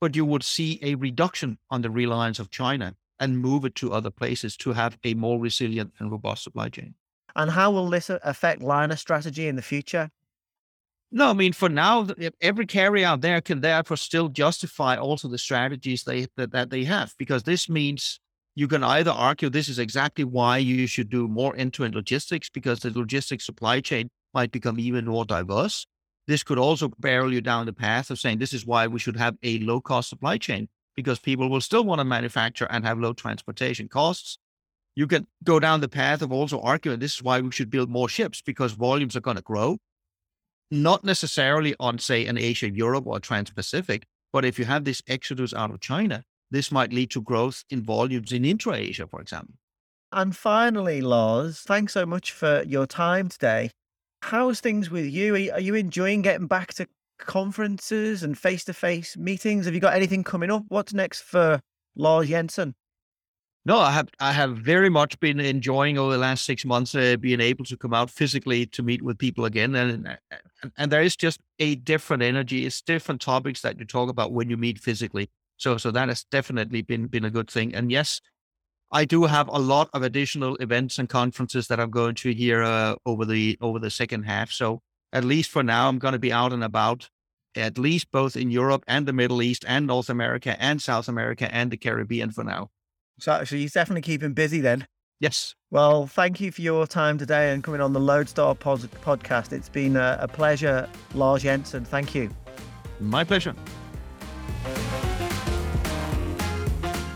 but 0.00 0.16
you 0.16 0.24
would 0.24 0.42
see 0.42 0.78
a 0.82 0.94
reduction 0.96 1.58
on 1.70 1.82
the 1.82 1.90
reliance 1.90 2.38
of 2.38 2.50
China 2.50 2.94
and 3.20 3.38
move 3.38 3.64
it 3.64 3.74
to 3.76 3.92
other 3.92 4.10
places 4.10 4.56
to 4.56 4.72
have 4.72 4.98
a 5.04 5.14
more 5.14 5.38
resilient 5.38 5.92
and 5.98 6.10
robust 6.10 6.42
supply 6.42 6.68
chain. 6.68 6.94
And 7.36 7.50
how 7.50 7.70
will 7.70 7.88
this 7.88 8.10
affect 8.10 8.62
liner 8.62 8.96
strategy 8.96 9.46
in 9.46 9.56
the 9.56 9.62
future? 9.62 10.10
No, 11.12 11.30
I 11.30 11.32
mean, 11.34 11.52
for 11.52 11.68
now, 11.68 12.08
every 12.40 12.66
carrier 12.66 13.06
out 13.06 13.20
there 13.20 13.40
can 13.42 13.60
therefore 13.60 13.98
still 13.98 14.28
justify 14.28 14.96
also 14.96 15.28
the 15.28 15.38
strategies 15.38 16.04
they 16.04 16.26
that, 16.36 16.52
that 16.52 16.70
they 16.70 16.84
have, 16.84 17.14
because 17.18 17.42
this 17.42 17.68
means 17.68 18.18
you 18.54 18.68
can 18.68 18.84
either 18.84 19.10
argue 19.10 19.48
this 19.48 19.68
is 19.68 19.78
exactly 19.78 20.24
why 20.24 20.58
you 20.58 20.86
should 20.86 21.08
do 21.08 21.26
more 21.26 21.56
end-to-end 21.56 21.94
logistics 21.94 22.50
because 22.50 22.80
the 22.80 22.90
logistics 22.90 23.46
supply 23.46 23.80
chain 23.80 24.10
might 24.34 24.52
become 24.52 24.78
even 24.78 25.06
more 25.06 25.24
diverse. 25.24 25.86
This 26.26 26.42
could 26.42 26.58
also 26.58 26.90
barrel 26.98 27.32
you 27.32 27.40
down 27.40 27.66
the 27.66 27.72
path 27.72 28.10
of 28.10 28.18
saying 28.18 28.38
this 28.38 28.52
is 28.52 28.66
why 28.66 28.86
we 28.86 28.98
should 28.98 29.16
have 29.16 29.36
a 29.42 29.58
low-cost 29.60 30.08
supply 30.08 30.38
chain 30.38 30.68
because 30.94 31.18
people 31.18 31.48
will 31.48 31.60
still 31.60 31.84
want 31.84 32.00
to 32.00 32.04
manufacture 32.04 32.66
and 32.70 32.84
have 32.84 32.98
low 32.98 33.12
transportation 33.12 33.88
costs. 33.88 34.38
You 34.94 35.06
can 35.06 35.26
go 35.42 35.58
down 35.58 35.80
the 35.80 35.88
path 35.88 36.20
of 36.20 36.30
also 36.30 36.60
arguing 36.60 36.98
this 36.98 37.14
is 37.14 37.22
why 37.22 37.40
we 37.40 37.50
should 37.50 37.70
build 37.70 37.88
more 37.88 38.08
ships 38.08 38.42
because 38.42 38.72
volumes 38.72 39.16
are 39.16 39.20
going 39.20 39.36
to 39.36 39.42
grow. 39.42 39.78
Not 40.70 41.04
necessarily 41.04 41.74
on, 41.80 41.98
say, 41.98 42.26
an 42.26 42.38
Asia, 42.38 42.70
Europe, 42.70 43.06
or 43.06 43.18
Trans-Pacific, 43.18 44.06
but 44.32 44.44
if 44.44 44.58
you 44.58 44.66
have 44.66 44.84
this 44.84 45.02
exodus 45.06 45.54
out 45.54 45.70
of 45.70 45.80
China, 45.80 46.24
this 46.52 46.70
might 46.70 46.92
lead 46.92 47.10
to 47.10 47.22
growth 47.22 47.64
in 47.70 47.82
volumes 47.82 48.32
in 48.32 48.44
intra 48.44 48.74
Asia, 48.74 49.06
for 49.06 49.20
example. 49.20 49.54
And 50.12 50.36
finally, 50.36 51.00
Lars, 51.00 51.60
thanks 51.60 51.94
so 51.94 52.04
much 52.04 52.32
for 52.32 52.62
your 52.64 52.86
time 52.86 53.28
today. 53.28 53.70
How's 54.22 54.60
things 54.60 54.90
with 54.90 55.06
you? 55.06 55.34
Are 55.52 55.60
you 55.60 55.74
enjoying 55.74 56.22
getting 56.22 56.46
back 56.46 56.74
to 56.74 56.86
conferences 57.18 58.22
and 58.22 58.38
face 58.38 58.64
to 58.64 58.74
face 58.74 59.16
meetings? 59.16 59.64
Have 59.64 59.74
you 59.74 59.80
got 59.80 59.94
anything 59.94 60.22
coming 60.22 60.50
up? 60.50 60.64
What's 60.68 60.92
next 60.92 61.22
for 61.22 61.60
Lars 61.96 62.28
Jensen? 62.28 62.74
No, 63.64 63.78
I 63.78 63.92
have 63.92 64.08
I 64.18 64.32
have 64.32 64.58
very 64.58 64.90
much 64.90 65.18
been 65.20 65.38
enjoying 65.38 65.96
over 65.96 66.12
the 66.12 66.18
last 66.18 66.44
six 66.44 66.64
months 66.64 66.96
uh, 66.96 67.16
being 67.16 67.40
able 67.40 67.64
to 67.66 67.76
come 67.76 67.94
out 67.94 68.10
physically 68.10 68.66
to 68.66 68.82
meet 68.82 69.02
with 69.02 69.18
people 69.18 69.44
again, 69.44 69.76
and, 69.76 70.18
and 70.30 70.72
and 70.76 70.90
there 70.90 71.02
is 71.02 71.14
just 71.14 71.40
a 71.60 71.76
different 71.76 72.24
energy. 72.24 72.66
It's 72.66 72.82
different 72.82 73.20
topics 73.20 73.62
that 73.62 73.78
you 73.78 73.84
talk 73.84 74.10
about 74.10 74.32
when 74.32 74.50
you 74.50 74.56
meet 74.56 74.80
physically. 74.80 75.30
So 75.62 75.76
so 75.76 75.92
that 75.92 76.08
has 76.08 76.24
definitely 76.24 76.82
been 76.82 77.06
been 77.06 77.24
a 77.24 77.30
good 77.30 77.48
thing. 77.48 77.72
And 77.72 77.92
yes, 77.92 78.20
I 78.90 79.04
do 79.04 79.24
have 79.24 79.46
a 79.46 79.60
lot 79.60 79.88
of 79.94 80.02
additional 80.02 80.56
events 80.56 80.98
and 80.98 81.08
conferences 81.08 81.68
that 81.68 81.78
I'm 81.78 81.90
going 81.90 82.16
to 82.16 82.34
here 82.34 82.64
uh, 82.64 82.96
over 83.06 83.24
the 83.24 83.56
over 83.60 83.78
the 83.78 83.90
second 83.90 84.24
half. 84.24 84.50
So 84.50 84.80
at 85.12 85.24
least 85.24 85.50
for 85.50 85.62
now, 85.62 85.88
I'm 85.88 86.00
going 86.00 86.12
to 86.12 86.18
be 86.18 86.32
out 86.32 86.52
and 86.52 86.64
about, 86.64 87.08
at 87.54 87.78
least 87.78 88.10
both 88.10 88.34
in 88.36 88.50
Europe 88.50 88.82
and 88.88 89.06
the 89.06 89.12
Middle 89.12 89.40
East 89.40 89.64
and 89.68 89.86
North 89.86 90.10
America 90.10 90.60
and 90.60 90.82
South 90.82 91.08
America 91.08 91.54
and 91.54 91.70
the 91.70 91.76
Caribbean 91.76 92.32
for 92.32 92.42
now. 92.42 92.70
So, 93.20 93.44
so 93.44 93.54
he's 93.54 93.72
definitely 93.72 94.02
keeping 94.02 94.32
busy 94.32 94.60
then. 94.60 94.86
Yes. 95.20 95.54
Well, 95.70 96.08
thank 96.08 96.40
you 96.40 96.50
for 96.50 96.62
your 96.62 96.88
time 96.88 97.18
today 97.18 97.52
and 97.52 97.62
coming 97.62 97.80
on 97.80 97.92
the 97.92 98.00
Loadstar 98.00 98.58
pod- 98.58 98.90
podcast. 99.04 99.52
It's 99.52 99.68
been 99.68 99.96
a, 99.96 100.18
a 100.20 100.26
pleasure, 100.26 100.88
Lars 101.14 101.44
Jensen. 101.44 101.84
Thank 101.84 102.16
you. 102.16 102.30
My 102.98 103.22
pleasure. 103.22 103.54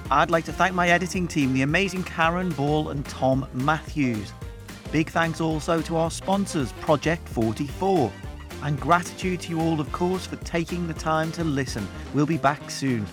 I'd 0.08 0.30
like 0.30 0.44
to 0.44 0.52
thank 0.52 0.72
my 0.72 0.88
editing 0.88 1.26
team, 1.26 1.52
the 1.52 1.62
amazing 1.62 2.04
Karen 2.04 2.50
Ball 2.50 2.90
and 2.90 3.04
Tom 3.06 3.44
Matthews. 3.52 4.32
Big 4.92 5.10
thanks 5.10 5.40
also 5.40 5.82
to 5.82 5.96
our 5.96 6.12
sponsors, 6.12 6.70
Project 6.74 7.28
44. 7.28 8.12
And 8.62 8.80
gratitude 8.80 9.40
to 9.42 9.50
you 9.50 9.60
all, 9.60 9.80
of 9.80 9.90
course, 9.90 10.24
for 10.24 10.36
taking 10.36 10.86
the 10.86 10.94
time 10.94 11.32
to 11.32 11.42
listen. 11.42 11.86
We'll 12.14 12.24
be 12.24 12.38
back 12.38 12.70
soon. 12.70 13.04